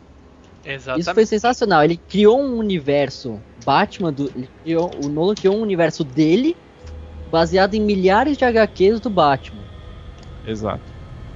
Exatamente. 0.65 1.01
Isso 1.01 1.13
foi 1.13 1.25
sensacional. 1.25 1.81
Ele 1.81 1.95
criou 1.95 2.41
um 2.41 2.57
universo 2.57 3.39
Batman 3.63 4.11
do, 4.11 4.29
ele 4.35 4.49
criou, 4.63 4.91
o 5.01 5.07
Nolan 5.07 5.35
criou 5.35 5.55
um 5.55 5.61
universo 5.61 6.03
dele 6.03 6.57
baseado 7.31 7.73
em 7.75 7.79
milhares 7.79 8.37
de 8.37 8.43
HQs 8.43 8.99
do 8.99 9.09
Batman. 9.09 9.63
Exato. 10.45 10.83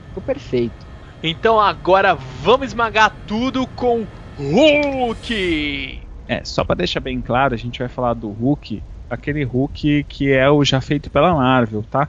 Ficou 0.09 0.23
perfeito. 0.23 0.85
Então 1.23 1.61
agora 1.61 2.13
vamos 2.13 2.67
esmagar 2.67 3.15
tudo 3.25 3.65
com 3.67 4.05
Hulk! 4.37 6.10
É, 6.31 6.45
só 6.45 6.63
pra 6.63 6.75
deixar 6.75 7.01
bem 7.01 7.19
claro, 7.19 7.53
a 7.53 7.57
gente 7.57 7.79
vai 7.79 7.89
falar 7.89 8.13
do 8.13 8.29
Hulk, 8.29 8.81
aquele 9.09 9.43
Hulk 9.43 10.05
que 10.07 10.31
é 10.31 10.49
o 10.49 10.63
já 10.63 10.79
feito 10.79 11.09
pela 11.09 11.33
Marvel, 11.35 11.83
tá? 11.91 12.07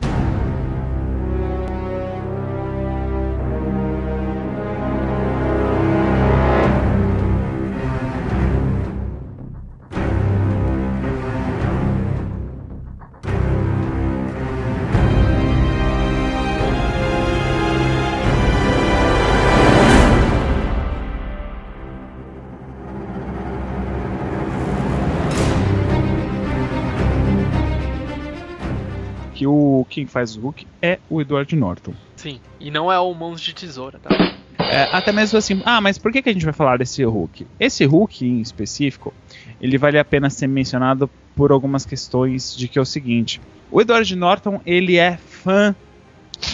Faz 30.12 30.36
o 30.36 30.40
Hulk 30.40 30.66
é 30.80 30.98
o 31.08 31.20
Edward 31.20 31.56
Norton. 31.56 31.94
Sim, 32.16 32.40
e 32.60 32.70
não 32.70 32.92
é 32.92 32.98
o 32.98 33.12
Mãos 33.14 33.40
de 33.40 33.54
Tesoura, 33.54 33.98
tá? 33.98 34.10
É, 34.58 34.88
até 34.92 35.10
mesmo 35.10 35.38
assim, 35.38 35.60
ah, 35.64 35.80
mas 35.80 35.98
por 35.98 36.12
que, 36.12 36.22
que 36.22 36.28
a 36.28 36.32
gente 36.32 36.44
vai 36.44 36.54
falar 36.54 36.78
desse 36.78 37.02
Hulk? 37.02 37.46
Esse 37.58 37.84
Hulk 37.84 38.24
em 38.24 38.40
específico, 38.40 39.12
ele 39.60 39.76
vale 39.76 39.98
a 39.98 40.04
pena 40.04 40.30
ser 40.30 40.46
mencionado 40.46 41.10
por 41.34 41.50
algumas 41.50 41.84
questões 41.84 42.56
de 42.56 42.68
que 42.68 42.78
é 42.78 42.82
o 42.82 42.84
seguinte: 42.84 43.40
o 43.70 43.80
Edward 43.80 44.14
Norton 44.14 44.60
ele 44.64 44.96
é 44.96 45.16
fã 45.16 45.74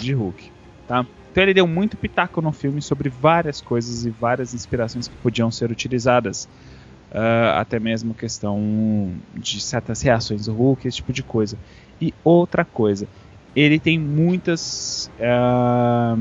de 0.01 0.13
Hulk, 0.13 0.51
tá? 0.87 1.05
Então 1.31 1.43
ele 1.43 1.53
deu 1.53 1.67
muito 1.67 1.95
pitaco 1.95 2.41
no 2.41 2.51
filme 2.51 2.81
sobre 2.81 3.09
várias 3.09 3.61
coisas 3.61 4.05
e 4.05 4.09
várias 4.09 4.53
inspirações 4.53 5.07
que 5.07 5.15
podiam 5.17 5.51
ser 5.51 5.69
utilizadas. 5.69 6.49
Ah, 7.11 7.59
até 7.59 7.79
mesmo 7.79 8.13
questão 8.13 9.13
de 9.33 9.59
certas 9.59 10.01
reações 10.01 10.45
do 10.45 10.53
Hulk, 10.53 10.87
esse 10.87 10.97
tipo 10.97 11.13
de 11.13 11.23
coisa. 11.23 11.57
E 12.01 12.13
outra 12.23 12.63
coisa, 12.63 13.07
ele 13.59 13.79
tem 13.79 13.97
muitas 13.99 15.09
ah, 15.19 16.15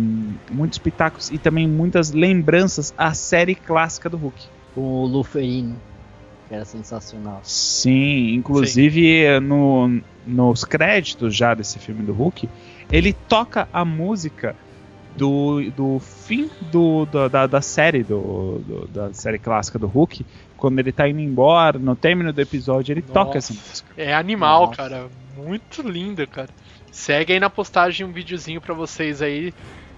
muitos 0.51 0.79
pitacos 0.79 1.31
e 1.31 1.39
também 1.39 1.69
muitas 1.69 2.11
lembranças 2.13 2.93
à 2.97 3.13
série 3.15 3.55
clássica 3.55 4.09
do 4.09 4.17
Hulk. 4.17 4.43
O 4.77 5.07
Luferino, 5.07 5.77
que 6.49 6.55
era 6.55 6.65
sensacional. 6.65 7.41
Sim, 7.43 8.35
inclusive 8.35 9.41
No, 9.41 10.01
nos 10.27 10.65
créditos 10.65 11.35
já 11.35 11.55
desse 11.55 11.79
filme 11.79 12.03
do 12.03 12.13
Hulk, 12.13 12.49
ele 12.91 13.13
toca 13.13 13.69
a 13.73 13.85
música 13.85 14.55
do, 15.17 15.69
do 15.73 15.99
fim 15.99 16.49
do, 16.71 17.05
do- 17.07 17.29
da, 17.29 17.47
da 17.47 17.61
série 17.61 18.05
do, 18.05 18.59
do- 18.61 18.87
da 18.89 19.13
série 19.13 19.39
clássica 19.39 19.79
do 19.79 19.87
Hulk, 19.89 20.25
quando 20.57 20.79
ele 20.79 20.93
tá 20.93 21.09
indo 21.09 21.21
embora, 21.21 21.79
no 21.79 21.97
término 21.97 22.33
do 22.33 22.41
episódio, 22.41 22.93
ele 22.93 23.03
toca 23.03 23.35
Nossa. 23.35 23.39
essa 23.39 23.53
música. 23.53 23.93
É 23.97 24.15
animal, 24.15 24.67
Nossa. 24.67 24.77
cara. 24.77 25.07
Muito 25.37 25.83
lindo, 25.83 26.27
cara. 26.27 26.49
Segue 26.99 27.33
aí 27.33 27.39
na 27.39 27.49
postagem 27.49 28.05
um 28.05 28.11
videozinho 28.11 28.61
pra 28.61 28.75
vocês 28.75 29.23
aí 29.23 29.55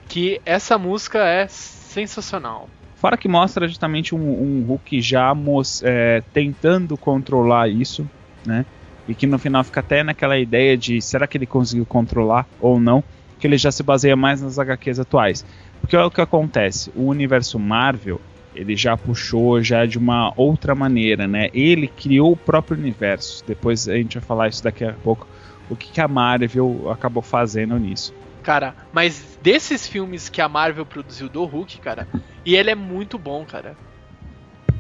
que 0.07 0.39
essa 0.45 0.77
música 0.77 1.19
é 1.19 1.49
sensacional. 1.49 2.69
Fora 2.97 3.17
que 3.17 3.27
mostra 3.27 3.67
justamente 3.67 4.15
um, 4.15 4.19
um 4.19 4.65
Hulk 4.67 5.01
já 5.01 5.35
é, 5.83 6.23
tentando 6.35 6.99
controlar 6.99 7.71
isso, 7.71 8.09
né? 8.47 8.67
E 9.09 9.15
que 9.15 9.27
no 9.27 9.39
final 9.39 9.65
fica 9.65 9.81
até 9.81 10.05
naquela 10.05 10.39
ideia 10.39 10.77
de 10.77 11.01
será 11.01 11.27
que 11.27 11.39
ele 11.39 11.47
conseguiu 11.47 11.87
controlar 11.87 12.47
ou 12.61 12.79
não. 12.79 13.03
que 13.39 13.47
ele 13.47 13.57
já 13.57 13.73
se 13.73 13.83
baseia 13.83 14.15
mais 14.15 14.43
nas 14.43 14.59
HQs 14.59 15.01
atuais. 15.01 15.47
Porque 15.81 15.97
é 15.97 16.05
o 16.05 16.11
que 16.11 16.21
acontece, 16.21 16.93
o 16.95 17.07
universo 17.07 17.59
Marvel, 17.59 18.21
ele 18.55 18.77
já 18.77 18.95
puxou 18.95 19.63
já 19.63 19.87
de 19.87 19.97
uma 19.97 20.35
outra 20.37 20.75
maneira, 20.75 21.27
né? 21.27 21.49
Ele 21.55 21.89
criou 21.89 22.33
o 22.33 22.37
próprio 22.37 22.77
universo. 22.77 23.43
Depois 23.47 23.89
a 23.89 23.97
gente 23.97 24.19
vai 24.19 24.23
falar 24.23 24.49
isso 24.49 24.63
daqui 24.63 24.85
a 24.85 24.93
pouco, 24.93 25.27
o 25.71 25.77
que, 25.77 25.91
que 25.93 26.01
a 26.01 26.09
Marvel 26.09 26.91
acabou 26.91 27.23
fazendo 27.23 27.79
nisso. 27.79 28.13
Cara, 28.43 28.75
mas 28.93 29.39
desses 29.43 29.87
filmes 29.87 30.29
que 30.29 30.41
a 30.41 30.49
Marvel 30.49 30.85
produziu 30.85 31.29
do 31.29 31.45
Hulk, 31.45 31.79
cara, 31.79 32.07
e 32.45 32.55
ele 32.57 32.71
é 32.71 32.75
muito 32.75 33.19
bom, 33.19 33.45
cara. 33.47 33.77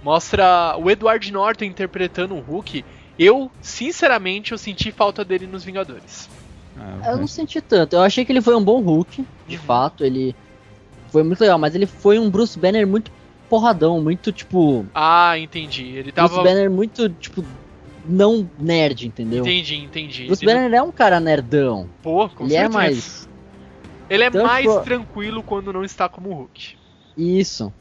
Mostra 0.03 0.77
o 0.79 0.91
Edward 0.91 1.31
Norton 1.33 1.65
interpretando 1.65 2.35
o 2.35 2.41
Hulk. 2.41 2.85
Eu, 3.19 3.51
sinceramente, 3.61 4.53
eu 4.53 4.59
senti 4.59 4.91
falta 4.91 5.23
dele 5.25 5.47
nos 5.47 5.63
Vingadores. 5.63 6.29
Ah, 6.79 7.11
Eu 7.11 7.19
não 7.19 7.27
senti 7.27 7.61
tanto. 7.61 7.95
Eu 7.97 8.03
achei 8.03 8.25
que 8.25 8.33
ele 8.33 8.41
foi 8.41 8.57
um 8.57 8.65
bom 8.65 8.81
Hulk, 8.81 9.25
de 9.47 9.57
Uhum. 9.57 9.63
fato. 9.63 10.03
Ele 10.05 10.35
foi 11.11 11.23
muito 11.23 11.41
legal, 11.41 11.59
mas 11.59 11.75
ele 11.75 11.85
foi 11.85 12.19
um 12.19 12.31
Bruce 12.31 12.59
Banner 12.59 12.87
muito 12.87 13.11
porradão, 13.51 14.01
muito 14.01 14.33
tipo. 14.33 14.87
Ah, 14.95 15.37
entendi. 15.39 15.85
Ele 15.85 16.13
Bruce 16.13 16.31
tava. 16.31 16.43
Banner 16.43 16.71
muito, 16.71 17.11
tipo, 17.11 17.45
não 18.11 18.49
nerd, 18.59 19.07
entendeu? 19.07 19.43
Entendi, 19.45 19.77
entendi. 19.77 20.27
Bruce 20.27 20.45
Ele- 20.45 20.53
Banner 20.53 20.75
é 20.75 20.83
um 20.83 20.93
cara 20.93 21.21
nerdão. 21.21 21.89
Pô, 22.03 22.29
com 22.29 22.45
ele 22.45 22.55
é 22.55 22.59
certeza. 22.61 22.79
mais. 22.79 23.29
Ele 24.09 24.25
é 24.25 24.27
Então, 24.27 24.45
mais 24.45 24.67
tipo- 24.67 24.81
tranquilo 24.83 25.43
quando 25.43 25.73
não 25.73 25.85
está 25.85 26.09
como 26.09 26.33
Hulk. 26.35 26.77
Isso. 27.17 27.73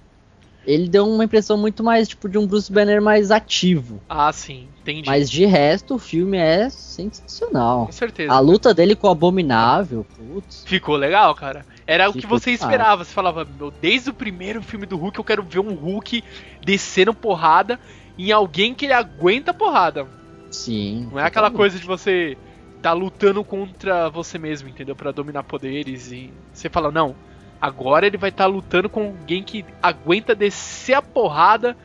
Ele 0.67 0.88
deu 0.88 1.07
uma 1.07 1.23
impressão 1.23 1.57
muito 1.57 1.84
mais, 1.84 2.07
tipo, 2.07 2.30
de 2.30 2.38
um 2.38 2.45
Bruce 2.45 2.71
Banner 2.71 3.01
mais 3.01 3.32
ativo. 3.32 3.99
Ah, 4.07 4.32
sim, 4.32 4.67
entendi. 4.82 5.09
Mas 5.09 5.30
de 5.32 5.45
resto, 5.45 5.95
o 5.95 5.97
filme 5.97 6.38
é 6.38 6.69
sensacional. 6.69 7.88
Com 7.88 7.91
certeza. 7.91 8.32
A 8.32 8.39
luta 8.39 8.73
dele 8.73 8.93
com 8.95 9.07
o 9.07 9.09
Abominável, 9.09 10.05
putz. 10.15 10.63
Ficou 10.67 10.95
legal, 10.95 11.34
cara. 11.34 11.65
Era 11.88 12.07
o 12.09 12.13
que 12.13 12.21
Ficou 12.21 12.38
você 12.38 12.51
esperava. 12.51 13.03
Você 13.03 13.11
falava, 13.11 13.47
meu, 13.57 13.71
desde 13.82 14.11
o 14.11 14.13
primeiro 14.13 14.61
filme 14.61 14.86
do 14.86 14.97
Hulk 14.97 15.17
eu 15.17 15.23
quero 15.23 15.41
ver 15.41 15.59
um 15.59 15.73
Hulk 15.73 16.23
descendo 16.63 17.13
porrada 17.15 17.80
em 18.17 18.32
alguém 18.32 18.75
que 18.75 18.86
ele 18.86 18.93
aguenta 18.93 19.51
porrada. 19.53 20.05
Sim. 20.52 21.10
Não 21.12 21.20
é 21.20 21.24
aquela 21.24 21.50
totalmente. 21.50 21.58
coisa 21.58 21.80
de 21.80 21.86
você 21.86 22.38
tá 22.82 22.93
lutando 22.93 23.43
contra 23.43 24.10
você 24.10 24.38
mesmo, 24.38 24.70
entendeu? 24.70 24.95
Pra 24.95 25.12
dominar 25.12 25.43
poderes 25.43 26.12
e 26.12 26.32
você 26.54 26.70
fala, 26.70 26.91
não, 26.91 27.16
agora 27.62 28.08
ele 28.08 28.18
vai 28.18 28.30
estar 28.30 28.45
lutando 28.45 28.89
com 28.89 29.08
alguém 29.08 29.43
que 29.43 29.66
aguenta 29.82 30.34
descer 30.34 30.93
a 30.93 31.02
porrada 31.02 31.76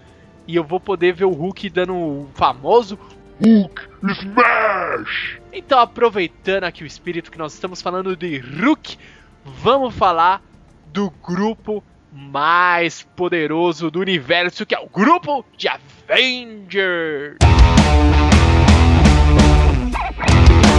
e 0.46 0.56
eu 0.56 0.64
vou 0.64 0.78
poder 0.78 1.12
ver 1.12 1.24
o 1.24 1.30
Hulk 1.30 1.70
dando 1.70 1.94
o 1.94 2.28
famoso 2.34 2.98
Hulk 3.42 3.82
Smash. 4.02 5.40
Então, 5.52 5.78
aproveitando 5.78 6.64
aqui 6.64 6.84
o 6.84 6.86
espírito 6.86 7.30
que 7.30 7.38
nós 7.38 7.54
estamos 7.54 7.82
falando 7.82 8.16
de 8.16 8.38
Hulk, 8.38 8.98
vamos 9.44 9.94
falar 9.94 10.42
do 10.92 11.10
grupo 11.10 11.82
mais 12.12 13.02
poderoso 13.16 13.90
do 13.90 13.98
universo, 14.00 14.64
que 14.64 14.74
é 14.74 14.78
o 14.78 14.88
grupo 14.88 15.44
de 15.56 15.68
Avengers. 15.68 17.38
Thank 20.16 20.66
you. 20.66 20.73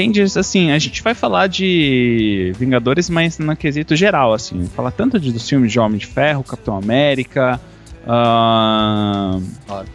Avengers, 0.00 0.36
assim, 0.36 0.70
a 0.72 0.78
gente 0.78 1.02
vai 1.02 1.14
falar 1.14 1.46
de 1.46 2.52
Vingadores, 2.58 3.08
mas 3.08 3.38
no 3.38 3.56
quesito 3.56 3.96
geral, 3.96 4.34
assim. 4.34 4.66
Falar 4.76 4.90
tanto 4.90 5.18
de, 5.18 5.32
dos 5.32 5.48
filmes 5.48 5.72
de 5.72 5.80
Homem 5.80 5.96
de 5.98 6.04
Ferro, 6.06 6.44
Capitão 6.44 6.76
América, 6.76 7.58
ahn, 8.06 9.40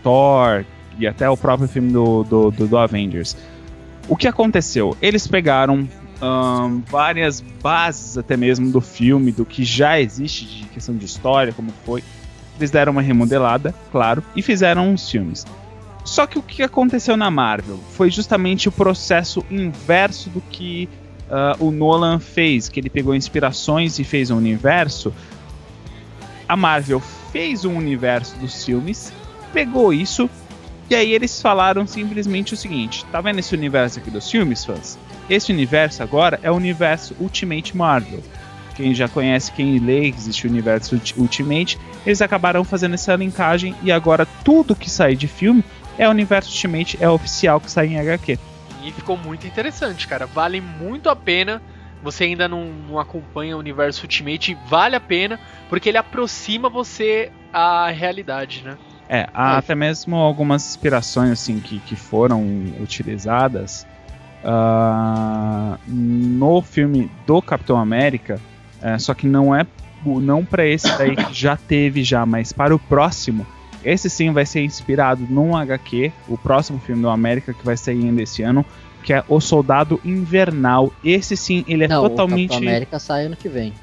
Thor 0.02 0.66
e 0.98 1.06
até 1.06 1.30
o 1.30 1.38
próprio 1.38 1.68
filme 1.68 1.92
do, 1.92 2.24
do, 2.24 2.50
do- 2.52 2.68
do 2.68 2.78
Avengers. 2.78 3.38
O 4.10 4.16
que 4.18 4.28
aconteceu? 4.28 4.98
Eles 5.00 5.28
pegaram 5.28 5.88
ahn, 6.20 6.82
várias 6.90 7.40
bases 7.40 8.18
até 8.18 8.36
mesmo 8.36 8.72
do 8.72 8.82
filme, 8.82 9.32
do 9.32 9.46
que 9.46 9.64
já 9.64 10.00
existe 10.02 10.46
de 10.46 10.66
questão 10.66 10.96
de 10.96 11.06
história, 11.06 11.54
como 11.54 11.70
foi. 11.86 12.04
Eles 12.58 12.72
deram 12.72 12.92
uma 12.92 13.02
remodelada, 13.04 13.74
claro, 13.92 14.24
e 14.36 14.42
fizeram 14.42 14.90
uns 14.90 15.10
filmes. 15.10 15.46
Só 16.04 16.26
que 16.26 16.40
o 16.40 16.42
que 16.42 16.64
aconteceu 16.64 17.16
na 17.16 17.30
Marvel 17.30 17.80
foi 17.92 18.10
justamente 18.10 18.68
o 18.68 18.72
processo 18.72 19.46
inverso 19.50 20.30
do 20.30 20.42
que 20.42 20.90
ah, 21.30 21.56
o 21.60 21.72
Nolan 21.72 22.20
fez, 22.20 22.68
que 22.68 22.80
ele 22.80 22.90
pegou 22.90 23.16
inspirações 23.16 24.00
e 24.00 24.04
fez 24.04 24.32
um 24.32 24.38
universo. 24.38 25.14
A 26.48 26.58
Marvel 26.58 27.00
fez 27.32 27.64
um 27.64 27.78
universo 27.78 28.36
dos 28.38 28.66
filmes, 28.66 29.14
pegou 29.54 29.94
isso 29.94 30.30
e 30.90 30.96
aí 30.96 31.14
eles 31.14 31.42
falaram 31.42 31.88
simplesmente 31.88 32.54
o 32.54 32.58
seguinte: 32.58 33.06
tá 33.06 33.22
vendo 33.22 33.40
esse 33.40 33.56
universo 33.56 34.00
aqui 34.00 34.12
dos 34.12 34.30
filmes, 34.30 34.66
fãs? 34.66 35.00
Esse 35.30 35.50
universo 35.54 36.04
agora 36.04 36.38
é 36.44 36.52
o 36.52 36.56
universo 36.56 37.16
Ultimate 37.18 37.78
Marvel. 37.78 38.22
Quem 38.76 38.94
já 38.94 39.08
conhece, 39.08 39.52
quem 39.54 39.80
lê, 39.80 40.08
existe 40.08 40.46
o 40.46 40.50
universo 40.50 40.96
Ulti- 40.96 41.14
Ultimate, 41.18 41.78
eles 42.06 42.22
acabaram 42.22 42.64
fazendo 42.66 42.96
essa 42.96 43.16
linkagem 43.16 43.74
e 43.84 43.92
agora 43.92 44.26
tudo 44.44 44.76
que 44.76 44.90
sai 44.90 45.16
de 45.16 45.28
filme 45.28 45.64
é 46.02 46.08
o 46.08 46.12
universo 46.12 46.50
Ultimate, 46.50 46.98
é 47.00 47.08
oficial 47.08 47.62
que 47.62 47.70
sai 47.70 47.86
em 47.86 48.00
HQ. 48.00 48.40
E 48.84 48.92
ficou 48.92 49.16
muito 49.16 49.46
interessante, 49.46 50.08
cara. 50.08 50.26
Vale 50.26 50.60
muito 50.60 51.10
a 51.10 51.16
pena. 51.16 51.62
Você 52.02 52.24
ainda 52.24 52.48
não, 52.48 52.66
não 52.66 52.98
acompanha 52.98 53.56
o 53.56 53.60
universo 53.60 54.02
Ultimate, 54.02 54.58
vale 54.68 54.96
a 54.96 55.00
pena, 55.00 55.40
porque 55.70 55.90
ele 55.90 56.00
aproxima 56.00 56.68
você 56.68 57.32
à 57.54 57.92
realidade, 57.92 58.64
né? 58.66 58.76
É, 59.08 59.30
há 59.32 59.54
É. 59.54 59.58
até 59.60 59.76
mesmo 59.76 60.16
algumas 60.16 60.68
inspirações 60.68 61.30
assim 61.30 61.60
que, 61.60 61.78
que 61.82 61.96
foram 61.96 62.44
utilizadas 62.80 63.86
ah, 64.44 65.78
no 65.88 66.64
filme 66.64 67.12
do 67.28 67.40
Capitão 67.44 67.78
América, 67.78 68.42
é, 68.82 68.98
só 68.98 69.14
que 69.14 69.28
não 69.28 69.54
é 69.54 69.68
não 70.04 70.44
para 70.44 70.66
esse 70.66 70.88
daí 70.98 71.16
que 71.16 71.32
já 71.32 71.56
teve 71.56 72.04
já, 72.04 72.26
mas 72.26 72.52
para 72.52 72.74
o 72.74 72.80
próximo, 72.80 73.46
esse 73.84 74.10
sim 74.10 74.32
vai 74.32 74.46
ser 74.46 74.64
inspirado 74.64 75.26
num 75.30 75.56
HQ, 75.56 76.12
o 76.28 76.38
próximo 76.38 76.80
filme 76.80 77.02
do 77.02 77.10
América 77.10 77.54
que 77.54 77.66
vai 77.66 77.76
sair 77.78 78.04
ainda 78.04 78.22
esse 78.22 78.42
ano, 78.44 78.66
que 79.04 79.14
é 79.14 79.24
O 79.28 79.40
Soldado 79.40 80.00
Invernal. 80.04 80.92
Esse 81.04 81.36
sim, 81.36 81.64
ele 81.68 81.86
é 81.86 81.88
Não, 81.88 82.04
o 82.06 82.10
totalmente 82.10 82.50
Capitão 82.50 82.68
América 82.70 83.00
sai 83.00 83.26
ano 83.26 83.36
que 83.36 83.50
vem. 83.50 83.74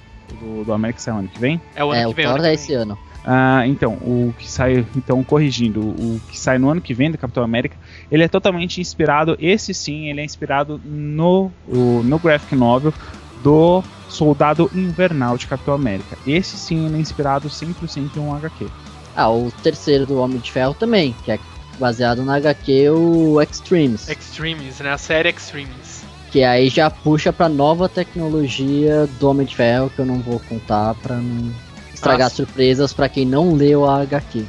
do, 0.41 0.65
do 0.65 0.73
América 0.73 1.01
sai 1.01 1.19
ano 1.19 1.29
que 1.29 1.39
vem. 1.41 1.61
É 1.75 1.85
o 1.85 1.91
ano 1.91 2.01
é, 2.01 2.05
que 2.05 2.11
o 2.11 2.15
vem. 2.15 2.27
Thor 2.27 2.37
ano 2.37 2.47
é 2.47 2.55
esse 2.55 2.73
ano. 2.73 2.99
Ah, 3.25 3.67
então, 3.67 3.95
o 3.95 4.33
que 4.39 4.49
sai, 4.51 4.87
então 4.97 5.23
corrigindo, 5.25 5.81
o 5.81 6.21
que 6.31 6.39
sai 6.39 6.57
no 6.59 6.71
ano 6.71 6.81
que 6.81 6.95
vem 6.95 7.11
do 7.11 7.19
Capitão 7.19 7.43
América, 7.43 7.77
ele 8.11 8.23
é 8.23 8.29
totalmente 8.29 8.81
inspirado, 8.81 9.37
esse 9.39 9.75
sim, 9.75 10.09
ele 10.09 10.21
é 10.21 10.25
inspirado 10.25 10.81
no, 10.85 11.51
o- 11.67 12.03
no 12.05 12.19
graphic 12.19 12.55
novel 12.55 12.95
do 13.43 13.83
Soldado 14.09 14.71
Invernal 14.73 15.37
de 15.37 15.47
Capitão 15.47 15.75
América. 15.75 16.17
Esse 16.27 16.57
sim 16.57 16.87
ele 16.87 16.97
é 16.97 17.01
inspirado 17.01 17.49
100% 17.51 18.17
em 18.17 18.21
um 18.21 18.35
HQ. 18.35 18.67
Ah, 19.19 19.29
o 19.31 19.51
terceiro 19.65 20.07
do 20.07 20.19
Homem 20.21 20.39
de 20.39 20.53
Ferro 20.53 20.75
também, 20.75 21.13
que 21.25 21.33
é 21.33 21.39
baseado 21.79 22.23
na 22.23 22.37
HQ, 22.37 22.91
o 22.91 23.43
Extremes. 23.43 24.09
Extremes, 24.09 24.79
né? 24.79 24.93
A 24.93 24.99
série 24.99 25.29
Extremes. 25.29 26.05
Que 26.31 26.45
aí 26.45 26.69
já 26.69 26.89
puxa 26.89 27.33
pra 27.33 27.49
nova 27.49 27.89
tecnologia 27.89 29.09
do 29.19 29.29
Homem 29.29 29.45
de 29.45 29.57
Ferro, 29.57 29.91
que 29.91 29.99
eu 29.99 30.07
não 30.07 30.21
vou 30.21 30.39
contar 30.49 30.95
pra 30.97 31.17
não 31.17 31.53
estragar 31.93 32.29
Ah, 32.29 32.31
surpresas 32.31 32.93
pra 32.93 33.09
quem 33.09 33.25
não 33.27 33.55
leu 33.55 33.85
a 33.89 34.03
HQ. 34.03 34.45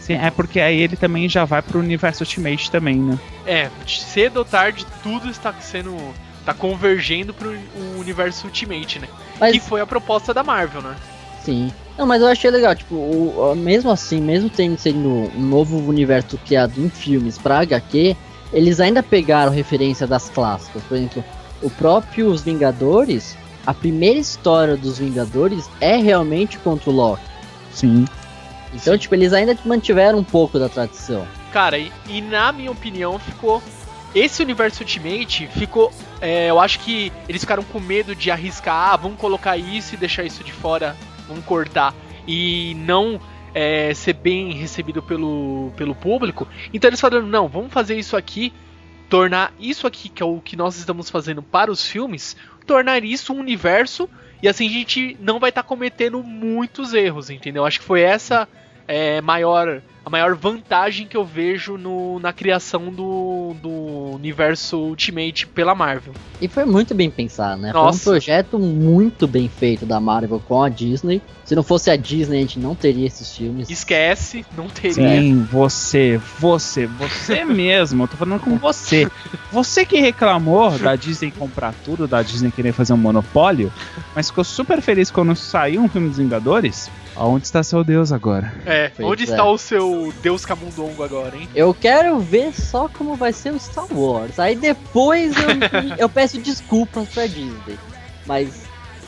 Sim, 0.00 0.14
é 0.14 0.30
porque 0.30 0.60
aí 0.60 0.80
ele 0.80 0.96
também 0.96 1.26
já 1.28 1.44
vai 1.46 1.62
pro 1.62 1.78
universo 1.78 2.24
Ultimate 2.24 2.70
também, 2.70 2.96
né? 2.96 3.18
É, 3.46 3.70
cedo 3.86 4.38
ou 4.38 4.44
tarde 4.44 4.84
tudo 5.02 5.30
está 5.30 5.54
sendo. 5.54 5.96
tá 6.44 6.52
convergendo 6.52 7.32
pro 7.32 7.50
o 7.50 8.00
universo 8.00 8.46
Ultimate, 8.46 8.98
né? 8.98 9.08
Mas 9.40 9.52
Que 9.52 9.60
foi 9.60 9.80
a 9.80 9.86
proposta 9.86 10.34
da 10.34 10.42
Marvel, 10.42 10.82
né? 10.82 10.96
Sim. 11.44 11.72
Não, 11.98 12.06
mas 12.06 12.22
eu 12.22 12.28
achei 12.28 12.50
legal, 12.50 12.74
tipo, 12.74 12.94
o- 12.94 13.52
o- 13.52 13.54
mesmo 13.54 13.90
assim, 13.90 14.20
mesmo 14.20 14.48
tendo 14.48 14.78
sendo 14.78 15.08
um 15.08 15.40
novo 15.40 15.78
universo 15.88 16.38
criado 16.38 16.78
em 16.78 16.88
filmes 16.88 17.36
pra 17.38 17.60
HQ, 17.60 18.16
eles 18.52 18.80
ainda 18.80 19.02
pegaram 19.02 19.52
referência 19.52 20.06
das 20.06 20.28
clássicas. 20.30 20.82
Por 20.84 20.96
exemplo, 20.96 21.24
o 21.62 21.68
próprio 21.70 22.28
Os 22.28 22.42
Vingadores, 22.42 23.36
a 23.66 23.74
primeira 23.74 24.18
história 24.18 24.76
dos 24.76 24.98
Vingadores 24.98 25.68
é 25.80 25.96
realmente 25.96 26.58
contra 26.58 26.90
o 26.90 26.92
Loki. 26.92 27.22
Sim. 27.72 28.06
Então, 28.74 28.96
tipo, 28.96 29.14
eles 29.14 29.32
ainda 29.34 29.56
mantiveram 29.64 30.18
um 30.18 30.24
pouco 30.24 30.58
da 30.58 30.68
tradição. 30.68 31.26
Cara, 31.52 31.78
e, 31.78 31.92
e 32.08 32.20
na 32.22 32.50
minha 32.52 32.70
opinião 32.70 33.18
ficou. 33.18 33.62
Esse 34.14 34.42
universo 34.42 34.82
Ultimate 34.82 35.46
ficou. 35.48 35.92
é, 36.20 36.48
eu 36.50 36.58
acho 36.60 36.78
que 36.80 37.12
eles 37.28 37.42
ficaram 37.42 37.62
com 37.62 37.80
medo 37.80 38.14
de 38.14 38.30
arriscar, 38.30 38.92
ah, 38.92 38.96
vamos 38.96 39.18
colocar 39.18 39.56
isso 39.56 39.94
e 39.94 39.98
deixar 39.98 40.22
isso 40.24 40.42
de 40.44 40.52
fora, 40.52 40.94
vamos 41.32 41.44
cortar. 41.44 41.94
E 42.26 42.74
não 42.76 43.20
é, 43.54 43.92
ser 43.94 44.14
bem 44.14 44.52
recebido 44.52 45.02
pelo, 45.02 45.72
pelo 45.76 45.94
público. 45.94 46.46
Então 46.72 46.88
eles 46.88 47.00
falaram, 47.00 47.26
não, 47.26 47.48
vamos 47.48 47.72
fazer 47.72 47.98
isso 47.98 48.16
aqui, 48.16 48.52
tornar 49.08 49.52
isso 49.58 49.86
aqui, 49.86 50.08
que 50.08 50.22
é 50.22 50.26
o 50.26 50.40
que 50.40 50.56
nós 50.56 50.76
estamos 50.76 51.10
fazendo 51.10 51.42
para 51.42 51.70
os 51.70 51.86
filmes, 51.86 52.36
tornar 52.66 53.04
isso 53.04 53.32
um 53.32 53.40
universo. 53.40 54.08
E 54.42 54.48
assim 54.48 54.66
a 54.66 54.70
gente 54.70 55.16
não 55.20 55.38
vai 55.38 55.50
estar 55.50 55.62
cometendo 55.62 56.22
muitos 56.22 56.94
erros, 56.94 57.30
entendeu? 57.30 57.64
Acho 57.64 57.80
que 57.80 57.86
foi 57.86 58.00
essa 58.00 58.48
é, 58.86 59.20
maior, 59.20 59.82
a 60.04 60.10
maior 60.10 60.34
vantagem 60.34 61.06
que 61.06 61.16
eu 61.16 61.24
vejo 61.24 61.76
no, 61.76 62.18
na 62.18 62.32
criação 62.32 62.90
do, 62.90 63.54
do 63.60 63.70
universo 64.14 64.78
Ultimate 64.78 65.46
pela 65.46 65.74
Marvel. 65.74 66.12
E 66.40 66.48
foi 66.48 66.64
muito 66.64 66.94
bem 66.94 67.10
pensado, 67.10 67.60
né? 67.60 67.72
Nossa. 67.72 67.98
Foi 67.98 68.12
um 68.12 68.14
projeto 68.14 68.58
muito 68.58 69.26
bem 69.26 69.48
feito 69.48 69.86
da 69.86 70.00
Marvel 70.00 70.40
com 70.40 70.62
a 70.62 70.68
Disney. 70.68 71.22
Se 71.44 71.54
não 71.54 71.62
fosse 71.62 71.90
a 71.90 71.96
Disney, 71.96 72.38
a 72.38 72.40
gente 72.40 72.58
não 72.58 72.74
teria 72.74 73.06
esses 73.06 73.36
filmes. 73.36 73.68
Esquece, 73.68 74.44
não 74.56 74.68
teria. 74.68 75.20
Sim, 75.20 75.46
você, 75.50 76.20
você, 76.38 76.86
você 76.86 77.44
mesmo, 77.46 78.04
eu 78.04 78.08
tô 78.08 78.16
falando 78.16 78.40
com 78.40 78.56
você. 78.56 79.08
Você 79.50 79.84
que 79.84 80.00
reclamou 80.00 80.70
da 80.78 80.96
Disney 80.96 81.30
comprar 81.30 81.74
tudo, 81.84 82.08
da 82.08 82.22
Disney 82.22 82.50
querer 82.50 82.72
fazer 82.72 82.92
um 82.92 82.98
monopólio, 82.98 83.72
mas 84.14 84.28
ficou 84.28 84.44
super 84.44 84.80
feliz 84.80 85.10
quando 85.10 85.34
saiu 85.36 85.82
um 85.82 85.88
filme 85.88 86.08
dos 86.08 86.18
Vingadores. 86.18 86.90
Aonde 87.14 87.44
está 87.44 87.62
seu 87.62 87.84
Deus 87.84 88.10
agora? 88.10 88.52
É, 88.64 88.88
Pois 88.96 89.06
onde 89.08 89.22
é. 89.24 89.26
está 89.26 89.44
o 89.44 89.58
seu 89.58 90.12
Deus 90.22 90.44
Camundongo 90.46 91.02
agora, 91.02 91.36
hein? 91.36 91.48
Eu 91.54 91.74
quero 91.74 92.18
ver 92.18 92.54
só 92.54 92.88
como 92.88 93.14
vai 93.16 93.32
ser 93.32 93.52
o 93.52 93.58
Star 93.60 93.86
Wars. 93.92 94.38
Aí 94.38 94.56
depois 94.56 95.34
eu, 95.36 95.96
eu 95.98 96.08
peço 96.08 96.38
desculpas 96.38 97.08
pra 97.08 97.26
Disney. 97.26 97.78
Mas 98.26 98.62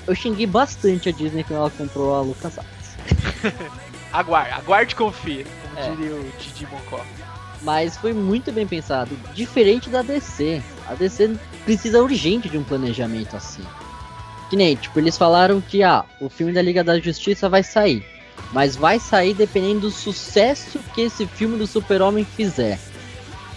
eu 0.06 0.14
xinguei 0.14 0.46
bastante 0.46 1.08
a 1.08 1.12
Disney 1.12 1.44
quando 1.44 1.60
ela 1.60 1.70
comprou 1.70 2.14
a 2.14 2.20
LucasArts. 2.20 2.96
Aguarde, 4.12 4.50
aguarde 4.52 4.92
e 4.92 4.96
confia, 4.96 5.44
como 5.62 5.78
É. 5.84 5.90
diria 5.90 6.14
o 6.14 6.32
Didi 6.38 6.66
Mocó. 6.70 7.00
Mas 7.62 7.96
foi 7.96 8.12
muito 8.12 8.52
bem 8.52 8.66
pensado. 8.66 9.16
Diferente 9.34 9.88
da 9.90 10.02
DC. 10.02 10.62
A 10.86 10.94
DC 10.94 11.34
precisa 11.64 12.00
urgente 12.02 12.48
de 12.48 12.56
um 12.58 12.62
planejamento 12.62 13.34
assim. 13.36 13.62
Que 14.50 14.56
nem, 14.56 14.76
tipo, 14.76 14.98
eles 14.98 15.16
falaram 15.16 15.60
que 15.60 15.82
ah, 15.82 16.04
o 16.20 16.28
filme 16.28 16.52
da 16.52 16.60
Liga 16.62 16.84
da 16.84 16.98
Justiça 16.98 17.48
vai 17.48 17.62
sair. 17.62 18.04
Mas 18.52 18.76
vai 18.76 18.98
sair 19.00 19.34
dependendo 19.34 19.80
do 19.80 19.90
sucesso 19.90 20.78
que 20.94 21.00
esse 21.02 21.26
filme 21.26 21.56
do 21.56 21.66
Super-Homem 21.66 22.24
fizer. 22.24 22.78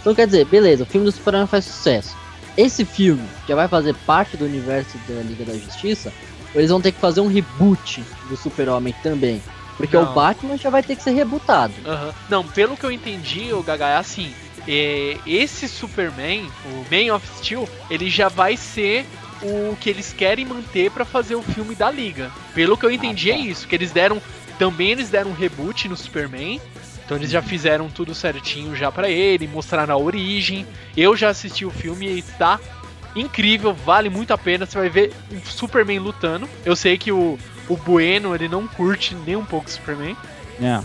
Então 0.00 0.14
quer 0.14 0.26
dizer, 0.26 0.44
beleza, 0.46 0.84
o 0.84 0.86
filme 0.86 1.04
do 1.04 1.12
Super-Homem 1.12 1.46
faz 1.46 1.64
sucesso. 1.64 2.16
Esse 2.56 2.84
filme 2.84 3.22
já 3.46 3.54
vai 3.54 3.68
fazer 3.68 3.94
parte 4.06 4.36
do 4.36 4.44
universo 4.44 4.96
da 5.08 5.20
Liga 5.22 5.44
da 5.44 5.54
Justiça, 5.54 6.12
eles 6.54 6.70
vão 6.70 6.80
ter 6.80 6.92
que 6.92 7.00
fazer 7.00 7.20
um 7.20 7.28
reboot 7.28 8.02
do 8.28 8.36
Super-Homem 8.36 8.94
também. 9.02 9.42
Porque 9.76 9.96
Não. 9.96 10.10
o 10.10 10.14
Batman 10.14 10.56
já 10.56 10.70
vai 10.70 10.82
ter 10.82 10.96
que 10.96 11.02
ser 11.02 11.12
rebootado. 11.12 11.72
Aham. 11.86 12.12
Não, 12.28 12.44
pelo 12.44 12.76
que 12.76 12.84
eu 12.84 12.90
entendi, 12.90 13.52
o 13.52 13.62
Gaga, 13.62 13.86
é 13.88 13.96
assim. 13.96 14.32
é, 14.66 15.16
esse 15.26 15.68
Superman, 15.68 16.50
o 16.64 16.84
Man 16.90 17.14
of 17.14 17.24
Steel, 17.38 17.68
ele 17.88 18.10
já 18.10 18.28
vai 18.28 18.56
ser 18.56 19.06
o 19.42 19.76
que 19.80 19.88
eles 19.90 20.12
querem 20.12 20.44
manter 20.44 20.90
pra 20.90 21.04
fazer 21.04 21.34
o 21.34 21.42
filme 21.42 21.74
da 21.74 21.90
Liga. 21.90 22.30
Pelo 22.54 22.76
que 22.76 22.84
eu 22.84 22.90
entendi 22.90 23.30
Ah, 23.30 23.34
tá. 23.34 23.40
é 23.40 23.42
isso, 23.44 23.68
que 23.68 23.74
eles 23.74 23.92
deram 23.92 24.20
também 24.58 24.90
eles 24.90 25.08
deram 25.08 25.30
um 25.30 25.34
reboot 25.34 25.88
no 25.88 25.96
Superman. 25.96 26.60
Então 27.04 27.16
eles 27.16 27.30
já 27.30 27.40
fizeram 27.40 27.88
tudo 27.88 28.14
certinho 28.14 28.76
já 28.76 28.92
pra 28.92 29.08
ele, 29.08 29.46
mostraram 29.46 29.94
a 29.94 29.96
origem. 29.98 30.66
Eu 30.96 31.16
já 31.16 31.30
assisti 31.30 31.64
o 31.64 31.70
filme 31.70 32.06
e 32.18 32.22
tá 32.22 32.60
incrível, 33.16 33.72
vale 33.72 34.10
muito 34.10 34.32
a 34.32 34.38
pena. 34.38 34.66
Você 34.66 34.76
vai 34.76 34.90
ver 34.90 35.12
o 35.30 35.48
Superman 35.48 36.00
lutando. 36.00 36.48
Eu 36.64 36.76
sei 36.76 36.98
que 36.98 37.10
o, 37.10 37.38
o 37.68 37.76
Bueno, 37.76 38.34
ele 38.34 38.48
não 38.48 38.66
curte 38.66 39.14
nem 39.14 39.36
um 39.36 39.44
pouco 39.44 39.68
o 39.68 39.70
Superman. 39.70 40.16
É. 40.60 40.80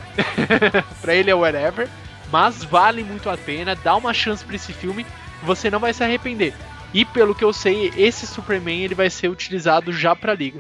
pra 1.02 1.16
ele 1.16 1.32
é 1.32 1.36
whatever, 1.36 1.90
mas 2.32 2.64
vale 2.64 3.04
muito 3.04 3.30
a 3.30 3.36
pena, 3.36 3.76
dá 3.76 3.96
uma 3.96 4.14
chance 4.14 4.46
pra 4.46 4.56
esse 4.56 4.72
filme, 4.72 5.06
você 5.42 5.70
não 5.70 5.80
vai 5.80 5.94
se 5.94 6.04
arrepender. 6.04 6.54
E 6.94 7.04
pelo 7.06 7.34
que 7.34 7.44
eu 7.44 7.52
sei, 7.52 7.92
esse 7.98 8.28
Superman 8.28 8.82
ele 8.84 8.96
vai 8.96 9.10
ser 9.10 9.28
utilizado 9.30 9.92
já 9.92 10.16
pra 10.16 10.34
liga. 10.34 10.60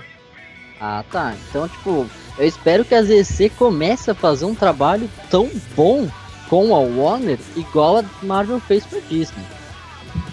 Ah, 0.81 1.03
tá. 1.11 1.34
Então, 1.49 1.67
tipo, 1.69 2.07
eu 2.38 2.47
espero 2.47 2.84
que 2.84 2.95
a 2.95 3.03
ZC 3.03 3.49
comece 3.49 4.09
a 4.11 4.15
fazer 4.15 4.45
um 4.45 4.55
trabalho 4.55 5.09
tão 5.29 5.49
bom 5.75 6.09
com 6.49 6.75
a 6.75 6.79
Warner, 6.79 7.39
igual 7.55 7.97
a 7.99 8.03
Marvel 8.21 8.59
fez 8.59 8.86
pra 8.86 8.99
Disney. 9.09 9.43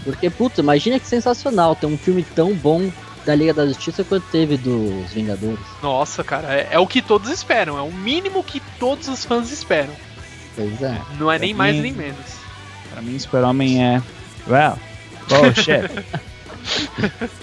Porque, 0.05 0.29
puta, 0.31 0.61
imagina 0.61 0.99
que 0.99 1.07
sensacional 1.07 1.77
ter 1.77 1.87
um 1.87 1.97
filme 1.99 2.23
tão 2.23 2.55
bom 2.55 2.91
da 3.25 3.35
Liga 3.35 3.53
da 3.53 3.67
Justiça 3.67 4.03
quanto 4.03 4.27
teve 4.31 4.57
dos 4.57 5.13
Vingadores. 5.13 5.61
Nossa, 5.83 6.25
cara, 6.25 6.53
é, 6.55 6.69
é 6.73 6.79
o 6.79 6.87
que 6.87 7.03
todos 7.03 7.29
esperam, 7.31 7.77
é 7.79 7.83
o 7.83 7.93
mínimo 7.93 8.43
que 8.43 8.61
todos 8.79 9.09
os 9.09 9.25
fãs 9.25 9.51
esperam. 9.53 9.93
Pois 10.57 10.83
é. 10.83 10.99
Não 11.19 11.31
é 11.31 11.39
nem 11.39 11.53
mais 11.55 11.77
mim- 11.77 11.83
nem 11.83 11.93
menos. 11.93 12.27
Pra 12.91 13.03
mim, 13.03 13.19
Super-Homem 13.19 13.85
é. 13.85 14.03
Well, 14.49 14.79
oh, 15.31 15.55
chefe. 15.63 16.05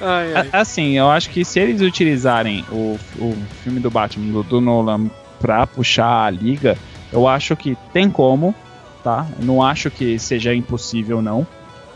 Ai, 0.00 0.34
ai. 0.34 0.48
A- 0.52 0.60
Assim, 0.60 0.98
eu 0.98 1.08
acho 1.08 1.30
que 1.30 1.44
se 1.44 1.60
eles 1.60 1.80
utilizarem 1.80 2.64
o, 2.72 2.98
o 3.18 3.36
filme 3.62 3.78
do 3.78 3.90
Batman 3.90 4.32
do, 4.32 4.42
do 4.42 4.60
Nolan 4.60 5.08
pra 5.40 5.66
puxar 5.66 6.24
a 6.26 6.30
liga, 6.30 6.76
eu 7.12 7.28
acho 7.28 7.54
que 7.54 7.76
tem 7.92 8.10
como, 8.10 8.52
tá? 9.04 9.26
Eu 9.38 9.44
não 9.44 9.62
acho 9.62 9.90
que 9.90 10.18
seja 10.18 10.52
impossível, 10.54 11.22
não. 11.22 11.46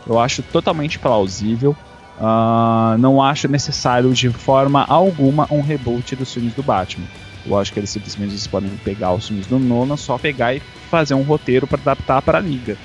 Eu 0.07 0.17
acho 0.19 0.41
totalmente 0.41 0.97
plausível. 0.97 1.75
Ah, 2.19 2.95
não 2.97 3.21
acho 3.21 3.47
necessário 3.49 4.11
de 4.13 4.29
forma 4.29 4.85
alguma 4.87 5.45
um 5.51 5.61
reboot 5.61 6.15
dos 6.15 6.33
filmes 6.33 6.53
do 6.53 6.63
Batman. 6.63 7.05
Eu 7.45 7.57
acho 7.59 7.71
que 7.73 7.79
eles 7.79 7.89
simplesmente 7.89 8.47
podem 8.49 8.69
pegar 8.85 9.13
os 9.13 9.27
filmes 9.27 9.45
do 9.47 9.59
Nolan, 9.59 9.97
só 9.97 10.17
pegar 10.17 10.55
e 10.55 10.61
fazer 10.89 11.13
um 11.13 11.21
roteiro 11.23 11.67
pra 11.67 11.77
adaptar 11.79 12.21
pra 12.21 12.39
liga. 12.39 12.77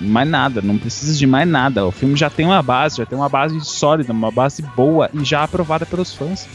Mais 0.00 0.28
nada, 0.28 0.60
não 0.62 0.78
precisa 0.78 1.16
de 1.16 1.26
mais 1.26 1.48
nada. 1.48 1.86
O 1.86 1.92
filme 1.92 2.16
já 2.16 2.28
tem 2.30 2.46
uma 2.46 2.62
base, 2.62 2.96
já 2.98 3.06
tem 3.06 3.16
uma 3.18 3.28
base 3.28 3.60
sólida, 3.64 4.12
uma 4.12 4.30
base 4.30 4.62
boa 4.62 5.10
e 5.12 5.24
já 5.24 5.42
aprovada 5.44 5.84
pelos 5.86 6.14
fãs. 6.14 6.48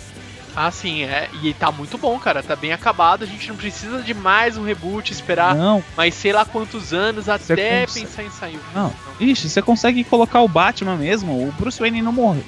Ah, 0.59 0.71
sim, 0.71 1.03
é. 1.03 1.29
E 1.43 1.53
tá 1.53 1.71
muito 1.71 1.99
bom, 1.99 2.17
cara. 2.17 2.41
Tá 2.41 2.55
bem 2.55 2.73
acabado. 2.73 3.23
A 3.23 3.27
gente 3.27 3.47
não 3.47 3.55
precisa 3.55 4.01
de 4.01 4.11
mais 4.15 4.57
um 4.57 4.63
reboot, 4.63 5.13
esperar 5.13 5.53
Não, 5.55 5.83
mais 5.95 6.15
sei 6.15 6.33
lá 6.33 6.45
quantos 6.45 6.93
anos 6.93 7.29
até 7.29 7.85
pensar 7.85 8.23
em 8.23 8.29
sair 8.31 8.55
o 8.55 8.59
filme. 8.59 8.65
não. 8.73 8.93
Ixi, 9.19 9.49
você 9.49 9.61
consegue 9.61 10.03
colocar 10.03 10.41
o 10.41 10.47
Batman 10.47 10.95
mesmo, 10.95 11.47
o 11.47 11.51
Bruce 11.59 11.79
Wayne 11.79 12.01
não 12.01 12.11
morre. 12.11 12.41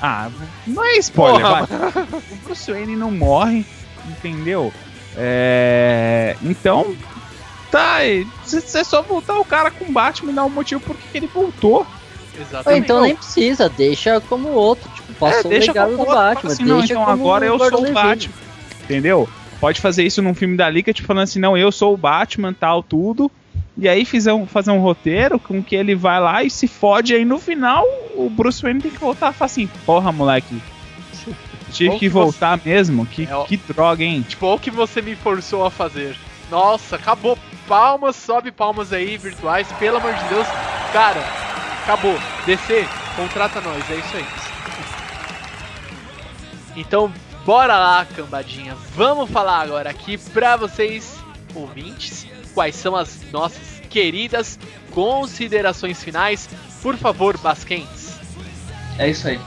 Ah, 0.00 0.28
não 0.64 0.84
é 0.84 0.96
spoiler, 0.98 1.40
Porra. 1.40 1.68
O 2.30 2.36
Bruce 2.44 2.70
Wayne 2.70 2.94
não 2.94 3.10
morre, 3.10 3.66
entendeu? 4.08 4.72
É. 5.16 6.36
Então. 6.42 6.94
Tá, 7.78 8.30
você 8.44 8.84
só 8.84 9.02
voltar 9.02 9.38
o 9.38 9.44
cara 9.44 9.70
com 9.70 9.84
o 9.84 9.92
Batman 9.92 10.32
e 10.32 10.34
dar 10.34 10.44
um 10.44 10.50
motivo 10.50 10.80
por 10.80 10.96
que 10.96 11.02
que 11.12 11.18
ele 11.18 11.26
voltou. 11.32 11.78
Ou 11.78 12.42
Exatamente. 12.42 12.84
então 12.84 13.00
nem 13.02 13.16
precisa, 13.16 13.68
deixa 13.68 14.20
como 14.20 14.48
outro, 14.50 14.90
tipo, 14.90 15.12
passou 15.14 15.50
o 15.50 15.54
É, 15.54 15.58
deixa 15.58 15.72
legado 15.72 15.96
como 15.96 15.96
do 15.96 16.00
outro, 16.10 16.14
Batman, 16.14 16.52
assim, 16.52 16.64
não, 16.64 16.84
então 16.84 17.00
como 17.04 17.12
agora 17.12 17.46
eu 17.46 17.58
sou 17.58 17.86
o. 17.86 17.92
Batman. 17.92 18.34
Entendeu? 18.84 19.28
Pode 19.58 19.80
fazer 19.80 20.04
isso 20.04 20.20
num 20.20 20.34
filme 20.34 20.54
da 20.56 20.68
Liga, 20.68 20.92
tipo, 20.92 21.06
falando 21.08 21.22
assim, 21.24 21.38
não, 21.38 21.56
eu 21.56 21.72
sou 21.72 21.94
o 21.94 21.96
Batman, 21.96 22.52
tal, 22.52 22.82
tudo. 22.82 23.30
E 23.78 23.88
aí 23.88 24.04
fizer 24.04 24.32
um, 24.32 24.46
fazer 24.46 24.70
um 24.70 24.80
roteiro 24.80 25.38
com 25.38 25.62
que 25.62 25.74
ele 25.74 25.94
vai 25.94 26.20
lá 26.20 26.42
e 26.42 26.50
se 26.50 26.66
fode, 26.68 27.14
aí 27.14 27.24
no 27.24 27.38
final 27.38 27.84
o 28.14 28.28
Bruce 28.30 28.62
Wayne 28.62 28.80
tem 28.80 28.90
que 28.90 28.98
voltar 28.98 29.30
e 29.32 29.34
falar 29.34 29.46
assim, 29.46 29.66
porra, 29.84 30.12
moleque, 30.12 30.60
tive 31.72 31.98
que 31.98 32.08
você- 32.08 32.12
voltar 32.24 32.60
mesmo. 32.64 33.04
Que, 33.06 33.24
É, 33.24 33.44
que 33.46 33.56
droga, 33.56 34.02
hein? 34.04 34.24
Tipo, 34.28 34.54
o 34.54 34.58
que 34.58 34.70
você 34.70 35.02
me 35.02 35.14
forçou 35.14 35.64
a 35.64 35.70
fazer. 35.70 36.16
Nossa, 36.50 36.96
acabou. 36.96 37.38
Palmas, 37.66 38.14
sobe 38.14 38.52
palmas 38.52 38.92
aí, 38.92 39.16
virtuais, 39.16 39.66
pelo 39.78 39.96
amor 39.96 40.14
de 40.14 40.24
Deus. 40.28 40.46
Cara, 40.92 41.20
acabou. 41.82 42.16
DC, 42.44 42.86
contrata 43.16 43.60
nós, 43.60 43.90
é 43.90 43.96
isso 43.96 44.16
aí. 44.16 44.26
Então, 46.76 47.12
bora 47.44 47.76
lá, 47.76 48.06
cambadinha. 48.14 48.76
Vamos 48.94 49.30
falar 49.30 49.60
agora 49.60 49.90
aqui 49.90 50.16
pra 50.16 50.56
vocês, 50.56 51.16
ouvintes, 51.54 52.26
quais 52.54 52.76
são 52.76 52.94
as 52.94 53.20
nossas 53.32 53.80
queridas 53.90 54.58
considerações 54.92 56.02
finais. 56.02 56.48
Por 56.82 56.96
favor, 56.96 57.36
Basquens. 57.38 58.20
É 58.98 59.08
isso 59.08 59.26
aí. 59.26 59.40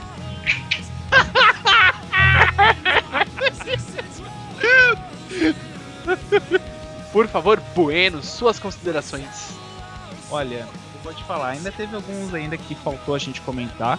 Por 7.12 7.26
favor, 7.28 7.60
Bueno, 7.74 8.22
suas 8.22 8.58
considerações. 8.58 9.54
Olha, 10.30 10.66
eu 10.94 11.02
vou 11.02 11.12
te 11.12 11.24
falar, 11.24 11.48
ainda 11.48 11.72
teve 11.72 11.94
alguns 11.94 12.32
ainda 12.32 12.56
que 12.56 12.74
faltou 12.74 13.14
a 13.14 13.18
gente 13.18 13.40
comentar. 13.40 13.98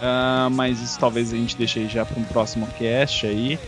ah, 0.00 0.48
mas 0.52 0.80
isso 0.80 0.98
talvez 0.98 1.32
a 1.32 1.36
gente 1.36 1.56
deixe 1.56 1.88
já 1.88 2.04
para 2.04 2.18
um 2.18 2.24
próximo 2.24 2.66
cast 2.78 3.26
aí. 3.26 3.58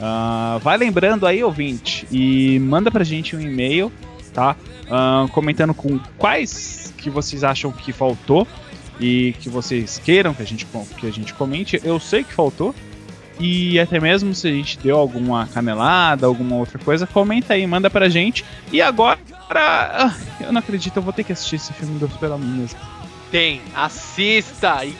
Ah, 0.00 0.58
vai 0.62 0.76
lembrando 0.76 1.26
aí, 1.26 1.42
ouvinte, 1.42 2.06
e 2.10 2.58
manda 2.60 2.90
pra 2.90 3.02
gente 3.02 3.34
um 3.34 3.40
e-mail, 3.40 3.90
tá? 4.34 4.54
Ah, 4.90 5.26
comentando 5.32 5.72
com 5.72 5.98
quais 6.18 6.92
que 6.98 7.08
vocês 7.08 7.42
acham 7.42 7.72
que 7.72 7.92
faltou 7.92 8.46
e 9.00 9.34
que 9.40 9.48
vocês 9.48 10.00
queiram 10.04 10.34
que 10.34 10.42
a 10.42 10.46
gente, 10.46 10.66
que 10.98 11.06
a 11.06 11.12
gente 11.12 11.32
comente. 11.32 11.80
Eu 11.82 11.98
sei 11.98 12.24
que 12.24 12.32
faltou. 12.32 12.74
E 13.38 13.78
até 13.78 14.00
mesmo 14.00 14.34
se 14.34 14.48
a 14.48 14.50
gente 14.50 14.78
deu 14.78 14.98
alguma 14.98 15.46
canelada, 15.46 16.26
alguma 16.26 16.56
outra 16.56 16.78
coisa, 16.78 17.06
comenta 17.06 17.54
aí, 17.54 17.66
manda 17.66 17.88
pra 17.88 18.08
gente. 18.08 18.44
E 18.72 18.82
agora, 18.82 19.18
ah, 19.50 20.14
eu 20.40 20.52
não 20.52 20.58
acredito, 20.58 20.96
eu 20.96 21.02
vou 21.02 21.12
ter 21.12 21.24
que 21.24 21.32
assistir 21.32 21.56
esse 21.56 21.72
filme 21.72 21.98
do 21.98 22.08
Super-Homem 22.08 22.66
Tem, 23.30 23.60
assista 23.74 24.84
e 24.84 24.96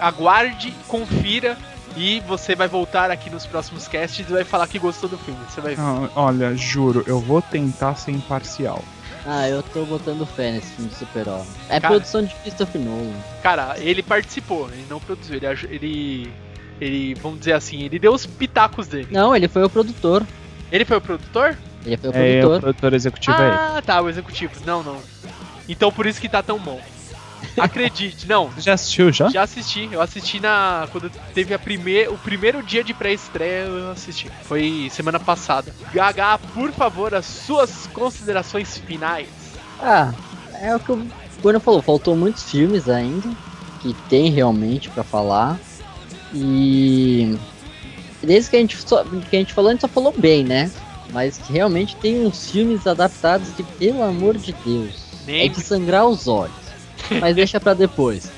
aguarde, 0.00 0.72
confira 0.88 1.56
e 1.96 2.20
você 2.20 2.54
vai 2.54 2.68
voltar 2.68 3.10
aqui 3.10 3.28
nos 3.28 3.46
próximos 3.46 3.86
casts 3.86 4.26
e 4.26 4.32
vai 4.32 4.44
falar 4.44 4.66
que 4.66 4.78
gostou 4.78 5.08
do 5.08 5.18
filme. 5.18 5.40
Você 5.48 5.60
vai 5.60 5.74
ver. 5.74 5.82
Ah, 5.82 6.08
olha, 6.14 6.56
juro, 6.56 7.04
eu 7.06 7.20
vou 7.20 7.42
tentar 7.42 7.94
ser 7.96 8.12
imparcial. 8.12 8.82
Ah, 9.24 9.48
eu 9.48 9.62
tô 9.62 9.84
botando 9.84 10.26
fé 10.26 10.50
nesse 10.50 10.72
filme 10.72 10.90
do 10.90 10.96
Super-Homem. 10.96 11.46
É 11.68 11.78
Cara. 11.78 11.94
produção 11.94 12.24
de 12.24 12.34
Christopher 12.36 12.80
Nolan. 12.80 13.14
Cara, 13.42 13.76
ele 13.78 14.02
participou, 14.02 14.68
ele 14.72 14.84
não 14.90 14.98
produziu, 14.98 15.36
ele, 15.36 15.46
ele, 15.70 16.32
ele, 16.82 17.14
vamos 17.14 17.38
dizer 17.40 17.52
assim, 17.52 17.82
ele 17.82 17.98
deu 17.98 18.12
os 18.12 18.26
pitacos 18.26 18.86
dele. 18.86 19.08
Não, 19.10 19.34
ele 19.34 19.48
foi 19.48 19.62
o 19.64 19.70
produtor. 19.70 20.26
Ele 20.70 20.84
foi 20.84 20.96
o 20.96 21.00
produtor? 21.00 21.56
Ele 21.84 21.96
foi 21.96 22.10
o 22.10 22.12
É, 22.14 22.18
o 22.18 22.40
produtor. 22.40 22.60
produtor 22.60 22.94
executivo 22.94 23.36
é 23.36 23.46
ele. 23.48 23.56
Ah, 23.56 23.82
tá, 23.84 24.00
o 24.00 24.08
executivo. 24.08 24.52
Não, 24.64 24.82
não. 24.82 24.96
Então 25.68 25.92
por 25.92 26.06
isso 26.06 26.20
que 26.20 26.28
tá 26.28 26.42
tão 26.42 26.58
bom. 26.58 26.80
Acredite, 27.58 28.26
não. 28.28 28.48
Você 28.48 28.62
já 28.62 28.74
assistiu 28.74 29.12
já? 29.12 29.28
Já 29.28 29.42
assisti, 29.42 29.88
eu 29.92 30.00
assisti 30.00 30.40
na. 30.40 30.88
Quando 30.90 31.10
teve 31.34 31.52
a 31.52 31.58
primeir, 31.58 32.08
o 32.10 32.16
primeiro 32.16 32.62
dia 32.62 32.82
de 32.84 32.94
pré-estreia, 32.94 33.64
eu 33.64 33.90
assisti. 33.90 34.30
Foi 34.44 34.88
semana 34.92 35.18
passada. 35.20 35.74
Gaga, 35.92 36.38
por 36.54 36.70
favor, 36.72 37.14
as 37.14 37.26
suas 37.26 37.86
considerações 37.88 38.78
finais. 38.78 39.28
Ah, 39.80 40.12
é 40.60 40.74
o 40.74 40.80
que 40.80 40.92
o 40.92 41.06
Bueno 41.42 41.58
falou, 41.60 41.82
faltou 41.82 42.14
muitos 42.16 42.44
filmes 42.44 42.88
ainda, 42.88 43.28
que 43.80 43.92
tem 44.08 44.30
realmente 44.30 44.88
pra 44.90 45.02
falar. 45.02 45.58
E 46.34 47.36
desde 48.22 48.50
que 48.50 48.56
a 48.56 48.60
gente, 48.60 48.76
só, 48.76 49.04
que 49.04 49.36
a 49.36 49.38
gente 49.38 49.52
falou, 49.52 49.70
a 49.70 49.72
gente 49.72 49.82
só 49.82 49.88
falou 49.88 50.14
bem, 50.16 50.44
né? 50.44 50.70
Mas 51.12 51.38
que 51.38 51.52
realmente 51.52 51.96
tem 51.96 52.24
uns 52.26 52.50
filmes 52.50 52.86
adaptados 52.86 53.48
que, 53.50 53.62
pelo 53.62 54.02
amor 54.02 54.38
de 54.38 54.54
Deus, 54.64 54.94
é 55.26 55.32
Nem 55.32 55.50
de 55.50 55.60
sangrar 55.60 56.06
os 56.06 56.26
olhos. 56.26 56.54
Mas 57.20 57.36
deixa 57.36 57.60
pra 57.60 57.74
depois. 57.74 58.30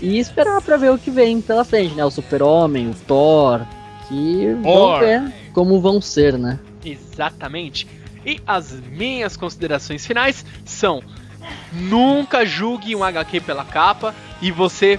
E 0.00 0.18
esperar 0.18 0.60
pra 0.62 0.76
ver 0.76 0.90
o 0.90 0.98
que 0.98 1.10
vem 1.10 1.40
pela 1.40 1.64
frente, 1.64 1.94
né? 1.94 2.04
O 2.04 2.10
Super-Homem, 2.10 2.90
o 2.90 2.94
Thor, 2.94 3.60
que 4.08 4.56
Thor. 4.62 4.62
vão 4.62 4.98
ver 5.00 5.32
como 5.52 5.80
vão 5.80 6.00
ser, 6.00 6.38
né? 6.38 6.58
Exatamente. 6.84 7.86
E 8.24 8.40
as 8.46 8.72
minhas 8.72 9.36
considerações 9.36 10.06
finais 10.06 10.44
são: 10.64 11.02
nunca 11.72 12.44
julgue 12.44 12.96
um 12.96 13.04
HQ 13.04 13.40
pela 13.40 13.64
capa 13.64 14.14
e 14.40 14.50
você 14.50 14.98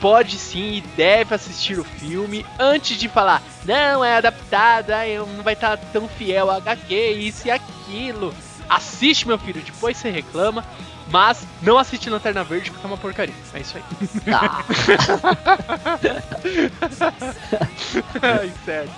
pode 0.00 0.38
sim 0.38 0.76
e 0.76 0.80
deve 0.96 1.34
assistir 1.34 1.78
o 1.78 1.84
filme 1.84 2.44
antes 2.58 2.96
de 2.98 3.08
falar, 3.08 3.42
não 3.64 4.04
é 4.04 4.16
adaptado, 4.16 4.90
ai, 4.90 5.18
não 5.18 5.42
vai 5.42 5.52
estar 5.54 5.76
tão 5.92 6.08
fiel 6.08 6.50
ao 6.50 6.56
HQ, 6.56 6.94
isso 6.94 7.46
e 7.46 7.50
aquilo. 7.50 8.34
Assiste, 8.68 9.26
meu 9.26 9.38
filho, 9.38 9.60
depois 9.60 9.96
você 9.96 10.10
reclama. 10.10 10.64
Mas 11.10 11.44
não 11.60 11.76
assiste 11.76 12.08
Lanterna 12.08 12.44
Verde 12.44 12.70
porque 12.70 12.86
é 12.86 12.88
uma 12.88 12.96
porcaria. 12.96 13.34
É 13.52 13.58
isso 13.58 13.76
aí. 13.76 13.82
Tá. 14.20 14.64
Ai, 18.22 18.52
certo. 18.64 18.92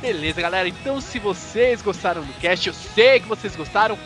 Beleza, 0.00 0.40
galera. 0.40 0.66
Então, 0.66 0.98
se 0.98 1.18
vocês 1.18 1.82
gostaram 1.82 2.22
do 2.22 2.32
cast, 2.40 2.68
eu 2.68 2.72
sei 2.72 3.20
que 3.20 3.28
vocês 3.28 3.54
gostaram. 3.54 3.98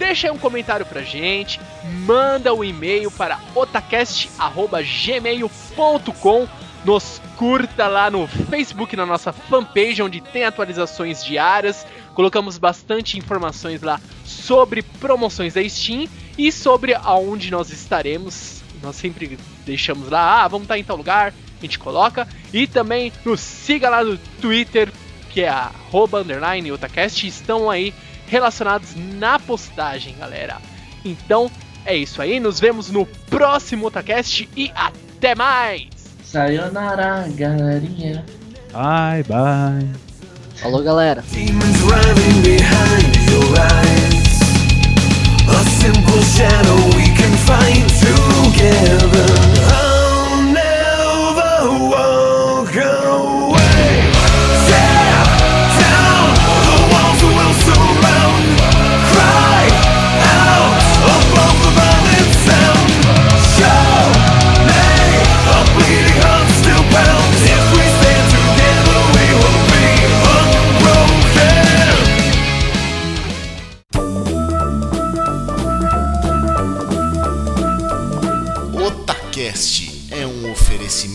Deixa 0.00 0.26
aí 0.28 0.32
um 0.32 0.38
comentário 0.38 0.86
pra 0.86 1.02
gente. 1.02 1.60
Manda 2.06 2.54
um 2.54 2.64
e-mail 2.64 3.10
para 3.10 3.38
otacast.gmail.com. 3.54 6.48
Nos 6.82 7.20
curta 7.36 7.86
lá 7.86 8.10
no 8.10 8.26
Facebook, 8.26 8.96
na 8.96 9.04
nossa 9.04 9.30
fanpage, 9.30 10.02
onde 10.02 10.22
tem 10.22 10.44
atualizações 10.44 11.22
diárias. 11.22 11.86
Colocamos 12.14 12.56
bastante 12.56 13.18
informações 13.18 13.82
lá 13.82 14.00
sobre 14.24 14.80
promoções 14.80 15.52
da 15.52 15.68
Steam 15.68 16.08
e 16.38 16.50
sobre 16.50 16.94
aonde 16.94 17.50
nós 17.50 17.68
estaremos. 17.68 18.62
Nós 18.82 18.96
sempre 18.96 19.38
deixamos 19.66 20.08
lá, 20.08 20.42
ah, 20.42 20.48
vamos 20.48 20.64
estar 20.64 20.78
em 20.78 20.84
tal 20.84 20.96
lugar, 20.96 21.34
a 21.58 21.62
gente 21.62 21.78
coloca. 21.78 22.26
E 22.54 22.66
também 22.66 23.12
nos 23.22 23.40
siga 23.40 23.90
lá 23.90 24.02
no 24.02 24.16
Twitter, 24.40 24.90
que 25.28 25.42
é 25.42 25.50
otacast, 26.72 27.26
estão 27.26 27.68
aí 27.68 27.92
relacionados 28.30 28.94
na 28.94 29.38
postagem, 29.38 30.14
galera. 30.16 30.56
Então 31.04 31.50
é 31.84 31.96
isso 31.96 32.22
aí, 32.22 32.38
nos 32.38 32.60
vemos 32.60 32.90
no 32.90 33.04
próximo 33.04 33.86
Otacast 33.86 34.48
e 34.56 34.70
até 34.74 35.34
mais! 35.34 35.88
Sayonara, 36.22 37.26
galerinha. 37.34 38.24
Bye, 38.72 39.24
bye. 39.24 39.88
Falou, 40.54 40.82
galera. 40.82 41.24
Demons 41.32 41.80
running 41.80 42.42
behind 42.42 43.16
your 43.30 43.58
eyes. 43.58 44.38
A 45.48 45.64
simple 45.80 46.22
shadow 46.22 46.76
we 46.94 47.06
can 47.16 47.34
find 47.48 47.88
together. 47.98 49.26
I'll 49.72 50.42
never 50.52 51.88
walk 51.88 52.76
away. 52.76 53.09